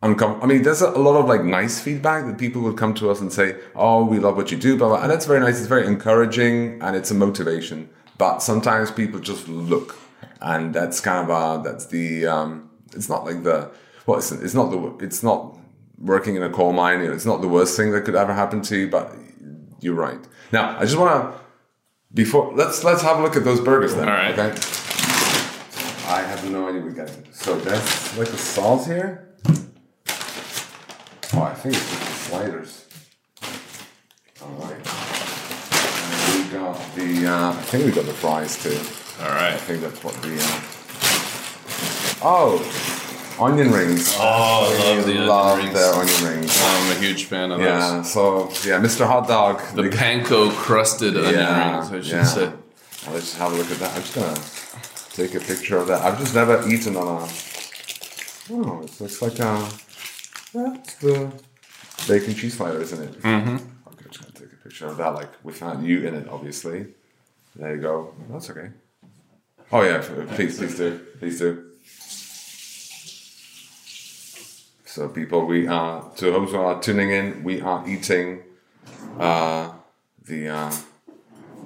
uncomfortable. 0.01 0.43
I 0.43 0.47
mean, 0.47 0.63
there's 0.63 0.81
a, 0.81 0.89
a, 0.89 1.01
lot 1.07 1.17
of 1.17 1.25
like 1.25 1.43
nice 1.43 1.79
feedback 1.79 2.25
that 2.25 2.37
people 2.37 2.61
would 2.61 2.77
come 2.77 2.93
to 2.95 3.09
us 3.09 3.19
and 3.19 3.31
say, 3.31 3.57
"Oh, 3.75 4.05
we 4.05 4.19
love 4.19 4.37
what 4.37 4.51
you 4.51 4.57
do," 4.57 4.77
blah 4.77 4.87
blah, 4.87 5.01
and 5.01 5.11
that's 5.11 5.25
very 5.25 5.41
nice. 5.41 5.59
It's 5.59 5.67
very 5.67 5.85
encouraging 5.85 6.81
and 6.81 6.95
it's 6.95 7.11
a 7.11 7.15
motivation. 7.15 7.89
But 8.17 8.39
sometimes 8.39 8.91
people 8.91 9.19
just 9.19 9.49
look, 9.49 9.97
and 10.43 10.73
that's 10.73 10.99
kind 10.99 11.23
of 11.23 11.31
uh 11.31 11.57
that's 11.63 11.87
the 11.87 12.27
um. 12.27 12.69
It's 12.95 13.09
not 13.09 13.25
like 13.25 13.41
the 13.41 13.71
well, 14.05 14.19
it's, 14.19 14.31
it's 14.31 14.53
not 14.53 14.69
the 14.69 15.03
it's 15.03 15.23
not 15.23 15.57
working 15.97 16.35
in 16.35 16.43
a 16.43 16.49
coal 16.49 16.73
mine, 16.73 16.99
you 16.99 17.07
know, 17.07 17.13
it's 17.13 17.25
not 17.25 17.41
the 17.41 17.47
worst 17.47 17.75
thing 17.75 17.91
that 17.91 18.01
could 18.01 18.15
ever 18.15 18.33
happen 18.33 18.61
to 18.61 18.77
you, 18.77 18.87
but 18.89 19.11
you're 19.79 19.95
right. 19.95 20.19
Now, 20.51 20.77
I 20.77 20.81
just 20.81 20.97
want 20.97 21.11
to 21.33 21.39
before 22.13 22.53
let's 22.53 22.83
let's 22.83 23.01
have 23.01 23.17
a 23.17 23.21
look 23.23 23.35
at 23.35 23.43
those 23.43 23.61
burgers 23.61 23.95
then. 23.95 24.07
All 24.07 24.13
right. 24.13 24.37
Okay. 24.37 24.53
I 26.05 26.21
have 26.21 26.47
no 26.51 26.67
idea 26.67 26.81
what 26.81 26.89
we 26.89 26.95
got. 26.95 27.09
So 27.31 27.57
that's 27.57 28.17
like 28.17 28.27
the 28.27 28.37
sauce 28.37 28.85
here. 28.85 29.33
Oh, 31.35 31.41
I 31.41 31.55
think 31.55 31.73
it's 31.73 31.89
just 31.89 31.99
the 31.99 32.13
sliders. 32.29 32.87
All 34.41 34.49
right. 34.59 34.81
And 36.35 36.45
we 36.45 36.51
got 36.63 36.95
the. 36.95 37.27
Uh, 37.27 37.49
I 37.49 37.53
think 37.53 37.85
we 37.85 37.91
got 37.91 38.05
the 38.05 38.13
fries 38.13 38.61
too. 38.61 38.77
All 39.23 39.29
right. 39.29 39.53
I 39.53 39.57
think 39.57 39.81
that's 39.81 40.03
what 40.03 40.15
the. 40.21 40.35
Uh, 40.35 40.61
oh, 42.23 42.59
onion 43.39 43.71
rings. 43.71 44.15
Oh, 44.17 44.21
I 44.21 44.95
love 44.95 45.05
the 45.05 45.13
love 45.15 45.59
onion 45.59 45.73
rings. 45.73 46.23
onion 46.23 46.39
rings. 46.39 46.61
I'm 46.61 46.97
a 46.97 46.99
huge 46.99 47.25
fan 47.25 47.51
of 47.51 47.59
yeah, 47.59 47.97
those. 47.97 48.11
so 48.11 48.49
yeah, 48.67 48.79
Mr. 48.79 49.05
Hot 49.05 49.27
Dog. 49.27 49.61
The, 49.75 49.83
the 49.83 49.89
panko 49.89 50.51
crusted 50.51 51.17
onion 51.17 51.33
yeah, 51.33 51.75
rings, 51.75 51.91
I 51.91 52.01
should 52.01 52.11
yeah. 52.11 52.23
say. 52.23 52.45
Well, 52.45 53.15
let's 53.15 53.25
just 53.25 53.37
have 53.37 53.51
a 53.51 53.55
look 53.55 53.69
at 53.69 53.77
that. 53.79 53.95
I'm 53.95 54.01
just 54.01 54.15
gonna 54.15 55.27
take 55.29 55.35
a 55.35 55.45
picture 55.45 55.77
of 55.77 55.87
that. 55.87 56.01
I've 56.01 56.17
just 56.19 56.33
never 56.33 56.67
eaten 56.69 56.95
on 56.95 57.07
a. 57.07 57.27
Oh, 58.51 58.81
it 58.83 59.01
looks 59.01 59.21
like 59.21 59.39
a. 59.39 59.69
That's 60.53 60.95
the 60.95 61.31
bacon 62.07 62.35
cheese 62.35 62.55
slider, 62.55 62.81
isn't 62.81 63.01
it? 63.01 63.21
Mm-hmm. 63.21 63.55
Okay, 63.55 64.05
I'm 64.05 64.11
just 64.11 64.21
gonna 64.21 64.33
take 64.33 64.53
a 64.53 64.62
picture 64.73 64.87
of 64.87 64.97
that, 64.97 65.13
like 65.13 65.29
without 65.43 65.83
you 65.83 66.07
in 66.07 66.15
it, 66.15 66.27
obviously. 66.27 66.87
There 67.55 67.75
you 67.75 67.81
go. 67.81 68.11
That's 68.31 68.49
okay. 68.49 68.69
Oh 69.71 69.83
yeah, 69.83 70.03
please, 70.33 70.57
please 70.57 70.75
do, 70.77 70.99
please 71.19 71.37
do. 71.37 71.69
So, 74.85 75.09
people, 75.09 75.45
we 75.45 75.67
are 75.67 76.09
to 76.17 76.25
those 76.25 76.51
who 76.51 76.57
are 76.57 76.81
tuning 76.81 77.11
in, 77.11 77.43
we 77.43 77.61
are 77.61 77.87
eating 77.87 78.41
uh, 79.19 79.73
the 80.25 80.49
uh, 80.49 80.71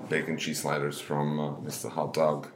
bacon 0.09 0.37
cheese 0.37 0.61
sliders 0.61 0.99
from 0.99 1.39
uh, 1.39 1.55
Mr. 1.61 1.89
Hot 1.89 2.13
Dog. 2.13 2.49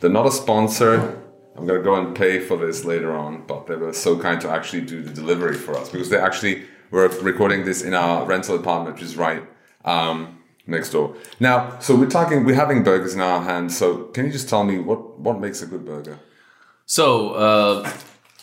They're 0.00 0.10
not 0.10 0.26
a 0.26 0.32
sponsor. 0.32 1.22
I'm 1.56 1.66
gonna 1.66 1.82
go 1.82 1.94
and 1.94 2.14
pay 2.14 2.40
for 2.40 2.58
this 2.58 2.84
later 2.84 3.16
on, 3.16 3.44
but 3.46 3.66
they 3.66 3.76
were 3.76 3.94
so 3.94 4.18
kind 4.18 4.42
to 4.42 4.50
actually 4.50 4.82
do 4.82 5.02
the 5.02 5.10
delivery 5.10 5.54
for 5.54 5.74
us 5.74 5.88
because 5.88 6.10
they 6.10 6.18
actually 6.18 6.64
were 6.90 7.08
recording 7.22 7.64
this 7.64 7.80
in 7.80 7.94
our 7.94 8.26
rental 8.26 8.56
apartment, 8.56 8.96
which 8.96 9.02
is 9.02 9.16
right 9.16 9.42
um, 9.86 10.38
next 10.66 10.90
door. 10.90 11.16
Now, 11.40 11.78
so 11.78 11.96
we're 11.96 12.10
talking, 12.10 12.44
we're 12.44 12.54
having 12.54 12.82
burgers 12.82 13.14
in 13.14 13.20
our 13.20 13.42
hands. 13.42 13.76
So, 13.76 14.04
can 14.04 14.26
you 14.26 14.32
just 14.32 14.48
tell 14.48 14.64
me 14.64 14.78
what 14.78 15.18
what 15.18 15.40
makes 15.40 15.62
a 15.62 15.66
good 15.66 15.84
burger? 15.84 16.18
So. 16.86 17.32
Uh 17.34 17.92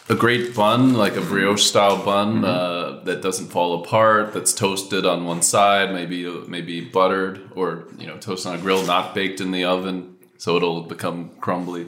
a 0.09 0.15
great 0.15 0.53
bun, 0.53 0.93
like 0.93 1.15
a 1.15 1.21
brioche 1.21 1.63
style 1.63 2.03
bun 2.03 2.41
mm-hmm. 2.41 2.45
uh, 2.45 3.03
that 3.03 3.21
doesn't 3.21 3.47
fall 3.47 3.81
apart, 3.81 4.33
that's 4.33 4.53
toasted 4.53 5.05
on 5.05 5.25
one 5.25 5.41
side, 5.41 5.93
maybe 5.93 6.25
maybe 6.47 6.81
buttered 6.81 7.49
or 7.55 7.85
you 7.97 8.07
know 8.07 8.17
toasted 8.17 8.51
on 8.51 8.59
a 8.59 8.61
grill, 8.61 8.85
not 8.85 9.15
baked 9.15 9.39
in 9.39 9.51
the 9.51 9.63
oven, 9.63 10.15
so 10.37 10.57
it'll 10.57 10.83
become 10.83 11.29
crumbly. 11.39 11.87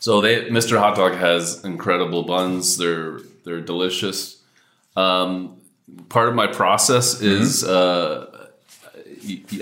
So 0.00 0.20
they, 0.20 0.48
Mr. 0.50 0.78
Hot 0.78 0.96
Dog 0.96 1.14
has 1.14 1.64
incredible 1.64 2.24
buns. 2.24 2.76
They're 2.76 3.20
they're 3.44 3.60
delicious. 3.60 4.42
Um, 4.96 5.60
part 6.08 6.28
of 6.28 6.34
my 6.34 6.48
process 6.48 7.16
mm-hmm. 7.16 7.42
is 7.42 7.62
uh, 7.62 8.35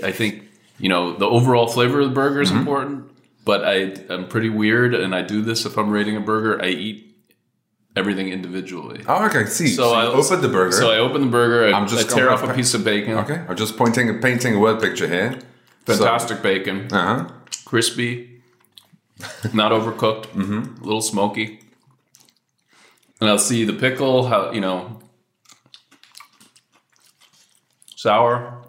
I 0.03 0.11
think 0.11 0.43
you 0.77 0.89
know 0.89 1.15
the 1.15 1.25
overall 1.25 1.67
flavor 1.67 2.01
of 2.01 2.09
the 2.09 2.15
burger 2.15 2.41
is 2.41 2.49
mm-hmm. 2.49 2.59
important, 2.59 3.11
but 3.43 3.63
I 3.65 3.93
I'm 4.09 4.27
pretty 4.27 4.49
weird, 4.49 4.93
and 4.93 5.15
I 5.15 5.21
do 5.21 5.41
this 5.41 5.65
if 5.65 5.77
I'm 5.77 5.89
rating 5.89 6.15
a 6.15 6.21
burger. 6.21 6.61
I 6.61 6.67
eat 6.67 7.15
everything 7.95 8.29
individually. 8.29 9.03
Oh, 9.07 9.25
okay. 9.25 9.45
See, 9.45 9.67
so, 9.67 9.89
so 9.89 9.93
I 9.93 10.05
open 10.05 10.41
the 10.41 10.49
burger. 10.49 10.71
So 10.71 10.91
I 10.91 10.97
open 10.97 11.21
the 11.21 11.27
burger. 11.27 11.65
I, 11.65 11.77
I'm 11.77 11.87
just 11.87 12.11
I 12.11 12.15
tear 12.15 12.29
off 12.29 12.43
a 12.43 12.53
piece 12.53 12.73
of 12.73 12.83
bacon. 12.83 13.13
Okay, 13.19 13.43
I'm 13.47 13.55
just 13.55 13.77
pointing, 13.77 14.19
painting 14.19 14.55
a 14.55 14.59
word 14.59 14.81
picture 14.81 15.07
here. 15.07 15.39
Fantastic 15.85 16.37
so, 16.37 16.43
bacon. 16.43 16.91
Uh 16.91 17.25
huh. 17.25 17.33
Crispy, 17.65 18.41
not 19.53 19.71
overcooked. 19.71 20.27
mm-hmm. 20.27 20.81
A 20.81 20.85
little 20.85 21.01
smoky. 21.01 21.59
And 23.21 23.29
I'll 23.29 23.39
see 23.39 23.63
the 23.63 23.73
pickle. 23.73 24.27
How 24.27 24.51
you 24.51 24.61
know 24.61 24.99
sour. 27.95 28.61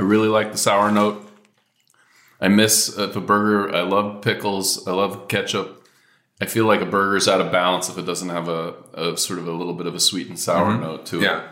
I 0.00 0.02
really 0.02 0.28
like 0.28 0.50
the 0.50 0.56
sour 0.56 0.90
note. 0.90 1.28
I 2.40 2.48
miss 2.48 2.96
uh, 2.98 3.12
a 3.14 3.20
burger. 3.20 3.76
I 3.76 3.82
love 3.82 4.22
pickles. 4.22 4.88
I 4.88 4.92
love 4.92 5.28
ketchup. 5.28 5.86
I 6.40 6.46
feel 6.46 6.64
like 6.64 6.80
a 6.80 6.86
burger 6.86 7.18
is 7.18 7.28
out 7.28 7.42
of 7.42 7.52
balance 7.52 7.90
if 7.90 7.98
it 7.98 8.06
doesn't 8.06 8.30
have 8.30 8.48
a, 8.48 8.76
a 8.94 9.16
sort 9.18 9.38
of 9.38 9.46
a 9.46 9.52
little 9.52 9.74
bit 9.74 9.86
of 9.86 9.94
a 9.94 10.00
sweet 10.00 10.28
and 10.28 10.40
sour 10.40 10.72
mm-hmm. 10.72 10.80
note 10.80 11.06
to 11.06 11.20
yeah. 11.20 11.50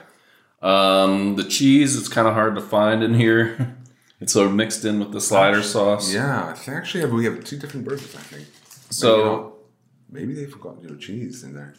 it. 0.62 0.64
Um, 0.64 1.36
the 1.36 1.44
cheese 1.44 1.94
is 1.94 2.08
kind 2.08 2.26
of 2.26 2.32
hard 2.32 2.54
to 2.54 2.62
find 2.62 3.02
in 3.02 3.12
here. 3.12 3.76
it's 4.20 4.32
sort 4.32 4.46
of 4.46 4.54
mixed 4.54 4.82
in 4.86 4.98
with 4.98 5.12
the 5.12 5.20
slider 5.20 5.62
sauce. 5.62 6.10
Yeah, 6.10 6.56
actually 6.68 7.04
we 7.04 7.26
have 7.26 7.44
two 7.44 7.58
different 7.58 7.84
burgers. 7.84 8.16
I 8.16 8.20
think. 8.20 8.46
So 8.88 9.58
maybe, 10.08 10.28
maybe 10.28 10.40
they 10.40 10.50
forgot 10.50 10.82
your 10.82 10.96
cheese 10.96 11.44
in 11.44 11.52
there. 11.52 11.74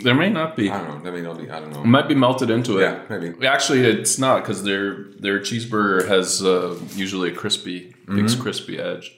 There 0.00 0.14
may 0.14 0.30
not 0.30 0.56
be. 0.56 0.70
I 0.70 0.78
don't 0.78 0.88
know. 0.88 1.02
There 1.02 1.12
may 1.12 1.20
not 1.20 1.38
be. 1.38 1.50
I 1.50 1.60
don't 1.60 1.70
know. 1.70 1.82
It 1.82 1.86
might 1.86 2.08
be 2.08 2.14
melted 2.14 2.48
into 2.48 2.78
it. 2.78 2.82
Yeah, 2.82 3.02
maybe. 3.10 3.46
Actually, 3.46 3.80
it's 3.80 4.18
not 4.18 4.42
because 4.42 4.62
their 4.64 5.04
their 5.18 5.40
cheeseburger 5.40 6.08
has 6.08 6.42
uh, 6.42 6.78
usually 6.94 7.30
a 7.30 7.34
crispy, 7.34 7.94
big 8.06 8.24
mm-hmm. 8.24 8.40
crispy 8.40 8.78
edge. 8.78 9.12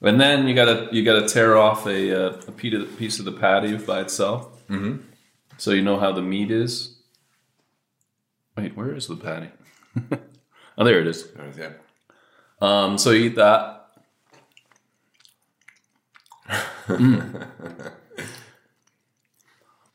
And 0.00 0.20
then 0.20 0.46
you 0.46 0.54
gotta 0.54 0.88
you 0.92 1.04
gotta 1.04 1.28
tear 1.28 1.58
off 1.58 1.86
a, 1.86 2.28
uh, 2.28 2.40
a 2.46 2.52
piece 2.52 2.74
of, 2.74 2.98
piece 2.98 3.18
of 3.18 3.24
the 3.26 3.32
patty 3.32 3.76
by 3.76 4.00
itself, 4.00 4.66
mm-hmm. 4.68 5.02
so 5.58 5.72
you 5.72 5.82
know 5.82 5.98
how 5.98 6.12
the 6.12 6.22
meat 6.22 6.50
is. 6.50 7.00
Wait, 8.56 8.76
where 8.76 8.94
is 8.94 9.08
the 9.08 9.16
patty? 9.16 9.50
oh, 10.78 10.84
there 10.84 11.00
it 11.00 11.06
is. 11.06 11.30
There 11.32 11.44
it 11.44 11.50
is. 11.50 11.58
Yeah. 11.58 11.72
Um, 12.60 12.96
so 12.96 13.10
you 13.10 13.26
eat 13.26 13.36
that. 13.36 13.90
mm. 16.86 17.46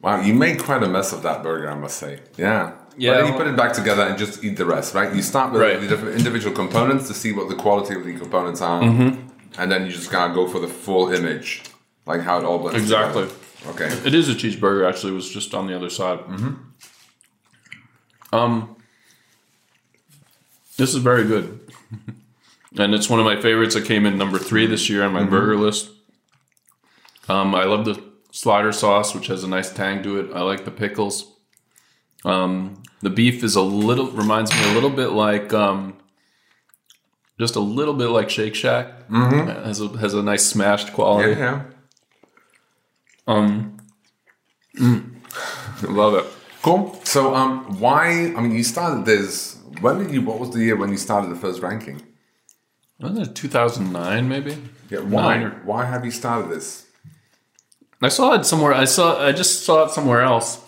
Wow, 0.04 0.20
you 0.20 0.34
made 0.34 0.62
quite 0.62 0.84
a 0.84 0.88
mess 0.88 1.14
of 1.14 1.24
that 1.24 1.42
burger, 1.44 1.72
I 1.72 1.76
must 1.76 1.98
say. 1.98 2.20
Yeah. 2.38 2.74
Yeah. 2.98 3.14
But 3.14 3.18
then 3.18 3.32
you 3.32 3.38
put 3.38 3.48
it 3.48 3.56
back 3.56 3.72
together 3.72 4.04
and 4.04 4.18
just 4.18 4.44
eat 4.44 4.58
the 4.58 4.66
rest, 4.66 4.94
right? 4.94 5.16
You 5.16 5.22
start 5.22 5.54
with 5.54 5.62
right. 5.62 5.80
the 5.80 5.88
different 5.88 6.18
individual 6.18 6.54
components 6.54 7.08
to 7.08 7.14
see 7.14 7.32
what 7.32 7.48
the 7.48 7.56
quality 7.56 7.96
of 7.96 8.04
the 8.04 8.14
components 8.14 8.62
are, 8.62 8.82
mm-hmm. 8.82 9.28
and 9.58 9.72
then 9.72 9.86
you 9.86 9.92
just 9.94 10.12
gotta 10.12 10.34
go 10.34 10.46
for 10.48 10.60
the 10.60 10.68
full 10.68 11.12
image, 11.12 11.64
like 12.06 12.20
how 12.22 12.38
it 12.38 12.44
all 12.44 12.60
blends. 12.60 12.80
Exactly. 12.80 13.24
Together. 13.24 13.40
Okay. 13.70 13.86
It 14.06 14.14
is 14.14 14.28
a 14.30 14.34
cheeseburger. 14.34 14.88
Actually, 14.88 15.14
it 15.14 15.16
was 15.16 15.30
just 15.30 15.54
on 15.54 15.68
the 15.68 15.76
other 15.76 15.90
side. 15.90 16.20
Mm-hmm. 16.20 16.54
Um, 18.36 18.76
this 20.78 20.94
is 20.94 20.98
very 20.98 21.24
good, 21.24 21.72
and 22.78 22.94
it's 22.94 23.10
one 23.10 23.22
of 23.22 23.26
my 23.26 23.42
favorites. 23.42 23.76
It 23.76 23.86
came 23.86 24.06
in 24.06 24.18
number 24.18 24.38
three 24.38 24.68
this 24.68 24.90
year 24.90 25.04
on 25.04 25.14
my 25.14 25.22
mm-hmm. 25.22 25.30
burger 25.30 25.56
list. 25.56 25.92
Um, 27.30 27.56
I 27.56 27.64
love 27.64 27.86
the 27.86 28.13
slider 28.34 28.72
sauce, 28.72 29.14
which 29.14 29.28
has 29.28 29.44
a 29.44 29.48
nice 29.48 29.72
tang 29.72 30.02
to 30.02 30.20
it. 30.20 30.34
I 30.34 30.42
like 30.42 30.66
the 30.66 30.72
pickles. 30.72 31.32
Um, 32.26 32.82
the 33.02 33.12
beef 33.12 33.44
is 33.44 33.56
a 33.56 33.62
little 33.62 34.08
reminds 34.12 34.52
me 34.52 34.72
a 34.72 34.74
little 34.74 34.90
bit 34.90 35.10
like 35.10 35.54
um, 35.54 35.96
just 37.40 37.56
a 37.56 37.60
little 37.60 37.94
bit 37.94 38.08
like 38.08 38.30
Shake 38.30 38.56
Shack. 38.56 39.08
Mm-hmm. 39.08 39.48
has 39.66 39.80
a 39.80 39.88
has 40.00 40.14
a 40.14 40.24
nice 40.24 40.46
smashed 40.46 40.94
quality. 40.94 41.32
Yeah. 41.32 41.38
yeah. 41.38 41.64
Um, 43.28 43.78
mm, 44.78 45.16
love 45.90 46.16
it. 46.16 46.26
Cool. 46.64 47.00
So, 47.04 47.36
um, 47.36 47.80
why? 47.80 48.34
I 48.36 48.42
mean, 48.42 48.54
you 48.54 48.64
started 48.64 49.06
this. 49.06 49.58
When 49.80 50.00
did 50.00 50.12
you? 50.12 50.22
What 50.22 50.40
was 50.40 50.50
the 50.52 50.60
year 50.60 50.76
when 50.76 50.90
you 50.90 50.98
started 50.98 51.30
the 51.30 51.36
first 51.36 51.62
ranking? 51.62 52.02
Wasn't 53.00 53.28
it 53.28 53.36
2009, 53.36 54.28
maybe? 54.28 54.58
Yeah. 54.90 55.00
Why? 55.02 55.50
Why 55.66 55.86
have 55.86 56.04
you 56.04 56.12
started 56.12 56.50
this? 56.50 56.83
I 58.06 58.10
saw 58.10 58.34
it 58.34 58.46
somewhere. 58.46 58.74
I 58.74 58.86
saw. 58.86 59.26
I 59.26 59.32
just 59.32 59.64
saw 59.64 59.86
it 59.86 59.92
somewhere 59.92 60.22
else. 60.22 60.60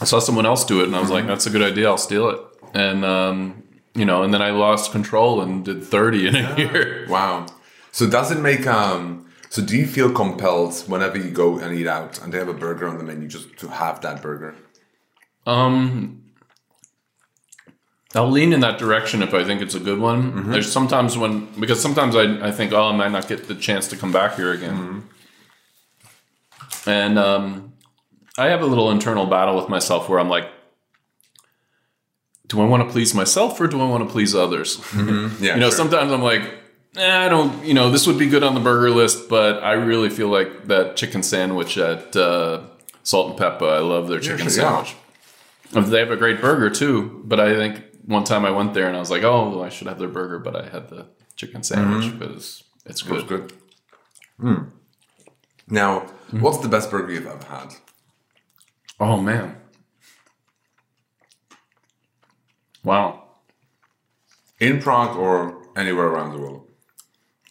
I 0.00 0.04
saw 0.04 0.18
someone 0.18 0.46
else 0.46 0.64
do 0.64 0.80
it, 0.80 0.84
and 0.84 0.96
I 0.96 1.00
was 1.00 1.08
mm-hmm. 1.08 1.14
like, 1.14 1.26
"That's 1.26 1.46
a 1.46 1.50
good 1.50 1.62
idea. 1.62 1.88
I'll 1.88 1.98
steal 1.98 2.28
it." 2.30 2.40
And 2.74 3.04
um, 3.04 3.62
you 3.94 4.04
know, 4.04 4.22
and 4.22 4.32
then 4.32 4.42
I 4.42 4.50
lost 4.50 4.92
control 4.92 5.40
and 5.40 5.64
did 5.64 5.84
thirty 5.84 6.26
in 6.26 6.36
a 6.36 6.56
year. 6.56 7.06
Wow. 7.08 7.46
So 7.92 8.08
does 8.08 8.30
it 8.30 8.38
make 8.38 8.66
um? 8.66 9.26
So 9.48 9.62
do 9.62 9.76
you 9.76 9.86
feel 9.86 10.12
compelled 10.12 10.74
whenever 10.86 11.18
you 11.18 11.30
go 11.30 11.58
and 11.58 11.76
eat 11.76 11.88
out 11.88 12.22
and 12.22 12.32
they 12.32 12.38
have 12.38 12.48
a 12.48 12.54
burger 12.54 12.86
on 12.86 12.98
the 12.98 13.04
menu 13.04 13.26
just 13.26 13.56
to 13.58 13.68
have 13.68 14.00
that 14.02 14.22
burger? 14.22 14.54
Um, 15.44 16.22
I'll 18.14 18.30
lean 18.30 18.52
in 18.52 18.60
that 18.60 18.78
direction 18.78 19.22
if 19.22 19.34
I 19.34 19.44
think 19.44 19.60
it's 19.60 19.74
a 19.74 19.80
good 19.80 19.98
one. 19.98 20.32
Mm-hmm. 20.32 20.52
There's 20.52 20.70
sometimes 20.70 21.18
when 21.18 21.46
because 21.60 21.80
sometimes 21.80 22.16
I 22.16 22.48
I 22.48 22.50
think 22.52 22.72
oh 22.72 22.88
I 22.88 22.96
might 22.96 23.12
not 23.12 23.28
get 23.28 23.48
the 23.48 23.54
chance 23.54 23.88
to 23.88 23.96
come 23.96 24.12
back 24.12 24.36
here 24.36 24.52
again. 24.52 24.76
Mm-hmm. 24.76 25.00
And 26.86 27.18
um, 27.18 27.72
I 28.38 28.46
have 28.46 28.62
a 28.62 28.66
little 28.66 28.90
internal 28.90 29.26
battle 29.26 29.56
with 29.56 29.68
myself 29.68 30.08
where 30.08 30.18
I'm 30.18 30.28
like, 30.28 30.48
do 32.46 32.60
I 32.60 32.64
want 32.64 32.86
to 32.86 32.90
please 32.90 33.14
myself 33.14 33.60
or 33.60 33.68
do 33.68 33.80
I 33.80 33.88
want 33.88 34.06
to 34.06 34.10
please 34.10 34.34
others? 34.34 34.78
Mm-hmm. 34.78 35.44
Yeah, 35.44 35.54
you 35.54 35.60
know, 35.60 35.70
sure. 35.70 35.76
sometimes 35.76 36.12
I'm 36.12 36.22
like, 36.22 36.42
eh, 36.96 37.26
I 37.26 37.28
don't, 37.28 37.64
you 37.64 37.74
know, 37.74 37.90
this 37.90 38.06
would 38.06 38.18
be 38.18 38.28
good 38.28 38.42
on 38.42 38.54
the 38.54 38.60
burger 38.60 38.90
list, 38.90 39.28
but 39.28 39.62
I 39.62 39.72
really 39.72 40.10
feel 40.10 40.28
like 40.28 40.66
that 40.66 40.96
chicken 40.96 41.22
sandwich 41.22 41.78
at 41.78 42.16
uh, 42.16 42.62
Salt 43.04 43.30
and 43.30 43.38
Pepper. 43.38 43.66
I 43.66 43.78
love 43.78 44.08
their 44.08 44.20
chicken 44.20 44.38
yeah, 44.38 44.44
sure, 44.44 44.62
sandwich. 44.62 44.96
Yeah. 45.72 45.80
They 45.82 45.98
have 46.00 46.10
a 46.10 46.16
great 46.16 46.40
burger 46.40 46.70
too, 46.70 47.22
but 47.24 47.38
I 47.38 47.54
think 47.54 47.84
one 48.04 48.24
time 48.24 48.44
I 48.44 48.50
went 48.50 48.74
there 48.74 48.88
and 48.88 48.96
I 48.96 49.00
was 49.00 49.10
like, 49.10 49.22
oh, 49.22 49.50
well, 49.50 49.62
I 49.62 49.68
should 49.68 49.86
have 49.86 49.98
their 50.00 50.08
burger, 50.08 50.40
but 50.40 50.56
I 50.56 50.68
had 50.68 50.88
the 50.88 51.06
chicken 51.36 51.62
sandwich 51.62 52.06
mm-hmm. 52.06 52.18
because 52.18 52.64
it's 52.84 53.02
good. 53.02 53.28
good. 53.28 53.52
Mm. 54.40 54.70
Now, 55.70 56.00
mm-hmm. 56.00 56.40
what's 56.40 56.58
the 56.58 56.68
best 56.68 56.90
burger 56.90 57.12
you've 57.12 57.26
ever 57.26 57.46
had? 57.46 57.74
Oh 58.98 59.20
man! 59.20 59.56
Wow. 62.84 63.24
In 64.58 64.80
Prague 64.80 65.16
or 65.16 65.62
anywhere 65.76 66.06
around 66.06 66.32
the 66.32 66.38
world? 66.38 66.66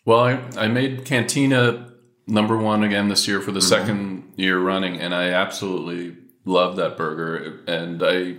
Well, 0.05 0.19
I, 0.19 0.39
I 0.57 0.67
made 0.67 1.05
Cantina 1.05 1.91
number 2.27 2.57
one 2.57 2.83
again 2.83 3.09
this 3.09 3.27
year 3.27 3.41
for 3.41 3.51
the 3.51 3.59
mm-hmm. 3.59 3.69
second 3.69 4.33
year 4.35 4.59
running, 4.59 4.99
and 4.99 5.13
I 5.13 5.29
absolutely 5.29 6.17
love 6.45 6.75
that 6.75 6.97
burger. 6.97 7.63
And 7.67 8.03
I 8.03 8.37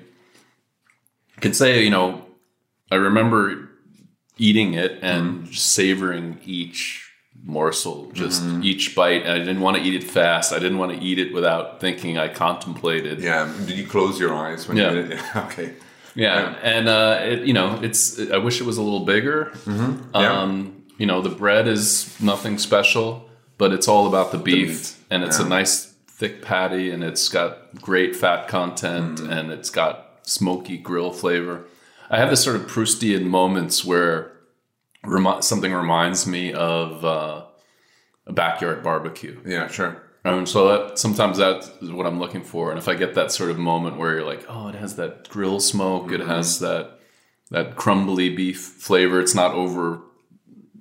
can 1.40 1.54
say, 1.54 1.82
you 1.82 1.90
know, 1.90 2.26
I 2.90 2.96
remember 2.96 3.70
eating 4.36 4.74
it 4.74 4.98
and 5.02 5.42
mm-hmm. 5.42 5.52
savoring 5.52 6.40
each 6.44 7.09
morsel, 7.44 8.10
just 8.12 8.42
mm-hmm. 8.42 8.64
each 8.64 8.94
bite. 8.94 9.22
And 9.22 9.32
I 9.32 9.38
didn't 9.38 9.60
want 9.60 9.76
to 9.76 9.82
eat 9.82 9.94
it 9.94 10.04
fast. 10.04 10.52
I 10.52 10.58
didn't 10.58 10.78
want 10.78 10.92
to 10.92 11.04
eat 11.04 11.18
it 11.18 11.32
without 11.32 11.80
thinking. 11.80 12.18
I 12.18 12.28
contemplated. 12.28 13.20
Yeah. 13.20 13.52
Did 13.66 13.78
you 13.78 13.86
close 13.86 14.18
your 14.18 14.34
eyes 14.34 14.68
when 14.68 14.76
yeah. 14.76 14.90
you 14.90 15.02
did 15.02 15.12
it? 15.12 15.18
Yeah. 15.18 15.46
Okay. 15.50 15.74
Yeah, 16.16 16.40
yeah. 16.40 16.58
and 16.62 16.88
uh, 16.88 17.20
it, 17.22 17.46
you 17.46 17.52
know, 17.52 17.78
it's. 17.82 18.18
I 18.18 18.38
wish 18.38 18.60
it 18.60 18.64
was 18.64 18.78
a 18.78 18.82
little 18.82 19.04
bigger. 19.04 19.52
Mm-hmm. 19.64 20.16
Yeah. 20.16 20.40
Um, 20.40 20.84
you 20.98 21.06
know, 21.06 21.22
the 21.22 21.30
bread 21.30 21.68
is 21.68 22.20
nothing 22.20 22.58
special, 22.58 23.28
but 23.58 23.72
it's 23.72 23.86
all 23.86 24.08
about 24.08 24.32
the 24.32 24.38
beef, 24.38 24.98
the 25.08 25.14
and 25.14 25.24
it's 25.24 25.38
yeah. 25.38 25.46
a 25.46 25.48
nice 25.48 25.94
thick 26.08 26.42
patty, 26.42 26.90
and 26.90 27.04
it's 27.04 27.28
got 27.28 27.80
great 27.80 28.16
fat 28.16 28.48
content, 28.48 29.20
mm. 29.20 29.30
and 29.30 29.52
it's 29.52 29.70
got 29.70 30.18
smoky 30.22 30.76
grill 30.76 31.12
flavor. 31.12 31.64
I 32.10 32.18
have 32.18 32.28
this 32.28 32.42
sort 32.42 32.56
of 32.56 32.66
Proustian 32.66 33.24
moments 33.24 33.84
where 33.84 34.32
remi- 35.04 35.42
something 35.42 35.72
reminds 35.72 36.26
me 36.26 36.52
of 36.52 37.04
uh, 37.04 37.44
a 38.26 38.32
backyard 38.32 38.82
barbecue. 38.82 39.40
Yeah, 39.44 39.68
sure. 39.68 40.02
Um, 40.24 40.44
so 40.44 40.68
that 40.68 40.98
sometimes 40.98 41.38
that's 41.38 41.70
what 41.80 42.06
I'm 42.06 42.18
looking 42.18 42.42
for, 42.42 42.70
and 42.70 42.78
if 42.78 42.88
I 42.88 42.94
get 42.94 43.14
that 43.14 43.32
sort 43.32 43.50
of 43.50 43.58
moment 43.58 43.96
where 43.96 44.16
you're 44.16 44.26
like, 44.26 44.44
oh, 44.48 44.68
it 44.68 44.74
has 44.74 44.96
that 44.96 45.28
grill 45.30 45.60
smoke, 45.60 46.04
mm-hmm. 46.04 46.20
it 46.20 46.26
has 46.26 46.58
that 46.58 46.98
that 47.50 47.76
crumbly 47.76 48.34
beef 48.34 48.60
flavor. 48.60 49.18
It's 49.20 49.34
not 49.34 49.54
over 49.54 50.02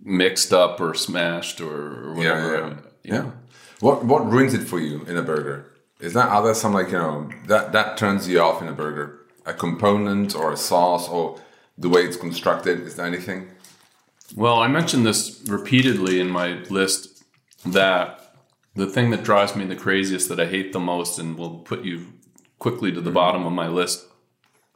mixed 0.03 0.53
up 0.53 0.79
or 0.81 0.93
smashed 0.93 1.61
or, 1.61 2.09
or 2.09 2.13
whatever. 2.15 2.57
Yeah, 3.03 3.13
yeah. 3.15 3.23
yeah. 3.23 3.31
What 3.79 4.03
what 4.05 4.29
ruins 4.29 4.53
it 4.53 4.67
for 4.67 4.79
you 4.79 5.03
in 5.05 5.15
a 5.15 5.21
burger? 5.21 5.71
Is 5.99 6.13
that 6.13 6.27
are 6.29 6.43
there 6.43 6.53
some 6.53 6.73
like 6.73 6.87
you 6.87 6.97
know 6.97 7.29
that 7.47 7.71
that 7.71 7.97
turns 7.97 8.27
you 8.27 8.39
off 8.41 8.61
in 8.61 8.67
a 8.67 8.73
burger? 8.73 9.19
A 9.45 9.53
component 9.53 10.35
or 10.35 10.51
a 10.51 10.57
sauce 10.57 11.07
or 11.07 11.39
the 11.77 11.89
way 11.89 12.01
it's 12.01 12.17
constructed? 12.17 12.81
Is 12.81 12.95
there 12.95 13.05
anything? 13.05 13.49
Well, 14.35 14.59
I 14.59 14.67
mentioned 14.67 15.05
this 15.05 15.41
repeatedly 15.47 16.19
in 16.19 16.29
my 16.29 16.63
list 16.69 17.23
that 17.65 18.33
the 18.75 18.87
thing 18.87 19.09
that 19.09 19.23
drives 19.23 19.55
me 19.55 19.65
the 19.65 19.75
craziest, 19.75 20.29
that 20.29 20.39
I 20.39 20.45
hate 20.45 20.73
the 20.73 20.79
most, 20.79 21.19
and 21.19 21.37
will 21.37 21.59
put 21.59 21.83
you 21.83 22.13
quickly 22.59 22.91
to 22.91 23.01
the 23.01 23.11
bottom 23.11 23.45
of 23.45 23.53
my 23.53 23.67
list, 23.67 24.05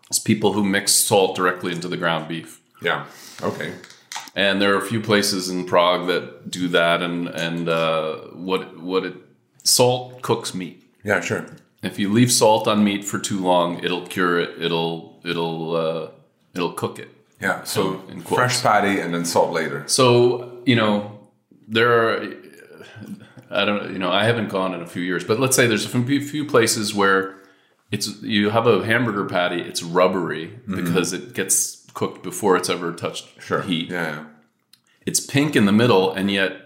is 0.09 0.19
people 0.19 0.53
who 0.53 0.63
mix 0.63 0.91
salt 0.91 1.35
directly 1.35 1.71
into 1.71 1.87
the 1.87 1.97
ground 1.97 2.27
beef. 2.27 2.61
Yeah. 2.81 3.05
Okay. 3.41 3.73
And 4.35 4.61
there 4.61 4.73
are 4.73 4.79
a 4.79 4.87
few 4.87 4.99
places 4.99 5.49
in 5.49 5.65
Prague 5.65 6.07
that 6.07 6.49
do 6.49 6.67
that, 6.69 7.01
and 7.01 7.27
and 7.27 7.69
uh, 7.69 8.15
what 8.33 8.79
what 8.79 9.05
it 9.05 9.15
salt 9.63 10.21
cooks 10.23 10.53
meat. 10.53 10.83
Yeah, 11.03 11.21
sure. 11.21 11.45
if 11.83 11.99
you 11.99 12.11
leave 12.11 12.31
salt 12.31 12.67
on 12.67 12.83
meat 12.83 13.03
for 13.03 13.19
too 13.19 13.39
long, 13.39 13.83
it'll 13.83 14.07
cure 14.07 14.39
it. 14.39 14.61
It'll 14.61 15.19
it'll 15.23 15.75
uh, 15.75 16.11
it'll 16.55 16.71
cook 16.73 16.97
it. 16.97 17.09
Yeah. 17.41 17.63
So 17.63 18.03
in 18.09 18.21
fresh 18.21 18.61
patty 18.61 18.99
and 18.99 19.13
then 19.13 19.25
salt 19.25 19.51
later. 19.51 19.83
So 19.87 20.61
you 20.65 20.75
know 20.75 21.19
there 21.67 21.91
are. 22.09 22.33
I 23.51 23.65
don't. 23.65 23.91
You 23.93 23.99
know, 23.99 24.11
I 24.11 24.23
haven't 24.23 24.49
gone 24.49 24.73
in 24.73 24.81
a 24.81 24.87
few 24.87 25.03
years, 25.03 25.23
but 25.23 25.39
let's 25.39 25.55
say 25.55 25.67
there's 25.67 25.85
a 25.85 25.89
few 25.89 26.45
places 26.45 26.93
where 26.93 27.35
it's 27.91 28.21
you 28.21 28.49
have 28.49 28.65
a 28.65 28.83
hamburger 28.85 29.25
patty. 29.25 29.61
It's 29.61 29.83
rubbery 29.83 30.47
because 30.67 31.13
it 31.13 31.33
gets 31.33 31.85
cooked 31.93 32.23
before 32.23 32.57
it's 32.57 32.69
ever 32.69 32.91
touched 32.93 33.27
Sure. 33.41 33.61
heat. 33.61 33.91
Yeah. 33.91 34.25
It's 35.05 35.19
pink 35.19 35.55
in 35.55 35.65
the 35.65 35.71
middle, 35.71 36.11
and 36.11 36.31
yet 36.31 36.57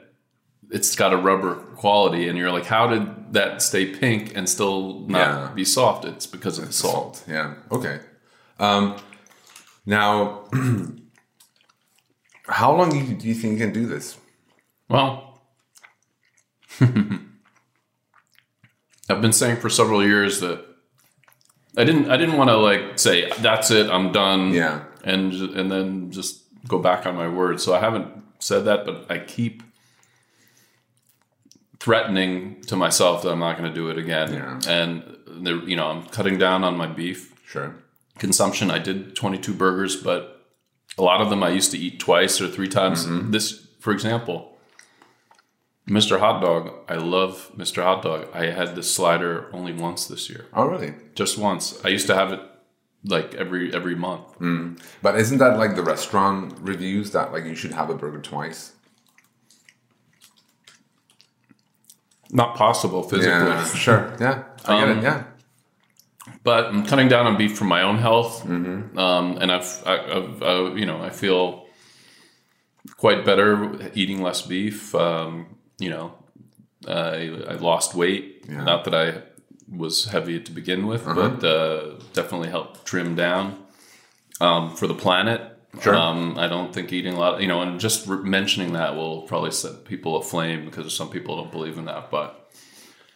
it's 0.72 0.96
got 0.96 1.12
a 1.12 1.18
rubber 1.18 1.56
quality. 1.76 2.30
And 2.30 2.38
you're 2.38 2.52
like, 2.52 2.66
how 2.68 2.88
did 2.88 3.34
that 3.34 3.62
stay 3.62 3.86
pink 3.88 4.32
and 4.38 4.48
still 4.48 5.02
not 5.08 5.18
Yeah. 5.18 5.52
be 5.54 5.66
soft? 5.66 6.06
It's 6.06 6.28
because 6.28 6.58
of 6.60 6.68
the 6.68 6.72
salt. 6.74 7.18
Salt. 7.18 7.24
Yeah. 7.28 7.56
Okay. 7.72 8.00
Um, 8.60 8.96
now, 9.88 10.44
how 12.48 12.76
long 12.76 12.90
do 12.90 12.98
you, 12.98 13.16
do 13.16 13.28
you 13.28 13.34
think 13.34 13.54
you 13.54 13.60
can 13.66 13.74
do 13.74 13.88
this? 13.88 14.18
Well, 14.90 15.42
I've 16.82 17.22
been 19.22 19.32
saying 19.34 19.58
for 19.58 19.70
several 19.70 20.06
years 20.06 20.42
that 20.42 20.64
I 21.78 21.86
didn't. 21.86 22.12
I 22.12 22.18
didn't 22.18 22.38
want 22.38 22.50
to 22.50 22.58
like 22.58 23.00
say 23.00 23.32
that's 23.40 23.72
it. 23.72 23.90
I'm 23.90 24.12
done. 24.12 24.54
Yeah. 24.54 24.84
and 25.04 25.34
and 25.34 25.72
then 25.72 26.12
just 26.12 26.44
go 26.68 26.80
back 26.80 27.06
on 27.06 27.16
my 27.16 27.30
word. 27.30 27.62
So 27.62 27.74
I 27.74 27.80
haven't 27.80 28.08
said 28.40 28.66
that, 28.66 28.86
but 28.86 29.10
I 29.10 29.20
keep 29.20 29.64
threatening 31.80 32.62
to 32.64 32.76
myself 32.76 33.22
that 33.24 33.32
I'm 33.32 33.40
not 33.40 33.58
going 33.58 33.70
to 33.70 33.76
do 33.76 33.90
it 33.90 33.98
again. 33.98 34.34
Yeah. 34.34 34.60
And 34.68 35.18
you 35.68 35.76
know, 35.78 35.88
I'm 35.88 36.04
cutting 36.04 36.38
down 36.38 36.64
on 36.66 36.76
my 36.76 36.88
beef 36.88 37.34
Sure. 37.48 37.74
Consumption. 38.20 38.70
I 38.72 38.80
did 38.80 39.16
22 39.16 39.54
burgers, 39.54 39.96
but 39.96 40.46
a 40.98 41.02
lot 41.04 41.22
of 41.22 41.30
them 41.30 41.44
I 41.44 41.50
used 41.50 41.72
to 41.72 41.78
eat 41.78 42.00
twice 42.00 42.42
or 42.42 42.48
three 42.48 42.68
times. 42.70 43.06
This, 43.32 43.68
for 43.80 43.92
example, 43.94 44.58
Mr. 45.88 46.20
Hot 46.20 46.42
Dog. 46.42 46.72
I 46.90 46.96
love 46.96 47.52
Mr. 47.56 47.84
Hot 47.84 48.02
Dog. 48.02 48.28
I 48.34 48.46
had 48.48 48.76
this 48.76 48.94
slider 48.94 49.50
only 49.54 49.74
once 49.74 50.08
this 50.08 50.30
year, 50.30 50.46
Oh, 50.54 50.66
really? 50.66 50.94
just 51.16 51.38
once. 51.38 51.80
I 51.86 51.90
used 51.90 52.08
to 52.08 52.16
have 52.16 52.32
it 52.34 52.42
like 53.06 53.36
every 53.36 53.74
every 53.74 53.96
month. 53.96 54.24
But 55.02 55.18
isn't 55.20 55.38
that 55.38 55.58
like 55.58 55.76
the 55.76 55.84
restaurant 55.84 56.58
reviews 56.60 57.12
that 57.12 57.32
like 57.32 57.46
you 57.46 57.56
should 57.56 57.72
have 57.72 57.90
a 57.90 57.96
burger 57.96 58.20
twice? 58.22 58.74
Not 62.32 62.56
possible 62.58 63.04
physically. 63.04 63.32
Yeah. 63.32 63.66
Sure. 63.66 64.14
Yeah. 64.20 64.44
I 64.66 64.80
get 64.82 64.90
Um, 64.90 64.98
it. 64.98 65.04
Yeah. 65.04 65.24
But 66.48 66.68
I'm 66.68 66.86
cutting 66.86 67.10
down 67.10 67.28
on 67.28 67.36
beef 67.36 67.58
for 67.58 67.66
my 67.66 67.82
own 67.82 67.98
health, 67.98 68.46
um, 68.46 69.38
and 69.42 69.52
I've, 69.52 69.84
I, 69.86 69.96
I've 69.98 70.42
uh, 70.42 70.76
you 70.76 70.86
know, 70.86 71.04
I 71.04 71.10
feel 71.10 71.68
quite 72.96 73.26
better 73.26 73.92
eating 73.94 74.22
less 74.22 74.44
beef. 74.44 74.96
Um, 74.96 75.58
you 75.78 75.90
know, 75.90 76.14
I, 76.88 77.44
I 77.50 77.54
lost 77.56 77.96
weight. 77.96 78.46
Yeah. 78.48 78.64
Not 78.64 78.86
that 78.86 78.96
I 78.96 79.24
was 79.70 80.06
heavy 80.06 80.40
to 80.40 80.52
begin 80.54 80.88
with, 80.88 81.04
but 81.04 81.44
uh, 81.44 82.00
definitely 82.14 82.48
helped 82.48 82.86
trim 82.86 83.14
down 83.14 83.62
um, 84.40 84.74
for 84.74 84.88
the 84.88 84.96
planet. 84.96 85.42
Sure. 85.82 85.96
Um, 85.96 86.40
I 86.40 86.48
don't 86.48 86.74
think 86.74 86.94
eating 86.94 87.16
a 87.16 87.20
lot, 87.20 87.42
you 87.42 87.50
know, 87.50 87.62
and 87.62 87.78
just 87.78 88.08
re- 88.08 88.24
mentioning 88.24 88.72
that 88.72 88.96
will 88.96 89.24
probably 89.24 89.52
set 89.52 89.84
people 89.84 90.16
aflame 90.16 90.64
because 90.64 90.96
some 90.96 91.10
people 91.10 91.36
don't 91.36 91.52
believe 91.52 91.78
in 91.78 91.84
that. 91.86 92.10
But 92.10 92.50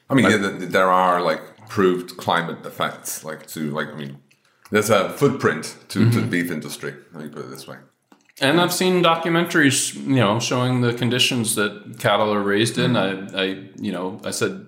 I 0.09 0.15
mean, 0.15 0.29
yeah, 0.29 0.37
th- 0.37 0.69
there 0.69 0.91
are 0.91 1.21
like 1.21 1.41
proved 1.71 2.17
climate 2.17 2.65
effects, 2.65 3.23
like 3.23 3.47
to 3.47 3.71
like 3.71 3.87
I 3.87 3.95
mean, 3.95 4.17
there's 4.71 4.89
a 4.89 5.09
footprint 5.09 5.77
to, 5.87 6.11
to 6.11 6.19
the 6.19 6.27
beef 6.27 6.51
industry. 6.51 6.93
Let 7.13 7.23
me 7.23 7.29
put 7.29 7.45
it 7.45 7.49
this 7.49 7.65
way. 7.65 7.77
And 8.41 8.59
I've 8.59 8.73
seen 8.73 9.01
documentaries, 9.01 9.95
you 9.95 10.15
know, 10.15 10.37
showing 10.39 10.81
the 10.81 10.93
conditions 10.93 11.55
that 11.55 11.97
cattle 11.99 12.33
are 12.33 12.43
raised 12.43 12.77
in. 12.77 12.91
Mm-hmm. 12.93 13.35
I, 13.37 13.41
I, 13.41 13.45
you 13.77 13.93
know, 13.93 14.19
I 14.25 14.31
said, 14.31 14.67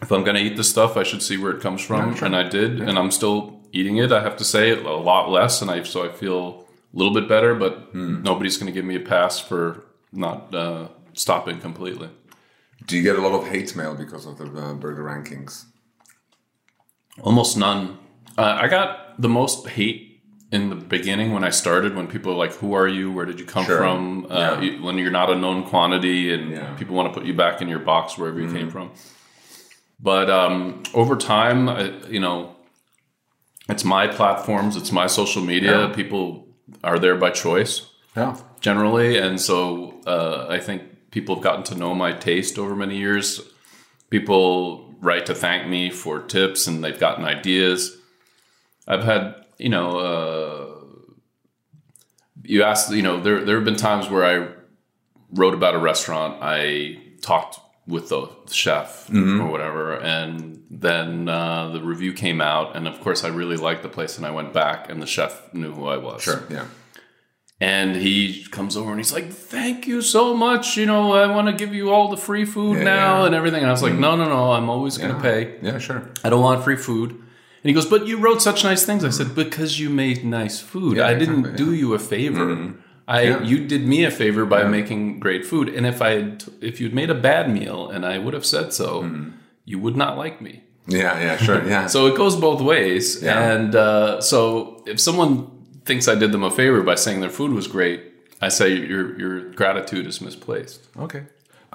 if 0.00 0.10
I'm 0.10 0.24
going 0.24 0.36
to 0.36 0.42
eat 0.42 0.56
this 0.56 0.70
stuff, 0.70 0.96
I 0.96 1.02
should 1.02 1.22
see 1.22 1.36
where 1.36 1.52
it 1.52 1.60
comes 1.60 1.82
from, 1.82 2.14
and 2.22 2.34
I 2.34 2.44
did, 2.48 2.80
and 2.80 2.98
I'm 2.98 3.10
still 3.10 3.60
eating 3.72 3.98
it. 3.98 4.12
I 4.12 4.22
have 4.22 4.36
to 4.38 4.44
say, 4.44 4.70
a 4.70 4.80
lot 4.80 5.28
less, 5.28 5.60
and 5.60 5.70
I 5.70 5.82
so 5.82 6.08
I 6.08 6.12
feel 6.12 6.66
a 6.94 6.96
little 6.96 7.12
bit 7.12 7.28
better, 7.28 7.54
but 7.54 7.72
hmm. 7.92 8.22
nobody's 8.22 8.56
going 8.56 8.72
to 8.72 8.72
give 8.72 8.86
me 8.86 8.96
a 8.96 9.06
pass 9.14 9.40
for 9.40 9.84
not 10.10 10.54
uh, 10.54 10.88
stopping 11.12 11.60
completely. 11.60 12.08
Do 12.90 12.96
you 12.96 13.04
get 13.04 13.14
a 13.16 13.22
lot 13.22 13.40
of 13.40 13.46
hate 13.46 13.76
mail 13.76 13.94
because 13.94 14.26
of 14.26 14.36
the 14.36 14.46
uh, 14.46 14.74
burger 14.74 15.04
rankings? 15.04 15.66
Almost 17.22 17.56
none. 17.56 17.98
Uh, 18.36 18.58
I 18.60 18.66
got 18.66 19.20
the 19.20 19.28
most 19.28 19.68
hate 19.68 20.22
in 20.50 20.70
the 20.70 20.74
beginning 20.74 21.32
when 21.32 21.44
I 21.44 21.50
started, 21.50 21.94
when 21.94 22.08
people 22.08 22.32
are 22.32 22.36
like, 22.44 22.52
"Who 22.54 22.74
are 22.74 22.88
you? 22.88 23.12
Where 23.12 23.24
did 23.26 23.38
you 23.38 23.46
come 23.46 23.64
Sure. 23.64 23.78
from?" 23.78 24.26
Uh, 24.28 24.34
Yeah. 24.36 24.60
you- 24.60 24.82
when 24.82 24.98
you're 24.98 25.12
not 25.12 25.30
a 25.30 25.36
known 25.36 25.62
quantity, 25.62 26.34
and 26.34 26.50
Yeah. 26.50 26.58
Mm-hmm. 26.58 26.76
people 26.78 26.96
want 26.96 27.06
to 27.12 27.14
put 27.16 27.24
you 27.28 27.34
back 27.44 27.62
in 27.62 27.68
your 27.68 27.78
box 27.78 28.18
wherever 28.18 28.40
you 28.40 28.50
came 28.50 28.70
from. 28.70 28.90
But 30.00 30.28
um, 30.28 30.82
over 30.92 31.14
time, 31.14 31.68
I, 31.68 31.92
you 32.08 32.18
know, 32.18 32.56
it's 33.68 33.84
my 33.84 34.08
platforms, 34.08 34.74
it's 34.76 34.90
my 34.90 35.06
social 35.06 35.42
media. 35.42 35.86
Yeah. 35.86 35.94
People 35.94 36.48
are 36.82 36.98
there 36.98 37.14
by 37.14 37.30
choice 37.30 37.82
Yeah. 38.16 38.34
generally, 38.60 39.16
and 39.16 39.40
so 39.40 40.00
uh, 40.08 40.46
I 40.48 40.58
think 40.58 40.82
people 41.10 41.34
have 41.36 41.44
gotten 41.44 41.62
to 41.64 41.74
know 41.74 41.94
my 41.94 42.12
taste 42.12 42.58
over 42.58 42.74
many 42.76 42.96
years. 42.96 43.40
People 44.10 44.94
write 45.00 45.26
to 45.26 45.34
thank 45.34 45.68
me 45.68 45.90
for 45.90 46.20
tips, 46.20 46.66
and 46.66 46.82
they've 46.84 46.98
gotten 46.98 47.24
ideas. 47.24 47.96
I've 48.86 49.04
had, 49.04 49.34
you 49.58 49.68
know, 49.68 49.98
uh, 49.98 50.66
you 52.44 52.62
asked, 52.62 52.90
you 52.92 53.02
know, 53.02 53.20
there 53.20 53.44
there 53.44 53.56
have 53.56 53.64
been 53.64 53.76
times 53.76 54.08
where 54.08 54.24
I 54.24 54.48
wrote 55.32 55.54
about 55.54 55.74
a 55.74 55.78
restaurant. 55.78 56.38
I 56.42 56.98
talked 57.20 57.60
with 57.86 58.08
the 58.08 58.28
chef 58.50 59.06
Mm-hmm. 59.08 59.40
or 59.40 59.50
whatever, 59.50 59.94
and 59.98 60.64
then 60.70 61.28
uh, 61.28 61.70
the 61.70 61.80
review 61.80 62.12
came 62.12 62.40
out, 62.40 62.76
and 62.76 62.86
of 62.86 63.00
course, 63.00 63.24
I 63.24 63.28
really 63.28 63.56
liked 63.56 63.82
the 63.82 63.88
place, 63.88 64.16
and 64.16 64.24
I 64.26 64.30
went 64.30 64.52
back, 64.52 64.88
and 64.90 65.02
the 65.02 65.06
chef 65.06 65.52
knew 65.52 65.72
who 65.72 65.86
I 65.86 65.96
was. 65.96 66.22
Sure. 66.22 66.42
Yeah. 66.48 66.66
And 67.60 67.94
he 67.94 68.44
comes 68.44 68.74
over 68.74 68.90
and 68.90 68.98
he's 68.98 69.12
like, 69.12 69.30
"Thank 69.30 69.86
you 69.86 70.00
so 70.00 70.34
much. 70.34 70.78
You 70.78 70.86
know, 70.86 71.12
I 71.12 71.26
want 71.26 71.46
to 71.48 71.52
give 71.52 71.74
you 71.74 71.90
all 71.90 72.08
the 72.08 72.16
free 72.16 72.46
food 72.46 72.78
Yeah, 72.78 72.84
now 72.84 73.20
yeah. 73.20 73.26
and 73.26 73.34
everything." 73.34 73.60
And 73.60 73.68
I 73.68 73.72
was 73.72 73.82
like, 73.82 73.92
mm. 73.92 73.98
"No, 73.98 74.16
no, 74.16 74.24
no. 74.28 74.52
I'm 74.52 74.70
always 74.70 74.96
going 74.96 75.14
to 75.14 75.20
pay. 75.20 75.58
Yeah. 75.60 75.78
Sure. 75.78 76.08
I 76.24 76.30
don't 76.30 76.42
want 76.42 76.64
free 76.64 76.76
food." 76.76 77.10
And 77.10 77.68
he 77.68 77.74
goes, 77.74 77.84
"But 77.84 78.06
you 78.06 78.16
wrote 78.16 78.40
such 78.40 78.64
nice 78.64 78.86
things." 78.86 79.04
I 79.04 79.10
said, 79.10 79.26
mm-hmm. 79.26 79.34
"Because 79.34 79.78
you 79.78 79.90
made 79.90 80.24
nice 80.24 80.58
food. 80.58 80.96
Yeah, 80.96 81.06
I 81.06 81.14
didn't 81.14 81.40
exactly, 81.40 81.64
do 81.64 81.74
you 81.74 81.92
a 81.92 81.98
favor. 81.98 82.46
Mm-hmm. 82.46 82.80
I 83.06 83.22
Yeah. 83.22 83.42
you 83.42 83.66
did 83.66 83.86
me 83.86 84.04
a 84.04 84.10
favor 84.10 84.46
by 84.46 84.64
making 84.64 85.20
great 85.20 85.44
food. 85.44 85.68
And 85.68 85.84
if 85.84 86.00
I 86.00 86.10
had, 86.10 86.44
if 86.62 86.80
you'd 86.80 86.94
made 86.94 87.10
a 87.10 87.14
bad 87.14 87.50
meal 87.50 87.90
and 87.90 88.06
I 88.06 88.16
would 88.18 88.32
have 88.32 88.46
said 88.46 88.72
so, 88.72 89.02
mm-hmm. 89.02 89.30
you 89.66 89.78
would 89.78 89.96
not 89.96 90.16
like 90.16 90.40
me." 90.40 90.62
Yeah. 90.86 91.20
Yeah. 91.20 91.36
Sure. 91.36 91.62
Yeah. 91.68 91.86
So 91.94 92.06
it 92.06 92.16
goes 92.16 92.36
both 92.36 92.62
ways. 92.62 93.22
Yeah. 93.22 93.52
And 93.52 93.74
uh, 93.74 94.22
so 94.22 94.82
if 94.86 94.98
someone 94.98 95.59
thinks 95.90 96.06
I 96.06 96.14
did 96.22 96.30
them 96.30 96.44
a 96.44 96.50
favor 96.60 96.82
by 96.82 96.94
saying 97.04 97.18
their 97.20 97.36
food 97.40 97.52
was 97.60 97.66
great, 97.76 98.00
I 98.46 98.48
say 98.58 98.68
your 98.92 99.04
your 99.22 99.34
gratitude 99.60 100.06
is 100.12 100.20
misplaced. 100.28 100.80
Okay. 101.06 101.22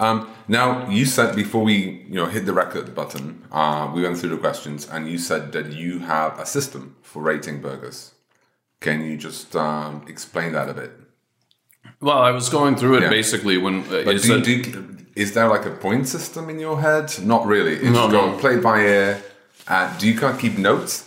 Um, 0.04 0.18
now 0.48 0.66
you 0.98 1.04
said 1.16 1.28
before 1.42 1.62
we 1.70 1.76
you 2.10 2.16
know 2.20 2.26
hit 2.34 2.44
the 2.50 2.56
record 2.64 2.86
button, 3.00 3.24
uh, 3.60 3.82
we 3.94 4.00
went 4.06 4.16
through 4.18 4.32
the 4.36 4.42
questions, 4.48 4.80
and 4.92 5.00
you 5.12 5.18
said 5.30 5.42
that 5.56 5.66
you 5.82 5.92
have 6.14 6.32
a 6.44 6.46
system 6.56 6.82
for 7.10 7.20
rating 7.32 7.58
burgers. 7.66 7.98
Can 8.86 8.96
you 9.08 9.14
just 9.28 9.48
um, 9.66 9.92
explain 10.14 10.50
that 10.56 10.68
a 10.74 10.74
bit? 10.82 10.92
Well, 12.06 12.20
I 12.28 12.30
was 12.38 12.48
going 12.58 12.74
through 12.80 12.94
it 12.98 13.02
Yeah. 13.02 13.18
basically 13.20 13.56
when 13.64 13.74
uh, 13.80 14.04
But 14.08 14.14
is 14.16 14.22
do 14.22 14.28
that- 14.34 14.44
do 14.48 14.52
you- 14.52 14.96
is 15.24 15.30
there 15.36 15.48
like 15.54 15.64
a 15.72 15.74
point 15.86 16.04
system 16.16 16.44
in 16.52 16.58
your 16.66 16.76
head? 16.86 17.06
Not 17.34 17.42
really. 17.54 17.74
It's 17.84 17.96
No, 17.98 18.04
no. 18.08 18.36
play 18.44 18.56
by 18.70 18.76
ear. 18.96 19.08
Uh, 19.72 19.86
do 19.98 20.02
you 20.08 20.14
kind 20.20 20.32
of 20.34 20.38
keep 20.44 20.58
notes? 20.58 21.05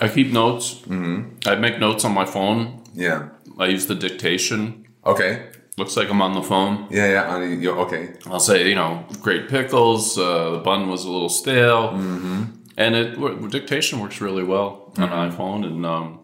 I 0.00 0.08
keep 0.08 0.32
notes. 0.32 0.74
Mm-hmm. 0.74 1.48
I 1.48 1.54
make 1.54 1.78
notes 1.78 2.04
on 2.04 2.12
my 2.12 2.24
phone. 2.24 2.82
Yeah. 2.94 3.28
I 3.58 3.66
use 3.66 3.86
the 3.86 3.94
dictation. 3.94 4.86
Okay. 5.04 5.48
Looks 5.78 5.96
like 5.96 6.10
I'm 6.10 6.20
on 6.22 6.34
the 6.34 6.42
phone. 6.42 6.86
Yeah. 6.90 7.08
Yeah. 7.10 7.34
I 7.34 7.40
mean, 7.40 7.66
okay. 7.66 8.14
I'll 8.26 8.40
say, 8.40 8.68
you 8.68 8.74
know, 8.74 9.04
great 9.20 9.48
pickles. 9.48 10.18
Uh, 10.18 10.50
the 10.52 10.58
bun 10.58 10.88
was 10.88 11.04
a 11.04 11.10
little 11.10 11.28
stale, 11.28 11.88
mm-hmm. 11.90 12.44
and 12.76 12.94
it 12.94 13.50
dictation 13.50 14.00
works 14.00 14.20
really 14.20 14.42
well 14.42 14.92
on 14.98 15.10
an 15.12 15.30
iPhone. 15.30 15.66
And 15.66 15.84
um, 15.86 16.20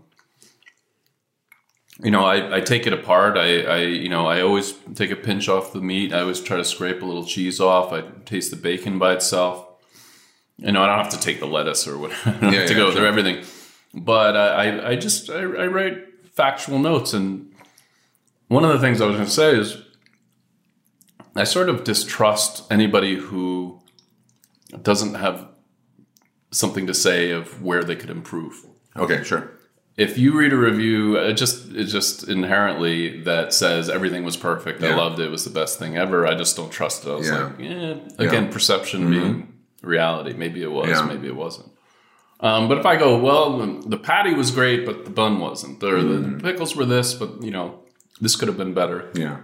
you 2.02 2.10
know, 2.10 2.24
I, 2.24 2.56
I 2.56 2.60
take 2.60 2.86
it 2.86 2.92
apart. 2.94 3.36
I, 3.36 3.62
I 3.62 3.76
you 3.82 4.08
know 4.08 4.26
I 4.26 4.40
always 4.40 4.72
take 4.94 5.10
a 5.10 5.16
pinch 5.16 5.48
off 5.48 5.72
the 5.72 5.80
meat. 5.80 6.12
I 6.14 6.20
always 6.20 6.40
try 6.40 6.56
to 6.56 6.64
scrape 6.64 7.02
a 7.02 7.06
little 7.06 7.24
cheese 7.24 7.60
off. 7.60 7.92
I 7.92 8.02
taste 8.24 8.50
the 8.50 8.56
bacon 8.56 8.98
by 8.98 9.12
itself. 9.12 9.66
You 10.56 10.72
know, 10.72 10.82
I 10.82 10.86
don't 10.86 10.98
have 11.04 11.12
to 11.12 11.20
take 11.20 11.40
the 11.40 11.46
lettuce 11.46 11.86
or 11.86 11.98
whatever. 11.98 12.30
I 12.30 12.32
don't 12.40 12.52
Yeah, 12.52 12.58
have 12.60 12.68
to 12.68 12.74
yeah, 12.74 12.78
go 12.80 12.86
sure. 12.90 13.00
through 13.00 13.06
everything. 13.08 13.44
But 13.94 14.36
I, 14.36 14.90
I, 14.90 14.96
just 14.96 15.28
I, 15.28 15.40
I 15.40 15.66
write 15.66 15.98
factual 16.32 16.78
notes 16.78 17.12
and 17.12 17.52
one 18.48 18.64
of 18.64 18.72
the 18.72 18.78
things 18.78 19.00
I 19.00 19.06
was 19.06 19.16
going 19.16 19.26
to 19.26 19.32
say 19.32 19.56
is 19.56 19.82
I 21.34 21.44
sort 21.44 21.68
of 21.68 21.84
distrust 21.84 22.70
anybody 22.70 23.16
who 23.16 23.80
doesn't 24.82 25.14
have 25.14 25.48
something 26.50 26.86
to 26.86 26.94
say 26.94 27.30
of 27.30 27.62
where 27.62 27.82
they 27.82 27.96
could 27.96 28.10
improve. 28.10 28.66
Okay, 28.96 29.24
sure. 29.24 29.52
If 29.96 30.16
you 30.18 30.36
read 30.36 30.52
a 30.52 30.56
review, 30.56 31.16
it 31.16 31.34
just 31.34 31.72
it 31.72 31.84
just 31.84 32.28
inherently 32.28 33.20
that 33.22 33.52
says 33.52 33.90
everything 33.90 34.24
was 34.24 34.36
perfect. 34.36 34.82
I 34.82 34.94
loved 34.94 35.18
it. 35.18 35.26
It 35.26 35.30
was 35.30 35.44
the 35.44 35.50
best 35.50 35.78
thing 35.78 35.96
ever. 35.96 36.26
I 36.26 36.34
just 36.34 36.56
don't 36.56 36.70
trust 36.70 37.06
it. 37.06 37.10
I 37.10 37.14
was 37.14 37.28
Yeah. 37.28 37.44
like, 37.44 37.60
eh, 37.60 37.62
yeah. 37.62 37.94
Again, 38.18 38.50
perception 38.50 39.02
mm-hmm. 39.02 39.10
being 39.10 39.54
reality. 39.82 40.32
Maybe 40.32 40.62
it 40.62 40.70
was. 40.70 40.88
Yeah. 40.88 41.04
Maybe 41.04 41.26
it 41.26 41.36
wasn't. 41.36 41.71
Um, 42.42 42.68
but 42.68 42.76
if 42.78 42.84
I 42.86 42.96
go, 42.96 43.16
well, 43.18 43.58
the, 43.86 43.96
patty 43.96 44.34
was 44.34 44.50
great, 44.50 44.84
but 44.84 45.04
the 45.04 45.10
bun 45.12 45.38
wasn't, 45.38 45.82
or 45.82 46.02
the 46.02 46.40
pickles 46.42 46.74
were 46.74 46.84
this, 46.84 47.14
but 47.14 47.40
you 47.42 47.52
know, 47.52 47.78
this 48.20 48.34
could 48.34 48.48
have 48.48 48.56
been 48.56 48.74
better. 48.74 49.10
Yeah. 49.14 49.38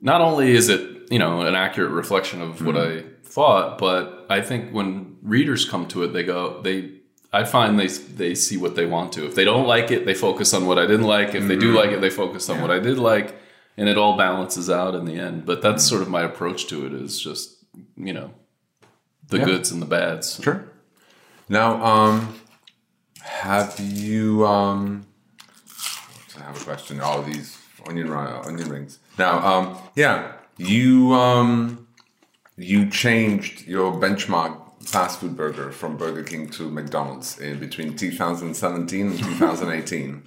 Not 0.00 0.20
only 0.20 0.52
is 0.52 0.68
it 0.68 1.10
you 1.10 1.18
know 1.18 1.40
an 1.40 1.54
accurate 1.54 1.90
reflection 1.90 2.40
of 2.40 2.64
what 2.64 2.76
Mm-hmm. 2.76 3.08
I 3.08 3.10
thought, 3.24 3.78
but 3.78 4.26
I 4.30 4.40
think 4.40 4.72
when 4.72 5.16
readers 5.22 5.68
come 5.68 5.86
to 5.88 6.04
it, 6.04 6.12
they 6.12 6.22
go 6.22 6.62
they. 6.62 6.92
I 7.32 7.44
find 7.44 7.78
they 7.78 7.88
they 7.88 8.34
see 8.34 8.56
what 8.56 8.74
they 8.76 8.86
want 8.86 9.12
to. 9.14 9.26
If 9.26 9.34
they 9.34 9.44
don't 9.44 9.66
like 9.66 9.90
it, 9.90 10.06
they 10.06 10.14
focus 10.14 10.54
on 10.54 10.66
what 10.66 10.78
I 10.78 10.86
didn't 10.86 11.06
like. 11.06 11.34
If 11.34 11.46
they 11.48 11.56
do 11.56 11.68
Mm-hmm. 11.68 11.76
like 11.76 11.90
it, 11.90 12.00
they 12.00 12.10
focus 12.10 12.48
on 12.48 12.60
what 12.62 12.70
I 12.70 12.78
did 12.78 12.98
like, 12.98 13.34
and 13.76 13.88
it 13.88 13.98
all 13.98 14.16
balances 14.16 14.70
out 14.70 14.94
in 14.94 15.04
the 15.04 15.18
end. 15.18 15.44
But 15.44 15.60
that's 15.62 15.82
Mm-hmm. 15.84 15.88
sort 15.90 16.02
of 16.02 16.08
my 16.08 16.22
approach 16.22 16.68
to 16.68 16.86
it. 16.86 16.92
Is 16.92 17.20
just 17.20 17.56
you 17.96 18.12
know 18.12 18.30
the 19.28 19.38
Yeah. 19.38 19.44
goods 19.46 19.70
and 19.72 19.82
the 19.82 19.86
bads. 19.86 20.40
Sure. 20.42 20.64
Now, 21.48 21.82
um, 21.82 22.34
have 23.22 23.78
you? 23.80 24.46
Um, 24.46 25.06
I 26.38 26.42
have 26.44 26.60
a 26.60 26.64
question. 26.64 27.00
All 27.00 27.22
these 27.22 27.58
onion 27.86 28.10
onion 28.12 28.68
rings. 28.68 28.98
Now, 29.18 29.38
um, 29.46 29.78
yeah, 29.94 30.32
you 30.56 31.12
um, 31.14 31.86
you 32.56 32.88
changed 32.90 33.66
your 33.66 33.92
benchmark 33.92 34.56
fast 34.82 35.20
food 35.20 35.36
burger 35.36 35.70
from 35.72 35.96
Burger 35.96 36.22
King 36.22 36.48
to 36.50 36.70
McDonald's 36.70 37.38
in 37.38 37.58
between 37.58 37.96
2017 37.96 39.06
and 39.08 39.18
2018. 39.18 40.22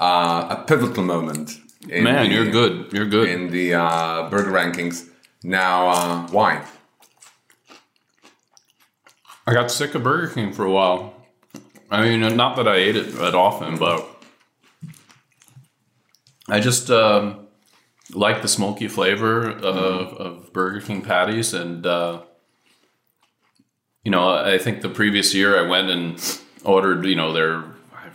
uh, 0.00 0.46
a 0.58 0.64
pivotal 0.66 1.04
moment. 1.04 1.58
Man, 1.86 2.28
the- 2.28 2.34
you're 2.34 2.50
good. 2.50 2.92
You're 2.92 3.06
good. 3.06 3.28
in 3.28 3.50
the 3.50 3.74
uh, 3.74 4.28
burger 4.30 4.50
rankings. 4.52 5.08
Now, 5.42 5.88
uh, 5.88 6.26
why? 6.28 6.62
I 9.50 9.54
got 9.54 9.68
sick 9.72 9.96
of 9.96 10.04
Burger 10.04 10.32
King 10.32 10.52
for 10.52 10.64
a 10.64 10.70
while. 10.70 11.12
I 11.90 12.02
mean, 12.02 12.36
not 12.36 12.54
that 12.54 12.68
I 12.68 12.76
ate 12.76 12.94
it 12.94 13.14
that 13.16 13.34
often, 13.34 13.78
but 13.78 14.08
I 16.48 16.60
just 16.60 16.88
um, 16.88 17.48
like 18.12 18.42
the 18.42 18.48
smoky 18.48 18.86
flavor 18.86 19.50
of, 19.50 20.14
of 20.14 20.52
Burger 20.52 20.80
King 20.80 21.02
patties, 21.02 21.52
and 21.52 21.84
uh, 21.84 22.22
you 24.04 24.12
know, 24.12 24.30
I 24.30 24.56
think 24.56 24.82
the 24.82 24.88
previous 24.88 25.34
year 25.34 25.58
I 25.58 25.68
went 25.68 25.90
and 25.90 26.40
ordered, 26.62 27.04
you 27.04 27.16
know, 27.16 27.32
their, 27.32 27.64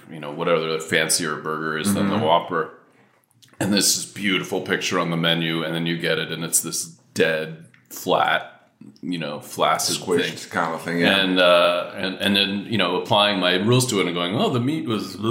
you 0.09 0.21
know, 0.21 0.31
whatever 0.31 0.71
the 0.71 0.79
fancier 0.79 1.35
burger 1.35 1.77
is 1.77 1.93
than 1.93 2.07
the 2.07 2.17
Whopper, 2.17 2.79
and 3.59 3.73
this 3.73 3.97
is 3.97 4.05
beautiful 4.05 4.61
picture 4.61 4.99
on 4.99 5.09
the 5.09 5.17
menu, 5.17 5.65
and 5.65 5.75
then 5.75 5.85
you 5.85 5.97
get 5.97 6.17
it, 6.17 6.31
and 6.31 6.45
it's 6.45 6.61
this 6.61 6.85
dead, 7.13 7.65
flat, 7.89 8.54
you 9.01 9.17
know, 9.17 9.39
flaccid 9.39 9.97
thing 9.97 10.05
Squished 10.19 10.49
kind 10.51 10.73
of 10.73 10.81
thing. 10.81 10.99
Yeah. 10.99 11.17
and 11.19 11.39
uh, 11.39 11.91
and 11.95 12.15
and 12.15 12.35
then 12.35 12.65
you 12.69 12.77
know 12.77 13.01
applying 13.01 13.39
my 13.39 13.53
rules 13.55 13.87
to 13.87 13.99
it 13.99 14.05
and 14.07 14.15
going, 14.15 14.35
oh, 14.35 14.49
the 14.49 14.59
meat 14.59 14.85
was, 14.87 15.15
ugh. 15.15 15.23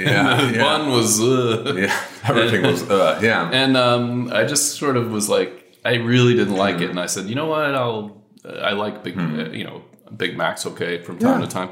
Yeah, 0.00 0.40
and 0.40 0.50
the 0.54 0.56
yeah. 0.58 0.62
bun 0.62 0.90
was, 0.90 1.20
ugh. 1.20 1.76
yeah. 1.78 2.04
Everything 2.24 2.62
was. 2.62 2.82
Uh, 2.88 3.18
yeah. 3.22 3.50
and 3.52 3.76
um, 3.76 4.32
I 4.32 4.44
just 4.44 4.76
sort 4.76 4.96
of 4.96 5.10
was 5.10 5.28
like, 5.28 5.76
I 5.84 5.94
really 5.96 6.34
didn't 6.34 6.56
like 6.56 6.76
Mm-hmm. 6.76 6.84
it, 6.84 6.90
and 6.90 7.00
I 7.00 7.06
said, 7.06 7.26
you 7.26 7.34
know 7.34 7.46
what, 7.46 7.74
I'll, 7.74 8.22
I 8.44 8.72
like 8.72 9.02
big, 9.04 9.18
uh, 9.18 9.50
you 9.50 9.64
know, 9.64 9.82
Big 10.16 10.36
Macs, 10.36 10.66
okay, 10.66 11.02
from 11.02 11.18
time 11.18 11.40
Yeah. 11.40 11.46
to 11.46 11.52
time, 11.52 11.70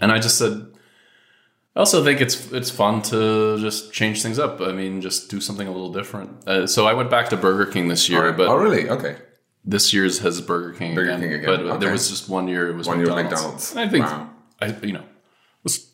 and 0.00 0.10
I 0.12 0.18
just 0.18 0.38
said. 0.38 0.66
I 1.74 1.80
also 1.80 2.02
think 2.02 2.22
it's 2.22 2.50
it's 2.52 2.70
fun 2.70 3.02
to 3.12 3.58
just 3.60 3.92
change 3.92 4.22
things 4.22 4.38
up. 4.38 4.62
I 4.62 4.72
mean, 4.72 5.02
just 5.02 5.28
do 5.28 5.42
something 5.42 5.68
a 5.68 5.70
little 5.70 5.92
different. 5.92 6.30
Uh, 6.48 6.66
so 6.66 6.86
I 6.86 6.94
went 6.94 7.10
back 7.10 7.28
to 7.28 7.36
Burger 7.36 7.70
King 7.70 7.88
this 7.88 8.08
year, 8.08 8.32
but 8.32 8.48
oh, 8.48 8.56
really? 8.56 8.88
Okay. 8.88 9.16
This 9.66 9.92
year's 9.92 10.20
has 10.20 10.40
Burger 10.40 10.72
King 10.74 10.94
Burger 10.94 11.10
again. 11.10 11.20
King 11.20 11.32
again, 11.34 11.46
But 11.46 11.60
okay. 11.60 11.78
there 11.78 11.92
was 11.92 12.08
just 12.08 12.28
one 12.28 12.46
year 12.48 12.68
it 12.70 12.76
was 12.76 12.86
One 12.86 12.98
year 12.98 13.08
McDonald's. 13.08 13.32
McDonald's. 13.34 13.70
And 13.72 13.80
I 13.80 13.88
think 13.88 14.04
Wow. 14.06 14.30
I 14.60 14.86
you 14.86 14.92
know 14.92 15.04
was 15.64 15.90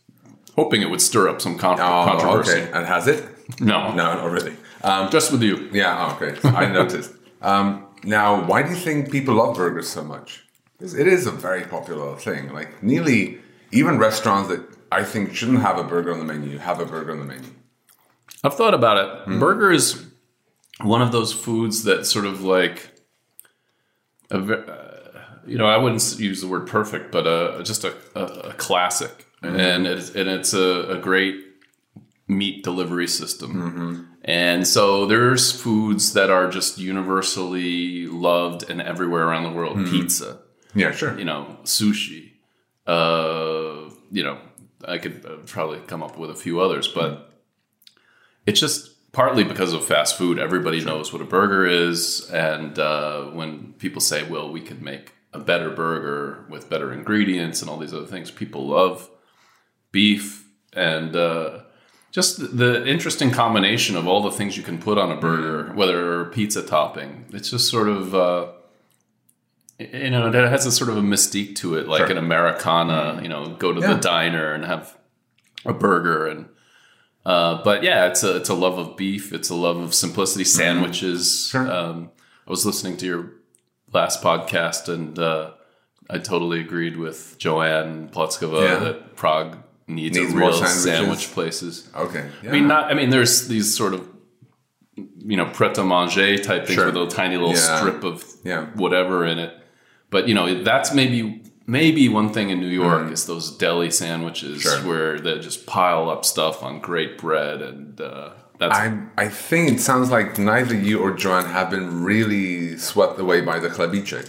hoping 0.56 0.82
it 0.82 0.90
would 0.90 1.00
stir 1.00 1.28
up 1.28 1.40
some 1.40 1.56
con- 1.58 1.80
Oh, 1.80 2.04
controversy. 2.04 2.52
okay. 2.60 2.70
And 2.72 2.86
has 2.86 3.06
it? 3.08 3.24
No, 3.60 3.90
No, 3.94 4.14
not 4.14 4.30
really. 4.30 4.56
Um, 4.84 5.10
just 5.10 5.30
with 5.32 5.42
you. 5.42 5.68
yeah. 5.72 6.08
oh, 6.10 6.16
Okay. 6.26 6.48
I 6.48 6.66
noticed. 6.66 7.12
Um, 7.40 7.86
now, 8.04 8.44
why 8.46 8.62
do 8.62 8.70
you 8.70 8.76
think 8.76 9.10
people 9.10 9.34
love 9.34 9.56
burgers 9.56 9.88
so 9.88 10.02
much? 10.02 10.44
It 10.80 11.06
is 11.06 11.26
a 11.26 11.30
very 11.30 11.62
popular 11.62 12.16
thing. 12.16 12.52
Like 12.52 12.82
nearly 12.82 13.38
even 13.70 13.98
restaurants 13.98 14.48
that 14.48 14.60
I 14.90 15.04
think 15.04 15.34
shouldn't 15.34 15.60
have 15.60 15.78
a 15.78 15.84
burger 15.84 16.12
on 16.12 16.18
the 16.18 16.24
menu 16.24 16.58
have 16.58 16.80
a 16.80 16.84
burger 16.84 17.12
on 17.12 17.18
the 17.20 17.24
menu. 17.24 17.48
I've 18.44 18.54
thought 18.54 18.74
about 18.74 18.96
it. 18.98 19.24
Hmm. 19.24 19.38
Burger 19.38 19.70
is 19.70 20.04
one 20.80 21.00
of 21.00 21.12
those 21.12 21.32
foods 21.32 21.84
that 21.84 22.06
sort 22.06 22.24
of 22.26 22.42
like, 22.42 22.90
a, 24.32 24.38
uh, 24.52 24.98
you 25.46 25.58
know, 25.58 25.66
I 25.66 25.76
wouldn't 25.76 26.18
use 26.18 26.40
the 26.40 26.48
word 26.48 26.66
perfect, 26.66 27.12
but 27.12 27.26
uh, 27.26 27.62
just 27.62 27.84
a, 27.84 27.94
a, 28.14 28.24
a 28.50 28.52
classic, 28.54 29.26
Mm-hmm. 29.42 29.58
and 29.58 29.86
it's 29.88 30.10
and 30.14 30.28
it's 30.30 30.54
a, 30.54 30.90
a 30.90 30.98
great 30.98 31.34
meat 32.28 32.62
delivery 32.62 33.08
system. 33.08 33.50
Mm-hmm. 33.54 34.02
And 34.24 34.68
so 34.68 35.04
there's 35.04 35.50
foods 35.50 36.12
that 36.12 36.30
are 36.30 36.48
just 36.48 36.78
universally 36.78 38.06
loved 38.06 38.70
and 38.70 38.80
everywhere 38.80 39.24
around 39.26 39.42
the 39.42 39.50
world. 39.50 39.78
Mm-hmm. 39.78 39.90
Pizza, 39.90 40.38
Yeah, 40.76 40.92
sure. 40.92 41.18
you 41.18 41.24
know, 41.24 41.58
sushi. 41.64 42.30
Uh, 42.86 43.90
you 44.12 44.22
know, 44.22 44.38
I 44.86 44.98
could 44.98 45.26
uh, 45.26 45.36
probably 45.46 45.80
come 45.80 46.04
up 46.04 46.16
with 46.16 46.30
a 46.30 46.36
few 46.36 46.60
others, 46.60 46.86
but 46.86 47.32
it's 48.46 48.60
just 48.60 48.91
partly 49.12 49.44
because 49.44 49.72
of 49.72 49.84
fast 49.84 50.16
food. 50.16 50.38
Everybody 50.38 50.82
knows 50.84 51.12
what 51.12 51.22
a 51.22 51.26
burger 51.26 51.66
is, 51.66 52.28
and 52.30 52.78
uh, 52.78 53.24
when 53.26 53.74
people 53.78 54.00
say, 54.00 54.22
"Well, 54.28 54.50
we 54.50 54.60
could 54.60 54.82
make 54.82 55.12
a 55.32 55.38
better 55.38 55.70
burger 55.70 56.44
with 56.48 56.68
better 56.68 56.92
ingredients 56.92 57.60
and 57.62 57.70
all 57.70 57.78
these 57.78 57.94
other 57.94 58.06
things," 58.06 58.30
people 58.30 58.66
love 58.68 59.08
beef 59.90 60.46
and. 60.72 61.14
Uh, 61.16 61.60
just 62.10 62.38
the- 62.40 62.46
the 62.48 62.86
interesting 62.86 63.30
combination 63.30 63.96
of 63.96 64.06
all 64.06 64.20
the 64.22 64.30
things 64.30 64.54
you 64.54 64.62
can 64.62 64.76
put 64.78 64.98
on 64.98 65.10
a 65.10 65.16
burger, 65.16 65.72
whether 65.74 66.26
pizza 66.26 66.60
topping. 66.62 67.24
It's 67.32 67.48
just 67.48 67.70
sort 67.70 67.88
of, 67.88 68.14
uh, 68.14 68.48
you 69.78 70.10
know, 70.10 70.28
it 70.28 70.34
has 70.34 70.66
a 70.66 70.70
sort 70.72 70.90
of 70.90 70.98
a 70.98 71.00
mystique 71.00 71.56
to 71.56 71.74
it, 71.76 71.88
like 71.88 72.00
Sure. 72.02 72.10
an 72.10 72.18
Americana. 72.18 73.18
You 73.22 73.30
know, 73.30 73.56
go 73.58 73.72
to 73.72 73.80
Yeah. 73.80 73.94
the 73.94 74.00
diner 74.00 74.52
and 74.52 74.62
have 74.66 74.94
a 75.64 75.72
burger, 75.72 76.26
and 76.26 76.48
uh, 77.24 77.62
but 77.62 77.82
yeah, 77.82 78.06
it's 78.06 78.22
a 78.24 78.36
it's 78.36 78.48
a 78.48 78.54
love 78.54 78.78
of 78.78 78.96
beef. 78.96 79.32
It's 79.32 79.50
a 79.50 79.54
love 79.54 79.76
of 79.78 79.94
simplicity. 79.94 80.44
Sandwiches. 80.44 81.48
Sure. 81.50 81.70
Um, 81.70 82.10
I 82.46 82.50
was 82.50 82.66
listening 82.66 82.96
to 82.98 83.06
your 83.06 83.32
last 83.92 84.22
podcast, 84.22 84.88
and 84.92 85.18
uh, 85.18 85.52
I 86.10 86.18
totally 86.18 86.60
agreed 86.60 86.96
with 86.96 87.36
Joanne 87.38 88.08
Plutzkova 88.08 88.62
Yeah. 88.62 88.78
that 88.80 89.16
Prague 89.16 89.58
needs, 89.86 90.16
Needs 90.18 90.32
a 90.32 90.36
more 90.36 90.50
real 90.50 90.64
sandwich 90.64 91.30
places. 91.32 91.88
Okay. 91.94 92.28
Yeah. 92.42 92.50
I 92.50 92.52
mean, 92.52 92.66
not. 92.66 92.90
I 92.90 92.94
mean, 92.94 93.10
there's 93.10 93.46
these 93.48 93.74
sort 93.76 93.94
of, 93.94 94.08
you 94.96 95.36
know, 95.36 95.46
pret 95.46 95.78
a 95.78 95.84
manger 95.84 96.36
type 96.38 96.66
things 96.66 96.74
Sure. 96.74 96.86
with 96.86 96.96
a 96.96 97.06
tiny 97.06 97.36
little 97.36 97.54
Yeah. 97.54 97.78
strip 97.78 98.02
of 98.04 98.24
Yeah. 98.44 98.66
whatever 98.74 99.24
in 99.24 99.38
it. 99.38 99.54
But 100.10 100.28
you 100.28 100.34
know, 100.34 100.62
that's 100.62 100.92
maybe 100.92 101.42
maybe 101.78 102.02
one 102.20 102.28
thing 102.36 102.50
in 102.50 102.58
New 102.60 102.74
York 102.84 103.02
Mm. 103.06 103.12
is 103.16 103.24
those 103.26 103.46
deli 103.62 103.90
sandwiches 103.90 104.62
Sure. 104.62 104.80
where 104.88 105.12
they 105.24 105.38
just 105.48 105.60
pile 105.66 106.06
up 106.14 106.22
stuff 106.24 106.56
on 106.62 106.72
great 106.80 107.12
bread, 107.24 107.58
and 107.68 108.00
uh, 108.00 108.28
that's 108.58 108.78
I 108.78 108.86
I 109.24 109.28
think 109.48 109.62
it 109.72 109.80
sounds 109.80 110.08
like 110.16 110.28
neither 110.52 110.74
you 110.88 110.96
or 111.04 111.10
Joanne 111.22 111.46
have 111.58 111.68
been 111.70 111.88
really 112.12 112.76
swept 112.78 113.16
away 113.24 113.38
by 113.50 113.56
the 113.64 113.68
chlebíček. 113.76 114.28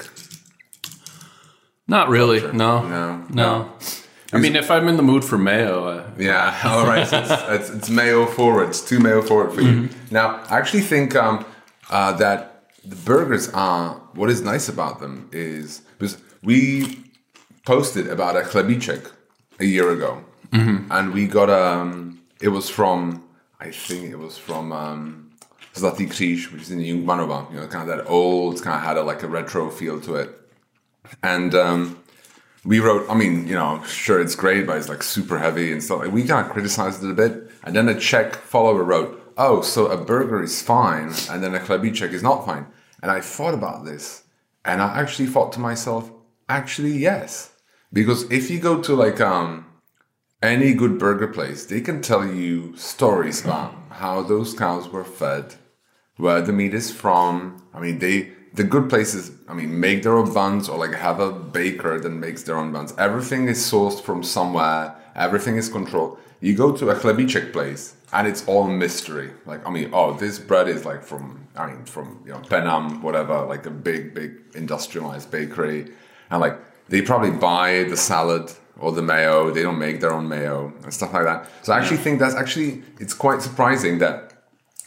not 1.88 2.10
really. 2.10 2.40
No, 2.54 2.88
No. 2.88 3.24
no. 3.30 3.72
I 4.36 4.40
mean, 4.40 4.56
if 4.56 4.72
I'm 4.72 4.88
in 4.88 4.98
the 4.98 5.04
mood 5.04 5.24
for 5.24 5.38
mayo, 5.38 5.86
uh, 5.86 6.04
Yeah, 6.18 6.58
all 6.66 6.88
right. 6.88 7.08
So 7.08 7.18
it's, 7.20 7.32
it's, 7.56 7.70
it's 7.78 7.90
mayo 7.90 8.26
forward. 8.26 8.70
It's 8.70 8.82
too 8.82 9.00
mayo 9.00 9.22
forward 9.22 9.52
for 9.54 9.62
you. 9.62 9.90
Now, 10.10 10.42
I 10.50 10.58
actually 10.58 10.82
think 10.94 11.16
um, 11.16 11.46
uh, 11.92 12.14
that 12.24 12.40
the 12.84 12.96
burgers 12.96 13.50
are 13.54 14.02
what 14.16 14.30
is 14.32 14.42
nice 14.42 14.68
about 14.76 15.00
them 15.02 15.30
is 15.32 15.82
because 16.00 16.18
we 16.42 17.03
posted 17.66 18.08
about 18.08 18.36
a 18.36 18.42
chlebíček 18.42 19.12
a 19.60 19.66
year 19.66 19.90
ago, 19.92 20.24
and 20.90 21.14
we 21.14 21.28
got 21.28 21.50
um, 21.50 22.20
it 22.42 22.50
was 22.50 22.70
from 22.70 23.24
I 23.60 23.72
think 23.72 24.12
it 24.12 24.20
was 24.20 24.38
from 24.38 24.72
um, 24.72 25.32
Zlatý 25.76 26.08
Kříž, 26.10 26.52
which 26.52 26.64
is 26.64 26.72
in 26.72 26.80
Jungmannova. 26.80 27.52
You 27.52 27.60
know, 27.62 27.68
kind 27.68 27.90
of 27.90 27.98
that 27.98 28.08
old, 28.08 28.62
kind 28.62 28.76
of 28.76 28.84
had 28.84 28.98
a, 28.98 29.04
like 29.04 29.24
a 29.24 29.28
retro 29.28 29.70
feel 29.70 30.00
to 30.02 30.16
it, 30.16 30.30
and. 31.22 31.56
Um, 31.56 31.98
we 32.66 32.80
wrote, 32.80 33.06
I 33.10 33.14
mean, 33.14 33.46
you 33.46 33.56
know, 33.56 33.84
sure, 33.84 34.22
it's 34.22 34.36
great, 34.36 34.66
but 34.66 34.78
it's 34.78 34.88
like 34.88 35.04
super 35.04 35.38
heavy 35.38 35.74
and 35.74 35.84
stuff. 35.84 36.00
Like, 36.00 36.14
we 36.14 36.24
kind 36.24 36.46
of 36.46 36.54
criticized 36.54 37.04
it 37.04 37.10
a 37.10 37.14
bit. 37.14 37.52
And 37.64 37.76
then 37.76 37.90
a 37.90 38.00
Czech 38.00 38.36
follower 38.36 38.84
wrote, 38.84 39.34
oh, 39.38 39.62
so 39.62 39.88
a 39.88 39.98
burger 39.98 40.42
is 40.42 40.62
fine, 40.62 41.12
and 41.30 41.44
then 41.44 41.56
a 41.56 41.60
chlebíček 41.60 42.14
is 42.14 42.24
not 42.24 42.46
fine. 42.46 42.66
And 43.02 43.12
I 43.12 43.20
thought 43.20 43.54
about 43.54 43.84
this, 43.84 44.24
and 44.64 44.82
I 44.82 45.00
actually 45.00 45.28
thought 45.28 45.52
to 45.54 45.60
myself, 45.60 46.10
actually, 46.48 46.92
yes. 46.92 47.52
Because 47.94 48.24
if 48.32 48.50
you 48.50 48.60
go 48.60 48.82
to 48.82 48.96
like 48.96 49.22
um 49.22 49.66
any 50.42 50.74
good 50.74 51.00
burger 51.00 51.28
place, 51.28 51.66
they 51.66 51.80
can 51.80 52.02
tell 52.02 52.26
you 52.26 52.76
stories 52.76 53.46
about 53.46 53.76
how 53.90 54.24
those 54.24 54.54
cows 54.54 54.90
were 54.90 55.06
fed, 55.06 55.56
where 56.18 56.42
the 56.42 56.52
meat 56.52 56.74
is 56.74 56.92
from. 56.92 57.64
I 57.74 57.80
mean, 57.80 58.00
they 58.00 58.32
the 58.54 58.64
good 58.64 58.90
places. 58.90 59.32
I 59.48 59.54
mean, 59.54 59.80
make 59.80 60.04
their 60.04 60.18
own 60.18 60.34
buns 60.34 60.68
or 60.70 60.78
like 60.78 60.94
have 60.96 61.20
a 61.20 61.32
baker 61.32 62.00
that 62.00 62.10
makes 62.10 62.44
their 62.44 62.58
own 62.58 62.72
buns. 62.72 62.94
Everything 62.98 63.48
is 63.48 63.60
sourced 63.60 64.02
from 64.02 64.24
somewhere. 64.24 64.96
Everything 65.16 65.58
is 65.58 65.70
controlled. 65.70 66.18
You 66.42 66.56
go 66.56 66.76
to 66.76 66.90
a 66.90 66.96
chlebíček 66.96 67.54
place 67.54 67.96
and 68.12 68.28
it's 68.28 68.46
all 68.48 68.68
mystery. 68.68 69.32
Like, 69.46 69.66
I 69.66 69.72
mean, 69.72 69.90
oh, 69.94 70.14
this 70.14 70.40
bread 70.40 70.68
is 70.68 70.84
like 70.86 71.04
from, 71.04 71.48
I 71.56 71.68
mean, 71.68 71.86
from 71.86 72.22
you 72.26 72.34
know 72.34 72.40
Penam, 72.40 73.02
whatever, 73.02 73.46
like 73.46 73.66
a 73.66 73.72
big, 73.72 74.14
big 74.14 74.32
industrialized 74.56 75.32
bakery, 75.32 75.92
and 76.30 76.42
like 76.42 76.58
they 76.94 77.02
probably 77.02 77.32
buy 77.32 77.86
the 77.90 77.98
salad 77.98 78.52
or 78.78 78.92
the 78.92 79.02
mayo. 79.02 79.50
They 79.50 79.64
don't 79.64 79.80
make 79.80 80.00
their 80.00 80.14
own 80.14 80.28
mayo 80.28 80.72
and 80.84 80.94
stuff 80.94 81.12
like 81.12 81.24
that. 81.24 81.50
So 81.64 81.74
I 81.74 81.80
actually 81.80 81.98
think 81.98 82.20
that's 82.20 82.36
actually 82.36 82.84
it's 83.00 83.16
quite 83.16 83.42
surprising 83.42 83.98
that 83.98 84.32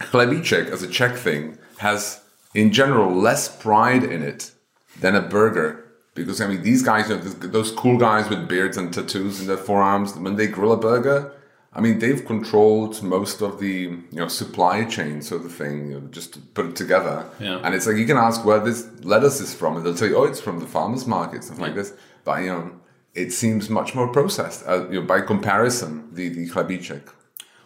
chlebíček 0.03 0.71
as 0.71 0.85
a 0.85 0.87
Czech 0.87 1.17
thing 1.17 1.59
has 1.79 2.21
in 2.55 2.73
general 2.73 3.13
less 3.13 3.49
pride 3.49 4.05
in 4.05 4.23
it 4.23 4.53
than 5.01 5.17
a 5.17 5.21
burger. 5.21 5.85
Because 6.15 6.41
I 6.41 6.47
mean, 6.47 6.63
these 6.63 6.85
guys, 6.85 7.11
you 7.11 7.17
know, 7.17 7.23
those 7.23 7.73
cool 7.73 7.99
guys 7.99 8.31
with 8.31 8.49
beards 8.49 8.77
and 8.77 8.95
tattoos 8.95 9.41
in 9.41 9.49
their 9.49 9.57
forearms, 9.57 10.15
when 10.15 10.37
they 10.37 10.47
grill 10.47 10.73
a 10.73 10.77
burger, 10.77 11.33
I 11.77 11.81
mean, 11.83 11.99
they've 11.99 12.25
controlled 12.25 13.03
most 13.03 13.43
of 13.43 13.61
the 13.61 13.73
you 14.11 14.21
know 14.21 14.29
supply 14.29 14.85
chain 14.87 15.21
sort 15.21 15.45
of 15.45 15.53
thing, 15.53 15.91
you 15.91 16.01
know, 16.01 16.07
just 16.09 16.33
to 16.33 16.41
put 16.41 16.65
it 16.65 16.75
together. 16.75 17.29
Yeah. 17.39 17.61
And 17.63 17.75
it's 17.75 17.87
like 17.87 17.97
you 17.97 18.07
can 18.07 18.17
ask 18.17 18.47
where 18.47 18.61
this 18.61 18.89
lettuce 19.03 19.41
is 19.43 19.55
from, 19.55 19.77
and 19.77 19.85
they'll 19.85 19.95
tell 19.95 20.09
you, 20.09 20.17
oh, 20.17 20.25
it's 20.25 20.41
from 20.41 20.59
the 20.59 20.67
farmers 20.67 21.07
market, 21.07 21.45
stuff 21.45 21.59
like 21.59 21.75
this. 21.75 21.93
But 22.25 22.41
you 22.41 22.47
know, 22.47 22.73
it 23.15 23.31
seems 23.31 23.69
much 23.69 23.95
more 23.95 24.09
processed. 24.09 24.67
Uh, 24.67 24.89
you 24.89 25.01
know, 25.01 25.07
by 25.07 25.21
comparison, 25.21 26.09
the 26.15 26.31
the 26.31 26.49
chlebíček. 26.49 27.13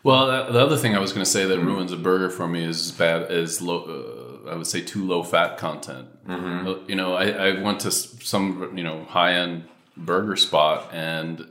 Well, 0.02 0.26
the 0.52 0.58
other 0.58 0.76
thing 0.76 0.96
I 0.96 0.98
was 0.98 1.12
going 1.12 1.24
to 1.24 1.30
say 1.30 1.44
that 1.44 1.60
ruins 1.60 1.92
a 1.92 1.96
burger 1.96 2.30
for 2.30 2.48
me 2.48 2.64
is 2.64 2.90
bad 2.90 3.30
is 3.30 3.62
low. 3.62 3.84
Uh, 3.84 4.50
I 4.50 4.56
would 4.56 4.66
say 4.66 4.80
too 4.80 5.06
low 5.06 5.22
fat 5.22 5.56
content. 5.56 6.08
Mm-hmm. 6.26 6.90
You 6.90 6.96
know, 6.96 7.14
I, 7.14 7.26
I 7.28 7.62
went 7.62 7.80
to 7.80 7.92
some 7.92 8.76
you 8.76 8.82
know 8.82 9.04
high 9.04 9.34
end 9.34 9.68
burger 9.96 10.34
spot, 10.34 10.88
and 10.92 11.46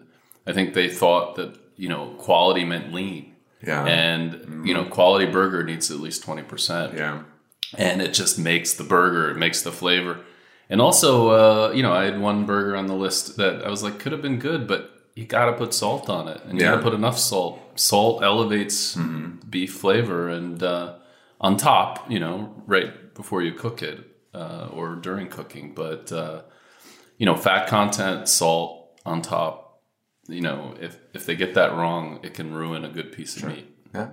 I 0.46 0.52
think 0.52 0.74
they 0.74 0.90
thought 0.90 1.36
that 1.38 1.56
you 1.84 1.90
know 1.90 2.04
quality 2.18 2.64
meant 2.66 2.94
lean. 2.94 3.24
Yeah. 3.66 3.86
And 3.86 4.34
mm-hmm. 4.34 4.66
you 4.68 4.74
know, 4.74 4.86
quality 4.86 5.26
burger 5.26 5.64
needs 5.64 5.90
at 5.92 6.00
least 6.00 6.24
twenty 6.24 6.44
percent. 6.44 6.94
Yeah. 6.94 7.24
And 7.78 8.02
it 8.02 8.14
just 8.14 8.40
makes 8.40 8.74
the 8.74 8.84
burger. 8.84 9.30
It 9.32 9.38
makes 9.38 9.62
the 9.62 9.72
flavor. 9.72 10.20
And 10.72 10.82
also, 10.82 11.10
uh, 11.30 11.72
you 11.72 11.82
know, 11.84 11.94
I 11.94 12.04
had 12.06 12.20
one 12.20 12.46
burger 12.46 12.76
on 12.76 12.88
the 12.88 12.96
list 12.96 13.38
that 13.38 13.66
I 13.66 13.70
was 13.70 13.82
like, 13.84 13.98
could 14.00 14.12
have 14.12 14.22
been 14.22 14.40
good, 14.40 14.68
but 14.68 14.92
you 15.16 15.26
got 15.26 15.46
to 15.46 15.54
put 15.54 15.74
salt 15.74 16.10
on 16.10 16.28
it, 16.28 16.42
and 16.46 16.60
you 16.60 16.66
Yeah. 16.66 16.72
got 16.72 16.78
to 16.78 16.84
put 16.84 16.94
enough 16.94 17.18
salt. 17.18 17.60
Salt 17.76 18.24
elevates 18.24 18.96
Mm-hmm. 18.96 19.50
beef 19.50 19.74
flavor, 19.74 20.30
and 20.30 20.62
uh, 20.64 20.94
on 21.42 21.58
top, 21.58 22.10
you 22.10 22.20
know, 22.20 22.54
right 22.68 23.14
before 23.16 23.42
you 23.42 23.54
cook 23.54 23.82
it 23.82 24.00
uh, 24.34 24.68
or 24.72 24.96
during 24.96 25.28
cooking. 25.28 25.74
But 25.74 26.12
uh, 26.12 26.42
you 27.18 27.26
know, 27.26 27.36
fat 27.36 27.68
content, 27.68 28.30
salt 28.30 29.00
on 29.06 29.22
top. 29.22 29.69
You 30.30 30.42
know, 30.42 30.76
if 30.80 30.98
if 31.14 31.26
they 31.26 31.36
get 31.36 31.54
that 31.56 31.74
wrong, 31.74 32.20
it 32.24 32.34
can 32.34 32.54
ruin 32.54 32.86
a 32.86 32.90
good 32.90 33.12
piece 33.12 33.38
of 33.38 33.50
meat. 33.50 33.68
Yeah. 33.94 34.10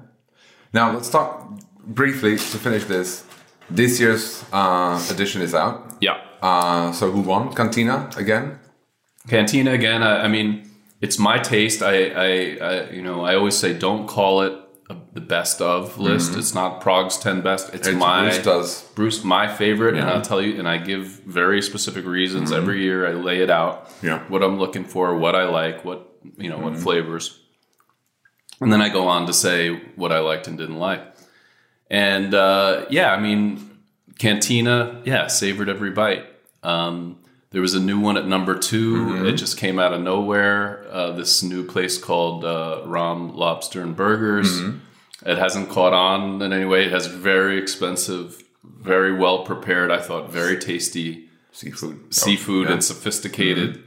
Now 0.73 0.93
let's 0.93 1.11
talk 1.11 1.61
briefly 1.85 2.37
to 2.37 2.59
finish 2.59 2.85
this. 2.85 3.25
This 3.71 4.01
year's 4.01 4.45
uh, 4.53 5.05
edition 5.11 5.43
is 5.43 5.55
out. 5.55 5.97
Yeah. 6.01 6.21
Uh, 6.41 6.93
so 6.93 7.11
who 7.11 7.21
won? 7.21 7.53
Cantina 7.53 8.11
again. 8.17 8.59
Cantina 9.29 9.73
again. 9.73 10.03
I, 10.03 10.25
I 10.25 10.29
mean, 10.29 10.71
it's 11.01 11.19
my 11.19 11.39
taste. 11.39 11.83
I, 11.83 12.11
I, 12.11 12.59
I, 12.61 12.91
you 12.91 13.03
know, 13.03 13.23
I 13.23 13.35
always 13.35 13.57
say 13.57 13.77
don't 13.77 14.07
call 14.07 14.43
it 14.43 14.53
a, 14.89 14.97
the 15.15 15.21
best 15.21 15.61
of 15.61 15.99
list. 15.99 16.37
It's 16.37 16.55
not 16.55 16.81
Prague's 16.81 17.19
ten 17.19 17.41
best. 17.41 17.75
It's, 17.75 17.89
It's 17.89 17.97
my 17.99 18.23
Bruce 18.23 18.45
does. 18.45 18.83
Bruce, 18.95 19.25
my 19.25 19.53
favorite, 19.53 19.97
and 19.97 20.09
I'll 20.09 20.23
tell 20.23 20.41
you. 20.41 20.59
And 20.59 20.69
I 20.69 20.79
give 20.79 21.07
very 21.27 21.61
specific 21.61 22.05
reasons 22.05 22.53
every 22.53 22.83
year. 22.83 23.07
I 23.07 23.13
lay 23.13 23.43
it 23.43 23.51
out. 23.51 23.91
Yeah. 24.03 24.21
What 24.29 24.45
I'm 24.45 24.59
looking 24.59 24.85
for, 24.85 25.17
what 25.17 25.35
I 25.35 25.45
like, 25.45 25.85
what 25.85 26.06
you 26.37 26.49
know, 26.51 26.59
what 26.59 26.77
flavors, 26.77 27.39
and 28.61 28.73
then 28.73 28.81
I 28.81 28.89
go 28.89 29.09
on 29.09 29.27
to 29.27 29.33
say 29.33 29.75
what 29.97 30.13
I 30.13 30.21
liked 30.21 30.49
and 30.49 30.57
didn't 30.57 30.79
like. 30.79 31.03
And 31.91 32.35
uh, 32.35 32.87
yeah, 32.91 33.13
I 33.13 33.21
mean, 33.21 33.79
Cantina, 34.19 35.03
yeah, 35.05 35.27
savored 35.27 35.69
every 35.69 35.91
bite. 35.91 36.27
Um, 36.63 37.19
there 37.51 37.63
was 37.63 37.75
a 37.75 37.81
new 37.81 38.01
one 38.01 38.17
at 38.17 38.27
number 38.27 38.59
2 38.59 39.25
It 39.27 39.33
just 39.33 39.57
came 39.57 39.79
out 39.79 39.93
of 39.93 40.01
nowhere. 40.01 40.87
Uh, 40.91 41.13
this 41.13 41.43
new 41.43 41.65
place 41.65 41.97
called 41.97 42.45
uh, 42.45 42.83
Ram 42.85 43.35
Lobster 43.37 43.83
and 43.83 43.95
Burgers. 43.95 44.61
It 45.25 45.39
hasn't 45.39 45.71
caught 45.71 45.93
on 45.93 46.43
in 46.43 46.53
any 46.53 46.65
way. 46.65 46.85
It 46.85 46.93
has 46.93 47.07
very 47.07 47.59
expensive, 47.59 48.43
very 48.65 49.13
well 49.13 49.45
prepared. 49.45 49.91
I 49.91 50.01
thought 50.01 50.31
very 50.31 50.59
tasty 50.59 51.29
Seafood. 51.53 52.13
seafood 52.13 52.67
yeah. 52.67 52.75
and 52.75 52.85
sophisticated 52.85 53.83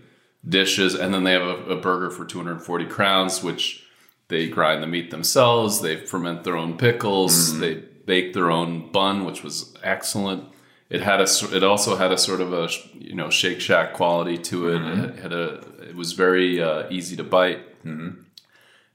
dishes. 0.47 0.95
And 0.95 1.13
then 1.13 1.23
they 1.23 1.33
have 1.33 1.41
a, 1.41 1.55
a 1.71 1.81
burger 1.81 2.09
for 2.09 2.25
240 2.25 2.85
crowns, 2.85 3.43
which 3.43 3.85
they 4.29 4.47
grind 4.47 4.81
the 4.81 4.87
meat 4.87 5.11
themselves. 5.11 5.81
They 5.81 5.97
ferment 5.97 6.43
their 6.43 6.57
own 6.57 6.77
pickles. 6.77 7.51
Mm-hmm. 7.51 7.61
They 7.61 7.73
bake 8.05 8.33
their 8.33 8.49
own 8.49 8.91
bun, 8.91 9.25
which 9.25 9.43
was 9.43 9.75
excellent. 9.83 10.45
It 10.89 11.01
had 11.01 11.21
a. 11.21 11.27
It 11.55 11.63
also 11.63 11.95
had 11.95 12.11
a 12.11 12.17
sort 12.17 12.41
of 12.41 12.51
a 12.51 12.67
you 12.95 13.13
know 13.13 13.29
Shake 13.29 13.61
Shack 13.61 13.93
quality 13.93 14.39
to 14.39 14.69
it. 14.69 14.79
Mm-hmm. 14.79 15.01
It 15.01 15.19
had 15.19 15.33
a. 15.33 15.63
It 15.87 15.95
was 15.95 16.13
very 16.13 16.61
uh, 16.61 16.87
easy 16.89 17.15
to 17.17 17.23
bite. 17.23 17.83
Mm-hmm. 17.83 18.21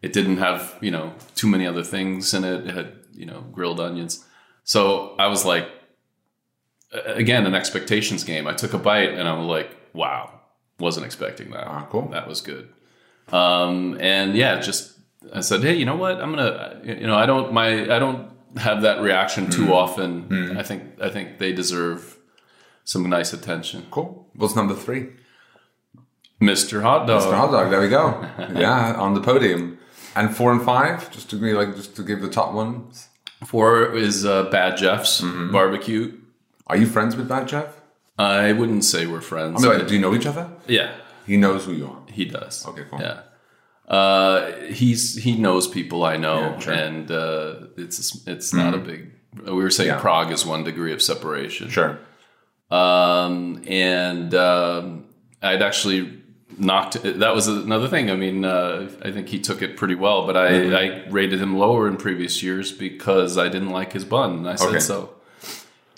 It 0.02 0.12
didn't 0.12 0.38
have 0.38 0.76
you 0.80 0.90
know 0.90 1.14
too 1.36 1.46
many 1.46 1.66
other 1.66 1.84
things 1.84 2.34
in 2.34 2.42
it. 2.42 2.66
It 2.66 2.74
had 2.74 2.92
you 3.12 3.26
know 3.26 3.42
grilled 3.52 3.78
onions. 3.78 4.24
So 4.64 5.14
I 5.18 5.28
was 5.28 5.44
like, 5.44 5.68
again, 6.92 7.46
an 7.46 7.54
expectations 7.54 8.24
game. 8.24 8.46
I 8.46 8.54
took 8.54 8.72
a 8.72 8.78
bite 8.78 9.10
and 9.10 9.28
I 9.28 9.34
was 9.34 9.46
like, 9.46 9.76
wow, 9.92 10.40
wasn't 10.78 11.06
expecting 11.06 11.50
that. 11.50 11.66
Ah, 11.66 11.86
cool. 11.90 12.08
That 12.08 12.26
was 12.28 12.40
good. 12.40 12.68
Um, 13.32 13.96
and 14.00 14.34
yeah, 14.36 14.60
just 14.60 14.98
I 15.32 15.40
said, 15.40 15.62
hey, 15.62 15.74
you 15.74 15.84
know 15.84 15.96
what? 15.96 16.20
I'm 16.20 16.30
gonna, 16.34 16.80
you 16.84 17.06
know, 17.06 17.16
I 17.16 17.26
don't 17.26 17.52
my 17.52 17.82
I 17.94 17.98
don't 17.98 18.30
have 18.58 18.82
that 18.82 19.00
reaction 19.00 19.50
too 19.50 19.72
often. 19.72 20.56
I 20.58 20.62
think 20.62 20.82
I 21.00 21.08
think 21.10 21.38
they 21.38 21.52
deserve 21.52 22.18
some 22.84 23.08
nice 23.08 23.32
attention. 23.32 23.86
Cool. 23.90 24.28
What's 24.34 24.54
number 24.56 24.74
three? 24.74 25.08
Mr. 26.40 26.82
Hot 26.82 27.06
Dog. 27.06 27.22
Mr. 27.22 27.34
hot 27.36 27.50
dog. 27.52 27.70
There 27.70 27.80
we 27.80 27.88
go. 27.88 28.20
yeah, 28.54 28.94
on 28.94 29.14
the 29.14 29.20
podium. 29.20 29.78
And 30.16 30.36
four 30.36 30.52
and 30.52 30.62
five, 30.62 31.10
just 31.10 31.30
to 31.30 31.36
be 31.36 31.52
like, 31.54 31.74
just 31.74 31.96
to 31.96 32.02
give 32.02 32.20
the 32.20 32.28
top 32.28 32.52
ones. 32.52 33.08
Four 33.46 33.94
is 33.96 34.24
uh, 34.24 34.44
Bad 34.44 34.76
Jeff's 34.76 35.20
Mm-hmm. 35.20 35.52
barbecue. 35.52 36.18
Are 36.66 36.76
you 36.76 36.86
friends 36.86 37.16
with 37.16 37.28
Bad 37.28 37.48
Jeff? 37.48 37.80
I 38.18 38.52
wouldn't 38.52 38.84
say 38.84 39.06
we're 39.06 39.20
friends. 39.20 39.64
I 39.64 39.68
mean, 39.68 39.78
like, 39.78 39.88
do 39.88 39.94
you 39.94 40.00
know 40.00 40.14
each 40.14 40.26
other? 40.26 40.48
yeah, 40.68 40.92
He 41.26 41.36
knows 41.36 41.64
who 41.64 41.72
you 41.72 41.86
are. 41.88 41.98
he 42.12 42.24
does. 42.24 42.66
Okay, 42.66 42.84
cool. 42.90 43.00
Yeah. 43.00 43.20
Uh, 43.88 44.52
he's 44.72 45.16
he 45.16 45.36
knows 45.36 45.66
people 45.68 46.04
I 46.04 46.16
know, 46.16 46.40
Yeah, 46.40 46.58
sure. 46.58 46.72
Mm-hmm. 46.74 46.86
and 46.96 47.10
uh, 47.10 47.54
it's 47.76 48.26
it's 48.26 48.54
not 48.54 48.72
a 48.74 48.78
big. 48.78 49.10
We 49.44 49.52
were 49.52 49.70
saying 49.70 49.88
Yeah. 49.88 50.00
Prague 50.00 50.30
is 50.32 50.46
one 50.46 50.64
degree 50.64 50.92
of 50.92 51.02
separation. 51.02 51.68
Sure. 51.68 51.98
um, 52.70 53.62
and 53.66 54.34
um, 54.34 55.04
I'd 55.42 55.60
actually 55.62 56.22
knocked. 56.56 57.02
That 57.02 57.34
was 57.34 57.46
another 57.48 57.88
thing. 57.88 58.10
I 58.10 58.16
mean, 58.16 58.44
uh, 58.44 58.88
I 59.02 59.10
think 59.10 59.28
he 59.28 59.38
took 59.40 59.60
it 59.60 59.76
pretty 59.76 59.96
well, 59.96 60.26
but 60.26 60.36
I, 60.36 60.50
Mm-hmm. 60.52 60.74
I 61.08 61.10
rated 61.10 61.40
him 61.40 61.58
lower 61.58 61.86
in 61.88 61.96
previous 61.96 62.42
years 62.42 62.72
because 62.72 63.36
I 63.36 63.48
didn't 63.48 63.70
like 63.70 63.92
his 63.92 64.04
bun. 64.04 64.38
And 64.38 64.48
I 64.48 64.54
said 64.54 64.68
Okay. 64.68 64.80
so. 64.80 65.10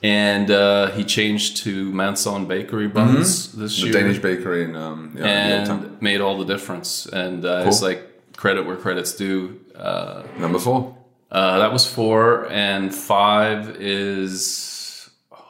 And 0.07 0.51
uh, 0.51 0.91
he 0.97 1.03
changed 1.05 1.51
to 1.65 1.73
Manson 1.93 2.47
Bakery 2.47 2.89
buns 2.89 3.53
this 3.53 3.73
Mm-hmm. 3.77 3.81
The 3.81 3.87
year, 3.87 3.93
Danish 4.03 4.19
bakery 4.23 4.63
in, 4.65 4.77
um, 4.77 4.99
yeah, 5.19 5.25
and 5.73 6.01
made 6.01 6.21
all 6.21 6.37
the 6.39 6.45
difference. 6.55 7.07
And 7.23 7.45
uh, 7.45 7.65
it's 7.67 7.83
like 7.83 8.01
credit 8.37 8.67
where 8.67 8.77
credit's 8.77 9.13
due. 9.17 9.41
Uh, 9.75 10.23
Number 10.39 10.59
four. 10.59 10.97
uh, 11.33 11.59
that 11.59 11.73
was 11.73 11.85
four, 11.99 12.47
and 12.53 12.95
five 12.95 13.59
is 13.81 15.11
oh, 15.33 15.45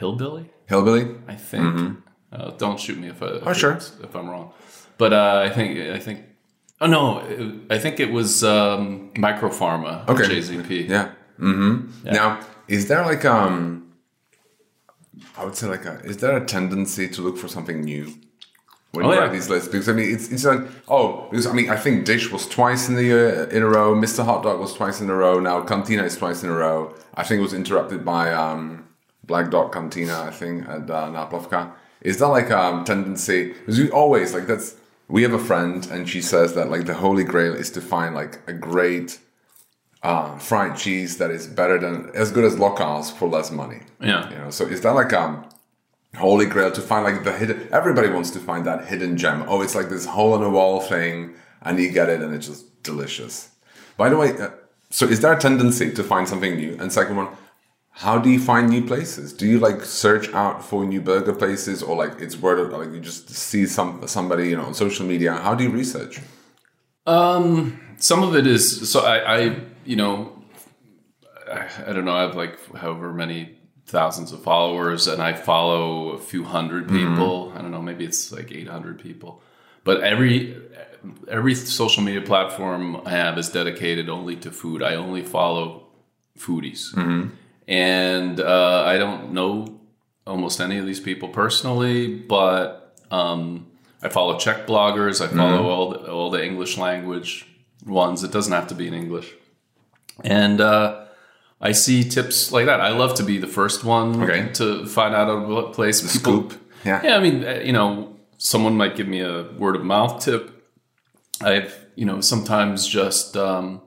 Hillbilly. 0.00 0.50
Hillbilly. 0.66 1.04
I 1.28 1.34
think. 1.34 1.98
Uh, 2.32 2.50
don't 2.58 2.78
shoot 2.78 2.98
me 2.98 3.08
if 3.08 3.22
I 3.22 3.26
Mm-hmm. 3.26 3.48
Oh, 3.48 3.52
sure. 3.54 3.76
if 4.06 4.14
I'm 4.14 4.28
wrong. 4.28 4.52
But 4.98 5.12
uh, 5.12 5.42
I 5.46 5.50
think 5.56 5.78
I 5.96 5.98
think. 5.98 6.18
Oh 6.80 6.86
no, 6.86 7.20
it- 7.20 7.72
I 7.74 7.78
think 7.78 7.98
it 8.00 8.10
was 8.12 8.44
um, 8.44 9.10
Mikrofarma. 9.14 10.06
Okay. 10.08 10.24
JZP. 10.24 10.88
Yeah. 10.88 11.08
Mm-hmm. 11.40 12.10
Now, 12.12 12.40
is 12.68 12.86
there 12.88 13.02
like 13.04 13.24
um, 13.24 13.85
I 15.38 15.44
would 15.44 15.56
say 15.56 15.66
like 15.68 15.84
a, 15.84 16.00
is 16.04 16.18
there 16.18 16.36
a 16.36 16.44
tendency 16.44 17.08
to 17.08 17.22
look 17.22 17.36
for 17.38 17.48
something 17.48 17.80
new 17.82 18.12
when 18.92 19.04
Oh, 19.04 19.08
you 19.10 19.14
yeah. 19.14 19.20
write 19.22 19.32
these 19.32 19.48
lists? 19.50 19.68
Because 19.68 19.88
I 19.88 19.92
mean, 19.92 20.14
it's 20.14 20.30
it's 20.32 20.44
like 20.44 20.60
oh, 20.88 21.28
because 21.30 21.46
I 21.46 21.52
mean, 21.52 21.68
I 21.70 21.76
think 21.76 22.04
Dish 22.04 22.30
was 22.30 22.48
twice 22.48 22.88
in 22.88 22.94
the 22.96 23.10
uh, 23.12 23.48
in 23.56 23.62
a 23.62 23.68
row. 23.68 23.94
Mr. 23.94 24.24
Hot 24.24 24.42
Dog 24.42 24.58
was 24.60 24.72
twice 24.74 25.00
in 25.00 25.10
a 25.10 25.14
row. 25.14 25.38
Now 25.40 25.60
Cantina 25.62 26.04
is 26.04 26.16
twice 26.16 26.42
in 26.42 26.50
a 26.50 26.54
row. 26.54 26.94
I 27.14 27.22
think 27.24 27.38
it 27.40 27.42
was 27.42 27.54
interrupted 27.54 28.04
by 28.04 28.32
um, 28.32 28.86
Black 29.24 29.50
Dog 29.50 29.72
Cantina. 29.72 30.22
I 30.22 30.30
think 30.30 30.66
at 30.68 30.90
uh, 30.90 31.08
Naplavka. 31.10 31.72
Is 32.00 32.18
that 32.18 32.28
like 32.28 32.50
a 32.50 32.58
um, 32.58 32.84
tendency? 32.84 33.48
Because 33.52 33.78
you 33.78 33.90
always 33.90 34.32
like 34.34 34.46
that's 34.46 34.76
we 35.08 35.22
have 35.22 35.32
a 35.32 35.38
friend, 35.38 35.86
and 35.90 36.08
she 36.08 36.20
says 36.22 36.54
that 36.54 36.70
like 36.70 36.86
the 36.86 36.94
holy 36.94 37.24
grail 37.24 37.54
is 37.54 37.70
to 37.72 37.80
find 37.80 38.14
like 38.14 38.38
a 38.48 38.52
great 38.52 39.18
uh, 40.06 40.38
fried 40.38 40.76
cheese 40.76 41.18
that 41.18 41.32
is 41.32 41.48
better 41.48 41.78
than 41.78 42.10
as 42.14 42.30
good 42.30 42.44
as 42.44 42.56
Locals 42.58 43.10
for 43.10 43.26
less 43.28 43.50
money. 43.50 43.80
Yeah. 44.00 44.30
You 44.30 44.38
know, 44.38 44.50
so 44.50 44.64
is 44.64 44.80
that 44.82 44.92
like 44.92 45.12
um 45.12 45.44
holy 46.16 46.46
grail 46.46 46.70
to 46.70 46.80
find 46.80 47.04
like 47.04 47.24
the 47.24 47.32
hidden? 47.32 47.68
Everybody 47.72 48.08
wants 48.08 48.30
to 48.30 48.38
find 48.38 48.64
that 48.66 48.86
hidden 48.86 49.16
gem. 49.16 49.44
Oh, 49.48 49.62
it's 49.62 49.74
like 49.74 49.88
this 49.88 50.06
hole 50.06 50.36
in 50.36 50.42
the 50.42 50.50
wall 50.50 50.80
thing, 50.80 51.34
and 51.62 51.78
you 51.80 51.90
get 51.90 52.08
it, 52.08 52.20
and 52.22 52.32
it's 52.32 52.46
just 52.46 52.82
delicious. 52.84 53.50
By 53.96 54.08
the 54.08 54.16
way, 54.16 54.30
uh, 54.38 54.50
so 54.90 55.06
is 55.06 55.20
there 55.22 55.32
a 55.32 55.40
tendency 55.40 55.92
to 55.92 56.04
find 56.04 56.28
something 56.28 56.54
new? 56.54 56.76
And 56.78 56.92
second 56.92 57.16
one, 57.16 57.28
how 57.90 58.16
do 58.16 58.30
you 58.30 58.38
find 58.38 58.70
new 58.70 58.84
places? 58.86 59.32
Do 59.32 59.44
you 59.44 59.58
like 59.58 59.82
search 59.82 60.32
out 60.32 60.64
for 60.64 60.84
new 60.84 61.00
burger 61.00 61.34
places, 61.34 61.82
or 61.82 61.96
like 61.96 62.20
it's 62.20 62.36
word 62.36 62.60
of 62.60 62.70
like 62.70 62.92
you 62.94 63.00
just 63.00 63.28
see 63.30 63.66
some 63.66 64.06
somebody 64.06 64.50
you 64.50 64.56
know 64.56 64.66
on 64.66 64.74
social 64.74 65.04
media? 65.04 65.32
How 65.34 65.56
do 65.56 65.64
you 65.64 65.70
research? 65.70 66.20
Um, 67.06 67.80
some 67.98 68.22
of 68.22 68.36
it 68.36 68.46
is 68.46 68.88
so 68.88 69.00
I, 69.00 69.16
I 69.38 69.60
you 69.86 69.96
know, 69.96 70.42
I, 71.50 71.68
I 71.88 71.92
don't 71.92 72.04
know. 72.04 72.16
I 72.16 72.22
have 72.22 72.36
like 72.36 72.58
however 72.74 73.12
many 73.12 73.58
thousands 73.86 74.32
of 74.32 74.42
followers, 74.42 75.06
and 75.06 75.22
I 75.22 75.32
follow 75.32 76.10
a 76.10 76.18
few 76.18 76.44
hundred 76.44 76.88
people. 76.88 77.52
I 77.54 77.62
don't 77.62 77.70
know, 77.70 77.82
maybe 77.82 78.04
it's 78.04 78.32
like 78.32 78.50
eight 78.52 78.68
hundred 78.68 79.00
people. 79.00 79.42
But 79.84 80.02
every 80.02 80.56
every 81.28 81.54
social 81.54 82.02
media 82.02 82.20
platform 82.22 83.00
I 83.06 83.10
have 83.10 83.38
is 83.38 83.48
dedicated 83.48 84.08
only 84.08 84.34
to 84.36 84.50
food. 84.50 84.82
I 84.82 84.96
only 84.96 85.22
follow 85.22 85.86
foodies, 86.36 86.92
and 87.68 88.40
uh, 88.40 88.82
I 88.84 88.98
don't 88.98 89.32
know 89.32 89.78
almost 90.26 90.60
any 90.60 90.78
of 90.78 90.86
these 90.86 90.98
people 91.00 91.28
personally, 91.28 92.12
but 92.16 92.98
um, 93.12 93.68
I 94.02 94.08
follow 94.08 94.36
Czech 94.38 94.66
bloggers. 94.66 95.20
I 95.24 95.28
follow 95.28 95.68
all 95.70 95.90
the, 95.90 96.10
all 96.10 96.30
the 96.30 96.44
English 96.44 96.76
language 96.76 97.46
ones. 97.86 98.24
It 98.24 98.32
doesn't 98.32 98.52
have 98.52 98.66
to 98.68 98.74
be 98.74 98.88
in 98.88 98.94
English, 98.94 99.32
and 100.24 100.60
uh, 100.60 101.06
I 101.60 101.72
see 101.72 102.04
tips 102.04 102.52
like 102.52 102.66
that. 102.66 102.80
I 102.80 102.90
love 102.90 103.14
to 103.16 103.22
be 103.24 103.38
the 103.38 103.46
first 103.46 103.84
one 103.84 104.22
Okay. 104.22 104.52
to 104.54 104.86
find 104.86 105.14
out 105.14 105.28
a 105.28 105.70
place. 105.72 106.00
The 106.00 106.08
scoop. 106.08 106.54
Yeah. 106.84 107.00
yeah. 107.02 107.16
I 107.16 107.20
mean, 107.20 107.44
uh, 107.44 107.60
you 107.64 107.72
know, 107.72 108.16
someone 108.38 108.76
might 108.76 108.96
give 108.96 109.08
me 109.08 109.20
a 109.20 109.44
word 109.58 109.76
of 109.76 109.84
mouth 109.84 110.22
tip. 110.24 110.52
I've 111.42 111.74
you 111.96 112.04
know 112.06 112.20
sometimes 112.20 112.86
just 112.86 113.36
um, 113.36 113.80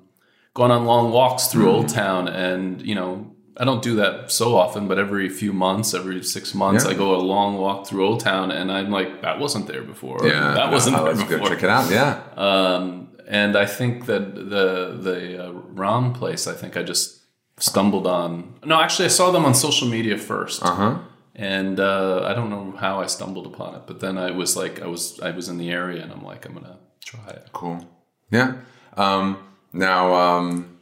gone 0.53 0.71
on 0.71 0.85
long 0.85 1.11
walks 1.11 1.47
through 1.47 1.65
Mm-hmm. 1.65 1.75
Old 1.75 1.89
Town, 1.89 2.27
and 2.27 2.81
you 2.81 2.95
know. 2.95 3.35
I 3.61 3.65
don't 3.65 3.81
do 3.83 3.95
that 3.97 4.31
so 4.31 4.55
often, 4.55 4.87
but 4.87 4.97
every 4.97 5.27
few 5.27 5.51
months, 5.51 5.93
every 5.93 6.23
six 6.23 6.53
months, 6.55 6.85
Yeah. 6.85 6.91
I 6.91 6.93
go 6.93 7.13
a 7.13 7.19
long 7.19 7.57
walk 7.57 7.87
through 7.87 8.07
Old 8.07 8.21
Town, 8.21 8.51
and 8.51 8.71
I'm 8.71 8.89
like, 8.89 9.21
that 9.21 9.37
wasn't 9.37 9.67
there 9.67 9.81
before. 9.81 10.17
Yeah, 10.23 10.53
that 10.53 10.71
wasn't 10.71 10.95
oh, 10.95 11.03
there 11.13 11.25
before. 11.27 11.49
check 11.49 11.63
it 11.63 11.69
out. 11.69 11.91
Yeah, 11.91 12.21
Um, 12.37 13.08
and 13.29 13.55
I 13.55 13.67
think 13.67 14.07
that 14.07 14.33
the 14.35 14.97
the 14.99 15.45
uh, 15.45 15.51
Ram 15.51 16.13
place, 16.13 16.47
I 16.47 16.53
think 16.53 16.75
I 16.75 16.81
just 16.81 17.21
stumbled 17.57 18.07
on. 18.07 18.55
No, 18.65 18.81
actually, 18.81 19.05
I 19.05 19.09
saw 19.09 19.29
them 19.31 19.45
on 19.45 19.53
social 19.53 19.87
media 19.87 20.17
first, 20.17 20.63
uh 20.63 20.75
huh. 20.75 20.99
and 21.35 21.79
uh, 21.79 22.23
I 22.25 22.33
don't 22.33 22.49
know 22.49 22.71
how 22.71 22.99
I 22.99 23.05
stumbled 23.05 23.45
upon 23.45 23.75
it. 23.75 23.83
But 23.85 23.99
then 23.99 24.17
I 24.17 24.31
was 24.31 24.57
like, 24.57 24.81
I 24.81 24.87
was 24.87 25.19
I 25.19 25.29
was 25.29 25.47
in 25.47 25.59
the 25.59 25.69
area, 25.69 26.01
and 26.01 26.11
I'm 26.11 26.25
like, 26.25 26.43
I'm 26.47 26.55
gonna 26.55 26.79
try 27.05 27.29
it. 27.29 27.49
Cool. 27.53 27.87
Yeah. 28.31 28.55
Um, 28.97 29.37
now, 29.73 30.15
um, 30.15 30.79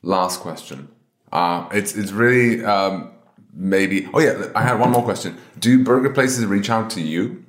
last 0.00 0.40
question. 0.40 0.88
Uh, 1.30 1.68
it's 1.70 1.94
it's 1.94 2.12
really 2.12 2.64
um, 2.64 3.10
maybe. 3.52 4.08
Oh 4.14 4.20
yeah, 4.20 4.50
I 4.56 4.62
had 4.62 4.80
one 4.80 4.90
more 4.90 5.04
question. 5.04 5.36
Do 5.58 5.84
burger 5.84 6.10
places 6.10 6.46
reach 6.46 6.70
out 6.70 6.88
to 6.90 7.02
you? 7.02 7.44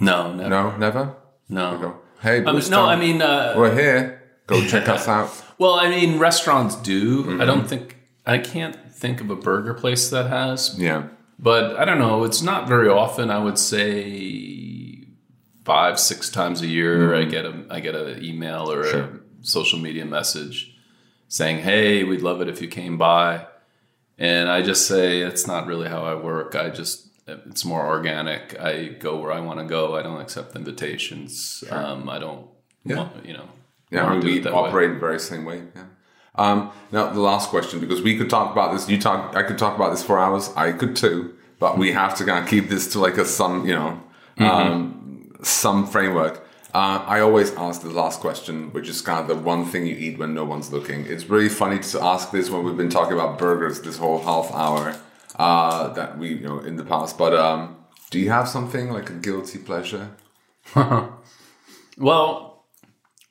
No, 0.00 0.32
never. 0.32 0.48
No, 0.48 0.76
never. 0.78 1.14
no. 1.50 2.00
Hey, 2.20 2.40
mean, 2.40 2.62
no, 2.70 2.84
I 2.84 2.96
mean, 2.96 3.22
uh, 3.22 3.54
we're 3.56 3.74
here. 3.74 4.22
Go 4.46 4.64
check 4.66 4.88
us 4.88 5.06
out. 5.16 5.30
well, 5.58 5.74
I 5.74 5.88
mean, 5.88 6.18
restaurants 6.18 6.74
do. 6.76 7.22
Mm-hmm. 7.24 7.40
I 7.40 7.44
don't 7.44 7.68
think 7.68 7.96
I 8.26 8.38
can't 8.38 8.76
think 8.92 9.20
of 9.20 9.30
a 9.30 9.36
burger 9.36 9.74
place 9.74 10.10
that 10.10 10.28
has. 10.28 10.74
Yeah. 10.78 11.08
But 11.38 11.76
I 11.78 11.84
don't 11.84 11.98
know. 12.00 12.24
It's 12.24 12.42
not 12.42 12.66
very 12.66 12.88
often. 12.88 13.30
I 13.30 13.38
would 13.38 13.58
say 13.58 15.04
five, 15.64 16.00
six 16.00 16.30
times 16.30 16.62
a 16.62 16.66
year. 16.66 17.14
I 17.14 17.24
get 17.24 17.44
a 17.44 17.64
I 17.70 17.80
get 17.80 17.94
an 17.94 18.24
email 18.24 18.70
or 18.70 18.84
Sure. 18.84 19.00
a 19.02 19.10
social 19.42 19.78
media 19.78 20.04
message 20.04 20.74
saying, 21.28 21.58
"Hey, 21.58 22.02
we'd 22.04 22.22
love 22.22 22.40
it 22.40 22.48
if 22.48 22.60
you 22.60 22.68
came 22.68 22.98
by." 22.98 23.46
And 24.18 24.48
I 24.48 24.62
just 24.62 24.88
say 24.88 25.20
it's 25.20 25.46
not 25.46 25.68
really 25.68 25.88
how 25.88 26.04
I 26.04 26.16
work. 26.16 26.56
I 26.56 26.70
just 26.70 27.07
it's 27.28 27.64
more 27.64 27.86
organic. 27.86 28.58
I 28.58 28.88
go 28.88 29.18
where 29.20 29.32
I 29.32 29.40
want 29.40 29.58
to 29.60 29.64
go. 29.64 29.96
I 29.96 30.02
don't 30.02 30.20
accept 30.20 30.56
invitations. 30.56 31.62
Um, 31.70 32.08
I 32.08 32.18
don't. 32.18 32.46
Want, 32.84 33.26
you 33.26 33.34
know. 33.34 33.48
Yeah, 33.90 34.06
I 34.06 34.16
mean, 34.16 34.24
we 34.24 34.40
way. 34.40 34.50
operate 34.50 34.94
the 34.94 34.98
very 34.98 35.20
same 35.20 35.44
way. 35.44 35.62
Yeah. 35.74 35.84
Um, 36.34 36.70
now, 36.92 37.10
the 37.10 37.20
last 37.20 37.50
question, 37.50 37.80
because 37.80 38.00
we 38.00 38.16
could 38.16 38.30
talk 38.30 38.52
about 38.52 38.72
this. 38.72 38.88
You 38.88 39.00
talk. 39.00 39.36
I 39.36 39.42
could 39.42 39.58
talk 39.58 39.76
about 39.76 39.90
this 39.90 40.02
for 40.02 40.18
hours. 40.18 40.50
I 40.56 40.72
could 40.72 40.96
too, 40.96 41.34
but 41.58 41.78
we 41.78 41.92
have 41.92 42.16
to 42.16 42.24
kind 42.24 42.42
of 42.42 42.48
keep 42.48 42.68
this 42.68 42.92
to 42.92 42.98
like 42.98 43.18
a 43.18 43.24
some, 43.24 43.66
you 43.66 43.74
know, 43.74 44.02
um, 44.38 45.32
some 45.42 45.86
framework. 45.86 46.46
Uh, 46.74 47.02
I 47.06 47.20
always 47.20 47.54
ask 47.54 47.82
the 47.82 47.88
last 47.88 48.20
question, 48.20 48.72
which 48.72 48.88
is 48.88 49.00
kind 49.00 49.20
of 49.20 49.26
the 49.26 49.42
one 49.42 49.64
thing 49.64 49.86
you 49.86 49.96
eat 49.96 50.18
when 50.18 50.34
no 50.34 50.44
one's 50.44 50.70
looking. 50.70 51.06
It's 51.06 51.24
really 51.24 51.48
funny 51.48 51.78
to 51.78 52.04
ask 52.04 52.30
this 52.30 52.50
when 52.50 52.62
we've 52.62 52.76
been 52.76 52.90
talking 52.90 53.14
about 53.14 53.38
burgers 53.38 53.80
this 53.80 53.96
whole 53.96 54.20
half 54.20 54.52
hour 54.52 54.94
uh, 55.36 55.88
that 55.94 56.18
we, 56.18 56.34
you 56.34 56.40
know, 56.40 56.58
in 56.60 56.76
the 56.76 56.84
past. 56.84 57.18
But 57.18 57.34
um, 57.34 57.76
do 58.10 58.18
you 58.18 58.30
have 58.30 58.48
something 58.48 58.90
like 58.90 59.10
a 59.10 59.14
guilty 59.14 59.58
pleasure? 59.58 60.10
Well, 61.98 62.64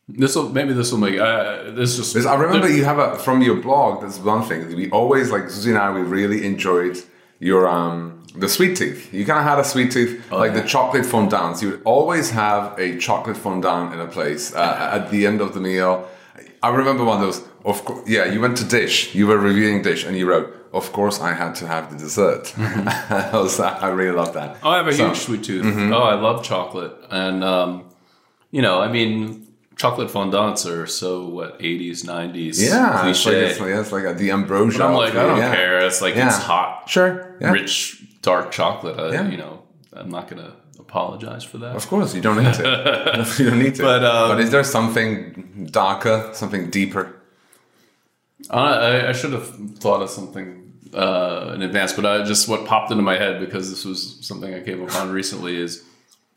this 0.10 0.36
will 0.36 0.50
maybe 0.50 0.74
this 0.74 0.92
will 0.92 1.00
make 1.00 1.20
uh, 1.20 1.72
this 1.72 1.96
just. 1.98 2.16
I 2.28 2.36
remember 2.36 2.70
you 2.70 2.84
have 2.84 3.00
a 3.00 3.18
from 3.18 3.42
your 3.42 3.56
blog. 3.56 4.02
That's 4.02 4.20
one 4.20 4.44
thing 4.44 4.76
we 4.76 4.90
always 4.92 5.32
like. 5.32 5.44
Zuzi 5.44 5.70
and 5.70 5.78
I 5.78 5.92
we 5.92 6.02
really 6.02 6.46
enjoyed 6.46 6.98
your 7.40 7.68
um 7.68 8.24
the 8.36 8.50
sweet 8.50 8.78
tooth. 8.78 9.14
You 9.14 9.26
kind 9.26 9.40
of 9.40 9.46
had 9.46 9.60
a 9.60 9.64
sweet 9.64 9.92
tooth, 9.92 10.32
like 10.32 10.54
the 10.54 10.64
chocolate 10.64 11.06
fondants. 11.06 11.62
You 11.62 11.72
would 11.72 11.82
always 11.84 12.32
have 12.32 12.78
a 12.78 12.98
chocolate 12.98 13.38
fondant 13.38 13.94
in 13.94 14.00
a 14.00 14.08
place 14.08 14.54
uh, 14.54 14.92
at 14.94 15.12
the 15.12 15.26
end 15.26 15.42
of 15.42 15.54
the 15.54 15.60
meal. 15.60 16.08
I 16.62 16.70
remember 16.70 17.04
one 17.04 17.22
of 17.22 17.26
those. 17.26 17.44
Of 17.72 17.78
course, 17.86 18.04
yeah. 18.16 18.26
You 18.34 18.40
went 18.46 18.56
to 18.62 18.66
Dish. 18.80 18.96
You 19.20 19.26
were 19.30 19.38
reviewing 19.50 19.78
Dish, 19.90 20.02
and 20.08 20.14
you 20.20 20.26
wrote, 20.32 20.48
"Of 20.80 20.86
course, 20.98 21.18
I 21.30 21.32
had 21.42 21.52
to 21.62 21.66
have 21.74 21.84
the 21.92 21.98
dessert." 22.06 22.44
I 23.34 23.38
was- 23.44 23.60
I 23.60 23.90
really 24.00 24.16
love 24.22 24.32
that. 24.40 24.50
Oh, 24.64 24.70
I 24.76 24.78
have 24.82 24.88
a 24.88 24.94
So- 24.94 25.06
huge 25.08 25.20
sweet 25.28 25.44
tooth. 25.44 25.66
Oh, 25.98 26.04
I 26.14 26.16
love 26.28 26.38
chocolate, 26.52 26.94
and 27.24 27.44
um, 27.54 27.70
you 28.56 28.62
know, 28.66 28.76
I 28.86 28.88
mean, 28.98 29.16
chocolate 29.84 30.10
fondants 30.16 30.62
are 30.74 30.88
so 30.88 31.10
what 31.38 31.52
eighties, 31.70 32.04
nineties, 32.18 32.56
Yeah, 32.64 33.10
it's 33.10 33.26
like, 33.26 33.36
cliche. 33.36 33.46
it's 33.52 33.60
like, 33.64 33.70
it's 33.82 33.92
like 33.98 34.06
a, 34.12 34.14
the 34.14 34.32
ambrosia. 34.32 34.80
but 34.80 34.88
I'm 34.88 34.94
like, 35.06 35.16
I 35.16 35.26
don't 35.30 35.38
yeah. 35.46 35.56
care. 35.56 35.76
It's 35.88 36.02
like 36.06 36.16
Yeah. 36.16 36.28
it's 36.30 36.38
hot, 36.52 36.72
Sure. 36.94 37.36
Yeah. 37.42 37.52
rich, 37.52 37.76
dark 38.22 38.46
chocolate. 38.52 38.98
I. 39.00 39.28
You 39.34 39.38
know, 39.44 39.54
I'm 40.00 40.10
not 40.18 40.28
gonna 40.30 40.54
apologize 40.80 41.44
for 41.44 41.58
that. 41.64 41.76
Of 41.76 41.86
course, 41.88 42.16
you 42.16 42.22
don't 42.22 42.42
need 42.44 42.54
to. 42.64 42.64
you 43.40 43.50
don't 43.50 43.60
need 43.60 43.76
to. 43.76 43.84
But, 43.84 44.04
um, 44.06 44.40
is 44.40 44.50
there 44.52 44.64
something 44.64 45.68
darker, 45.72 46.30
something 46.34 46.70
deeper? 46.70 47.04
Uh, 48.50 48.54
I, 48.54 49.10
I 49.10 49.12
should 49.14 49.34
have 49.34 49.48
thought 49.80 50.02
of 50.02 50.10
something 50.10 50.74
uh, 50.94 51.52
in 51.56 51.62
advance, 51.62 51.94
but 51.94 52.06
I 52.06 52.24
just 52.24 52.48
what 52.48 52.66
popped 52.66 52.92
into 52.92 53.04
my 53.04 53.18
head 53.18 53.40
because 53.40 53.70
this 53.70 53.84
was 53.84 54.26
something 54.26 54.54
I 54.54 54.62
came 54.62 54.82
upon 54.82 55.12
recently 55.12 55.58
is 55.58 55.84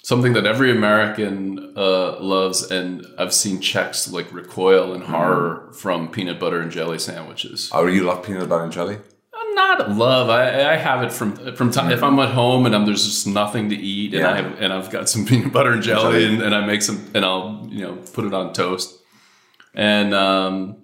something 0.02 0.32
that 0.32 0.46
every 0.46 0.70
American 0.70 1.74
uh, 1.76 2.18
loves, 2.20 2.70
and 2.70 3.06
I've 3.18 3.34
seen 3.34 3.60
Czechs 3.60 4.10
like 4.10 4.32
recoil 4.32 4.94
in 4.94 5.02
horror 5.02 5.70
from 5.74 6.08
peanut 6.10 6.40
butter 6.40 6.60
and 6.60 6.70
jelly 6.72 6.98
sandwiches. 6.98 7.70
Oh, 7.72 7.86
you 7.86 8.02
love 8.04 8.24
peanut 8.24 8.48
butter 8.48 8.64
and 8.64 8.72
jelly? 8.72 8.98
I 9.34 9.52
not 9.54 9.90
love. 9.92 10.30
I, 10.30 10.72
I 10.72 10.76
have 10.76 11.02
it 11.02 11.12
from 11.12 11.54
from 11.54 11.70
time 11.70 11.92
if 11.92 12.02
I'm 12.02 12.18
at 12.18 12.30
home 12.30 12.64
and 12.66 12.74
I'm, 12.74 12.86
there's 12.86 13.04
just 13.04 13.26
nothing 13.26 13.68
to 13.68 13.76
eat, 13.76 14.14
and 14.14 14.22
Yeah. 14.22 14.32
I 14.32 14.36
have 14.36 14.60
and 14.60 14.72
I've 14.72 14.90
got 14.90 15.08
some 15.08 15.26
peanut 15.30 15.52
butter 15.52 15.70
and 15.72 15.82
jelly, 15.82 16.22
Jelly. 16.22 16.34
and, 16.34 16.42
and 16.42 16.54
I 16.54 16.64
make 16.64 16.80
some, 16.82 17.08
and 17.14 17.24
I'll 17.24 17.66
you 17.70 17.82
know 17.82 17.96
put 18.14 18.24
it 18.24 18.32
on 18.34 18.52
toast, 18.54 18.98
and 19.74 20.14
um, 20.14 20.78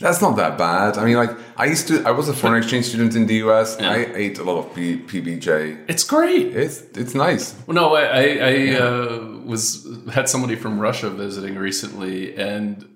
That's 0.00 0.20
not 0.20 0.36
that 0.36 0.58
bad. 0.58 0.98
I 0.98 1.04
mean, 1.04 1.16
like 1.16 1.30
I 1.56 1.66
used 1.66 1.86
to. 1.88 2.02
I 2.04 2.10
was 2.10 2.28
a 2.28 2.34
foreign 2.34 2.58
exchange 2.62 2.86
student 2.86 3.14
in 3.14 3.26
the 3.26 3.36
U.S. 3.46 3.78
I 3.78 3.96
ate 4.14 4.38
a 4.38 4.44
lot 4.44 4.58
of 4.58 4.74
P- 4.74 4.98
PBJ. 4.98 5.84
it's 5.88 6.02
great. 6.04 6.46
It's 6.56 6.80
it's 6.96 7.14
nice. 7.14 7.54
Well, 7.66 7.74
no, 7.76 7.94
I, 7.94 8.02
I, 8.02 8.24
I 8.50 8.74
uh, 8.80 9.18
was 9.44 9.86
had 10.12 10.28
somebody 10.28 10.56
from 10.56 10.80
Russia 10.80 11.10
visiting 11.10 11.54
recently, 11.56 12.36
and 12.36 12.88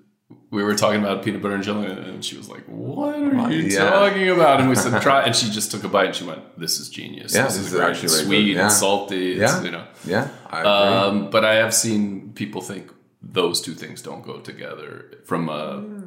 we 0.51 0.61
were 0.63 0.75
talking 0.75 0.99
about 1.01 1.23
peanut 1.23 1.41
butter 1.41 1.55
and 1.55 1.63
jelly, 1.63 1.87
and 1.87 2.23
she 2.25 2.35
was 2.35 2.49
like, 2.49 2.63
"What 2.67 3.15
are 3.15 3.49
you 3.51 3.61
Yeah. 3.63 3.89
talking 3.91 4.27
about?" 4.29 4.59
And 4.59 4.67
we 4.69 4.75
said, 4.75 5.01
"Try," 5.07 5.21
and 5.23 5.33
she 5.33 5.49
just 5.49 5.71
took 5.71 5.85
a 5.85 5.87
bite, 5.87 6.07
and 6.07 6.15
she 6.15 6.25
went, 6.25 6.41
"This 6.59 6.79
is 6.81 6.89
genius. 6.89 7.33
Yeah, 7.33 7.43
this, 7.43 7.55
this 7.55 7.67
is, 7.67 7.73
is 7.73 7.79
great. 7.79 7.89
actually 7.89 8.05
It's 8.05 8.15
very 8.15 8.25
sweet. 8.27 8.55
Yeah. 8.55 8.63
and 8.63 8.71
salty. 8.73 9.31
It's, 9.39 9.53
Yeah. 9.53 9.63
you 9.63 9.71
know." 9.71 9.85
Yeah, 10.05 10.27
I 10.49 10.59
agree. 10.59 10.71
Um, 10.71 11.29
but 11.29 11.45
I 11.45 11.55
have 11.55 11.73
seen 11.73 12.33
people 12.33 12.61
think 12.61 12.91
those 13.21 13.61
two 13.61 13.73
things 13.73 14.01
don't 14.01 14.23
go 14.25 14.39
together 14.39 15.05
from 15.25 15.47
a 15.49 15.53
I 15.53 15.71
don't 15.75 15.98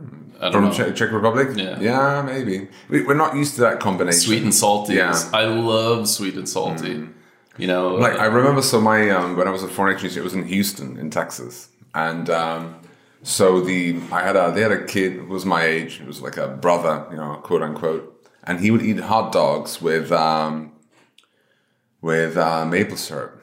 From 0.50 0.64
know. 0.64 0.72
Czech, 0.72 0.94
Czech 0.94 1.12
Republic. 1.12 1.56
Yeah. 1.56 1.78
yeah, 1.80 2.22
maybe. 2.22 2.68
We, 2.88 3.04
we're 3.04 3.14
not 3.14 3.36
used 3.36 3.54
to 3.56 3.60
that 3.60 3.78
combination. 3.78 4.20
Sweet 4.20 4.42
and 4.42 4.54
salty. 4.54 4.94
Yeah. 4.94 5.16
I 5.32 5.44
love 5.44 6.08
sweet 6.08 6.34
and 6.34 6.48
salty. 6.48 7.06
You 7.58 7.66
know, 7.66 7.94
like 7.94 8.18
I 8.18 8.24
remember. 8.26 8.62
So 8.62 8.80
my 8.80 9.10
um, 9.10 9.36
when 9.36 9.46
I 9.46 9.50
was 9.50 9.62
at 9.62 9.70
foreign 9.70 9.92
exchange, 9.92 10.16
it 10.16 10.24
was 10.24 10.34
in 10.34 10.44
Houston, 10.44 10.96
in 10.96 11.10
Texas, 11.10 11.68
and 11.94 12.28
um, 12.30 12.76
so 13.22 13.60
the 13.60 14.00
I 14.10 14.22
had 14.22 14.36
a 14.36 14.50
they 14.52 14.62
had 14.62 14.72
a 14.72 14.84
kid 14.84 15.12
who 15.12 15.26
was 15.26 15.44
my 15.44 15.62
age. 15.64 16.00
It 16.00 16.06
was 16.06 16.22
like 16.22 16.38
a 16.38 16.48
brother, 16.48 17.06
you 17.10 17.16
know, 17.16 17.36
quote 17.36 17.62
unquote, 17.62 18.26
and 18.44 18.58
he 18.58 18.70
would 18.70 18.82
eat 18.82 18.98
hot 19.00 19.32
dogs 19.32 19.82
with 19.82 20.10
um, 20.10 20.72
with 22.00 22.36
uh, 22.36 22.64
maple 22.64 22.96
syrup. 22.96 23.41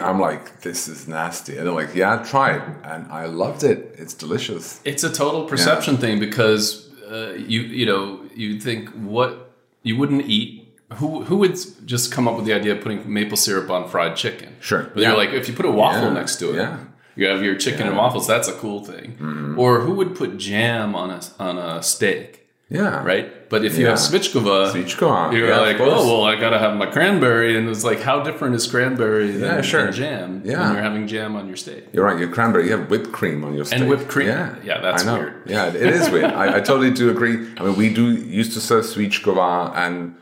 I'm 0.00 0.20
like, 0.20 0.60
this 0.60 0.88
is 0.88 1.06
nasty. 1.06 1.56
And 1.56 1.66
they're 1.66 1.74
like, 1.74 1.94
yeah, 1.94 2.22
try 2.22 2.56
it. 2.56 2.62
And 2.82 3.10
I 3.10 3.26
loved 3.26 3.62
it. 3.62 3.94
It's 3.98 4.14
delicious. 4.14 4.80
It's 4.84 5.04
a 5.04 5.12
total 5.12 5.44
perception 5.44 5.94
yeah. 5.94 6.00
thing 6.00 6.20
because 6.20 6.92
uh, 7.10 7.34
you 7.36 7.60
you 7.60 7.86
know 7.86 8.20
you 8.34 8.60
think 8.60 8.88
what 8.90 9.52
you 9.82 9.96
wouldn't 9.96 10.22
eat. 10.22 10.60
Who 10.94 11.24
who 11.24 11.36
would 11.38 11.56
just 11.86 12.12
come 12.12 12.28
up 12.28 12.36
with 12.36 12.44
the 12.44 12.52
idea 12.52 12.74
of 12.74 12.80
putting 12.80 13.10
maple 13.12 13.36
syrup 13.36 13.70
on 13.70 13.88
fried 13.88 14.16
chicken? 14.16 14.56
Sure. 14.60 14.84
But 14.94 15.02
yeah. 15.02 15.08
you're 15.08 15.16
like, 15.16 15.30
if 15.30 15.48
you 15.48 15.54
put 15.54 15.66
a 15.66 15.70
waffle 15.70 16.08
yeah. 16.08 16.14
next 16.14 16.36
to 16.36 16.52
it, 16.52 16.56
yeah. 16.56 16.78
you 17.16 17.26
have 17.26 17.42
your 17.42 17.56
chicken 17.56 17.86
and 17.86 17.96
waffles. 17.96 18.26
That's 18.26 18.48
a 18.48 18.52
cool 18.54 18.84
thing. 18.84 19.12
Mm-hmm. 19.12 19.58
Or 19.58 19.80
who 19.80 19.94
would 19.94 20.14
put 20.14 20.36
jam 20.36 20.94
on 20.94 21.10
a 21.10 21.20
on 21.38 21.58
a 21.58 21.82
steak? 21.82 22.43
Yeah. 22.74 23.04
Right? 23.04 23.48
But 23.48 23.64
if 23.64 23.78
you 23.78 23.84
yeah. 23.84 23.90
have 23.90 23.98
Svíčková, 24.00 24.72
Svíčková. 24.72 25.32
you're 25.32 25.48
yeah, 25.48 25.60
like, 25.60 25.78
oh, 25.78 26.06
well, 26.10 26.24
I 26.24 26.34
got 26.34 26.50
to 26.50 26.58
have 26.58 26.76
my 26.76 26.86
cranberry. 26.86 27.56
And 27.56 27.68
it's 27.68 27.84
like, 27.84 28.00
how 28.00 28.22
different 28.22 28.56
is 28.56 28.66
cranberry 28.66 29.30
than, 29.30 29.42
yeah, 29.42 29.60
sure. 29.62 29.84
than 29.84 29.92
jam 29.92 30.42
yeah. 30.44 30.58
when 30.58 30.72
you're 30.74 30.82
having 30.82 31.06
jam 31.06 31.36
on 31.36 31.46
your 31.46 31.56
steak? 31.56 31.84
You're 31.92 32.04
right. 32.04 32.18
Your 32.18 32.32
cranberry, 32.32 32.64
you 32.66 32.72
have 32.76 32.90
whipped 32.90 33.12
cream 33.12 33.44
on 33.44 33.54
your 33.54 33.64
steak. 33.64 33.80
And 33.80 33.88
whipped 33.88 34.08
cream. 34.08 34.26
Yeah, 34.26 34.56
yeah 34.64 34.80
that's 34.80 35.04
weird. 35.04 35.42
Yeah, 35.46 35.68
it 35.68 35.76
is 35.76 36.10
weird. 36.10 36.32
I, 36.32 36.56
I, 36.56 36.60
totally 36.60 36.90
do 36.90 37.10
agree. 37.10 37.36
I 37.56 37.62
mean, 37.62 37.76
we 37.76 37.94
do 37.94 38.10
used 38.12 38.52
to 38.54 38.60
serve 38.60 38.84
Svíčková 38.84 39.72
and 39.76 40.16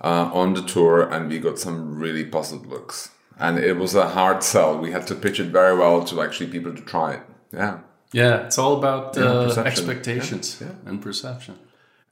uh, 0.00 0.28
on 0.32 0.54
the 0.54 0.62
tour, 0.62 1.02
and 1.02 1.28
we 1.28 1.38
got 1.38 1.58
some 1.58 1.96
really 1.96 2.24
positive 2.24 2.66
looks. 2.66 3.10
And 3.38 3.58
it 3.58 3.76
was 3.76 3.94
a 3.94 4.08
hard 4.08 4.42
sell. 4.42 4.78
We 4.78 4.90
had 4.90 5.06
to 5.06 5.14
pitch 5.14 5.38
it 5.38 5.46
very 5.46 5.76
well 5.76 6.04
to 6.04 6.20
actually 6.20 6.48
people 6.50 6.74
to 6.74 6.82
try 6.82 7.14
it. 7.14 7.22
Yeah. 7.52 7.78
Yeah, 8.12 8.46
it's 8.46 8.58
all 8.58 8.76
about 8.76 9.16
uh, 9.16 9.62
expectations 9.64 10.62
and 10.84 11.00
perception. 11.00 11.58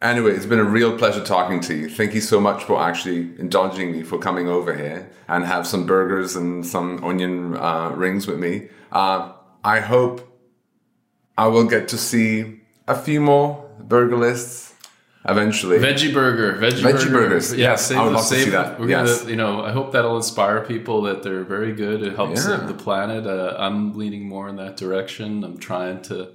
Anyway, 0.02 0.30
it's 0.30 0.46
been 0.46 0.58
a 0.58 0.64
real 0.64 0.96
pleasure 0.96 1.22
talking 1.22 1.60
to 1.60 1.74
you. 1.74 1.88
Thank 1.90 2.14
you 2.14 2.22
so 2.22 2.40
much 2.40 2.64
for 2.64 2.80
actually 2.80 3.38
indulging 3.38 3.92
me 3.92 4.02
for 4.02 4.18
coming 4.18 4.48
over 4.48 4.74
here 4.74 5.10
and 5.28 5.44
have 5.44 5.66
some 5.66 5.84
burgers 5.84 6.36
and 6.36 6.64
some 6.64 7.04
onion 7.04 7.54
uh, 7.56 7.90
rings 7.90 8.26
with 8.26 8.38
me. 8.38 8.68
Uh, 8.90 9.32
I 9.62 9.80
hope 9.80 10.26
I 11.36 11.48
will 11.48 11.66
get 11.66 11.88
to 11.88 11.98
see 11.98 12.60
a 12.88 12.94
few 12.94 13.20
more 13.20 13.68
burger 13.78 14.16
lists 14.16 14.74
eventually. 15.28 15.76
Veggie 15.76 16.14
burger, 16.14 16.54
veggie, 16.54 16.80
veggie 16.80 17.10
burger. 17.10 17.10
burgers. 17.10 17.52
Yeah, 17.52 17.72
yes, 17.72 17.90
I 17.90 18.02
would 18.02 18.14
love 18.14 18.26
to 18.26 18.34
see 18.34 18.50
that. 18.50 18.80
We're 18.80 18.88
yes. 18.88 19.18
gonna, 19.18 19.30
you 19.30 19.36
know, 19.36 19.62
I 19.62 19.70
hope 19.70 19.92
that'll 19.92 20.16
inspire 20.16 20.64
people 20.64 21.02
that 21.02 21.22
they're 21.22 21.44
very 21.44 21.74
good. 21.74 22.02
It 22.02 22.16
helps 22.16 22.46
yeah. 22.46 22.56
the 22.56 22.72
planet. 22.72 23.26
Uh, 23.26 23.54
I'm 23.58 23.92
leaning 23.98 24.26
more 24.26 24.48
in 24.48 24.56
that 24.56 24.78
direction. 24.78 25.44
I'm 25.44 25.58
trying 25.58 26.00
to 26.04 26.32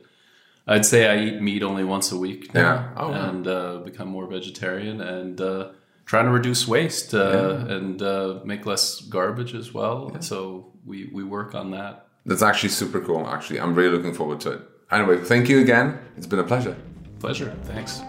I'd 0.67 0.85
say 0.85 1.07
I 1.07 1.23
eat 1.23 1.41
meat 1.41 1.63
only 1.63 1.83
once 1.83 2.11
a 2.11 2.17
week 2.17 2.53
now, 2.53 2.73
yeah. 2.73 2.93
oh, 2.97 3.13
and 3.13 3.47
uh, 3.47 3.77
become 3.77 4.07
more 4.07 4.27
vegetarian 4.27 4.99
and 4.99 5.39
uh, 5.39 5.69
trying 6.05 6.25
to 6.25 6.31
reduce 6.31 6.67
waste 6.67 7.13
uh, 7.13 7.19
yeah. 7.67 7.75
and 7.75 8.01
uh, 8.01 8.39
make 8.45 8.65
less 8.65 9.01
garbage 9.01 9.53
as 9.53 9.73
well. 9.73 10.11
Yeah. 10.13 10.19
So 10.21 10.73
we 10.85 11.09
we 11.13 11.23
work 11.23 11.53
on 11.53 11.71
that. 11.71 12.07
That's 12.25 12.41
actually 12.41 12.69
super 12.69 12.99
cool. 12.99 13.27
Actually, 13.27 13.59
I'm 13.59 13.75
really 13.75 13.95
looking 13.95 14.13
forward 14.13 14.39
to 14.41 14.51
it. 14.53 14.61
Anyway, 14.91 15.17
thank 15.23 15.49
you 15.49 15.59
again. 15.59 15.99
It's 16.17 16.27
been 16.27 16.39
a 16.39 16.43
pleasure. 16.43 16.75
Pleasure. 17.19 17.55
Thanks. 17.63 18.01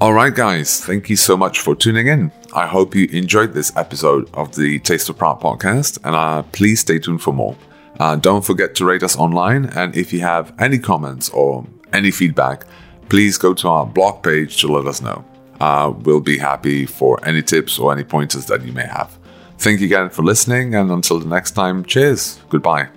Alright, 0.00 0.34
guys, 0.34 0.82
thank 0.82 1.10
you 1.10 1.16
so 1.16 1.36
much 1.36 1.60
for 1.60 1.76
tuning 1.76 2.06
in. 2.06 2.32
I 2.54 2.66
hope 2.66 2.94
you 2.94 3.06
enjoyed 3.12 3.52
this 3.52 3.70
episode 3.76 4.30
of 4.32 4.56
the 4.56 4.78
Taste 4.78 5.10
of 5.10 5.18
Prague 5.18 5.40
podcast, 5.40 5.98
and 6.04 6.16
uh, 6.16 6.42
please 6.52 6.80
stay 6.80 6.98
tuned 6.98 7.20
for 7.20 7.34
more. 7.34 7.54
Uh, 7.98 8.16
don't 8.16 8.42
forget 8.42 8.74
to 8.76 8.86
rate 8.86 9.02
us 9.02 9.14
online, 9.18 9.66
and 9.66 9.94
if 9.94 10.10
you 10.10 10.20
have 10.20 10.54
any 10.58 10.78
comments 10.78 11.28
or 11.28 11.66
any 11.92 12.10
feedback, 12.10 12.64
please 13.10 13.36
go 13.36 13.52
to 13.52 13.68
our 13.68 13.84
blog 13.84 14.22
page 14.22 14.56
to 14.62 14.68
let 14.68 14.86
us 14.86 15.02
know. 15.02 15.22
Uh, 15.60 15.92
we'll 15.94 16.22
be 16.22 16.38
happy 16.38 16.86
for 16.86 17.22
any 17.28 17.42
tips 17.42 17.78
or 17.78 17.92
any 17.92 18.02
pointers 18.02 18.46
that 18.46 18.64
you 18.64 18.72
may 18.72 18.86
have. 18.86 19.18
Thank 19.58 19.80
you 19.80 19.86
again 19.86 20.08
for 20.08 20.22
listening, 20.22 20.74
and 20.74 20.90
until 20.90 21.18
the 21.18 21.28
next 21.28 21.50
time, 21.50 21.84
cheers. 21.84 22.40
Goodbye. 22.48 22.88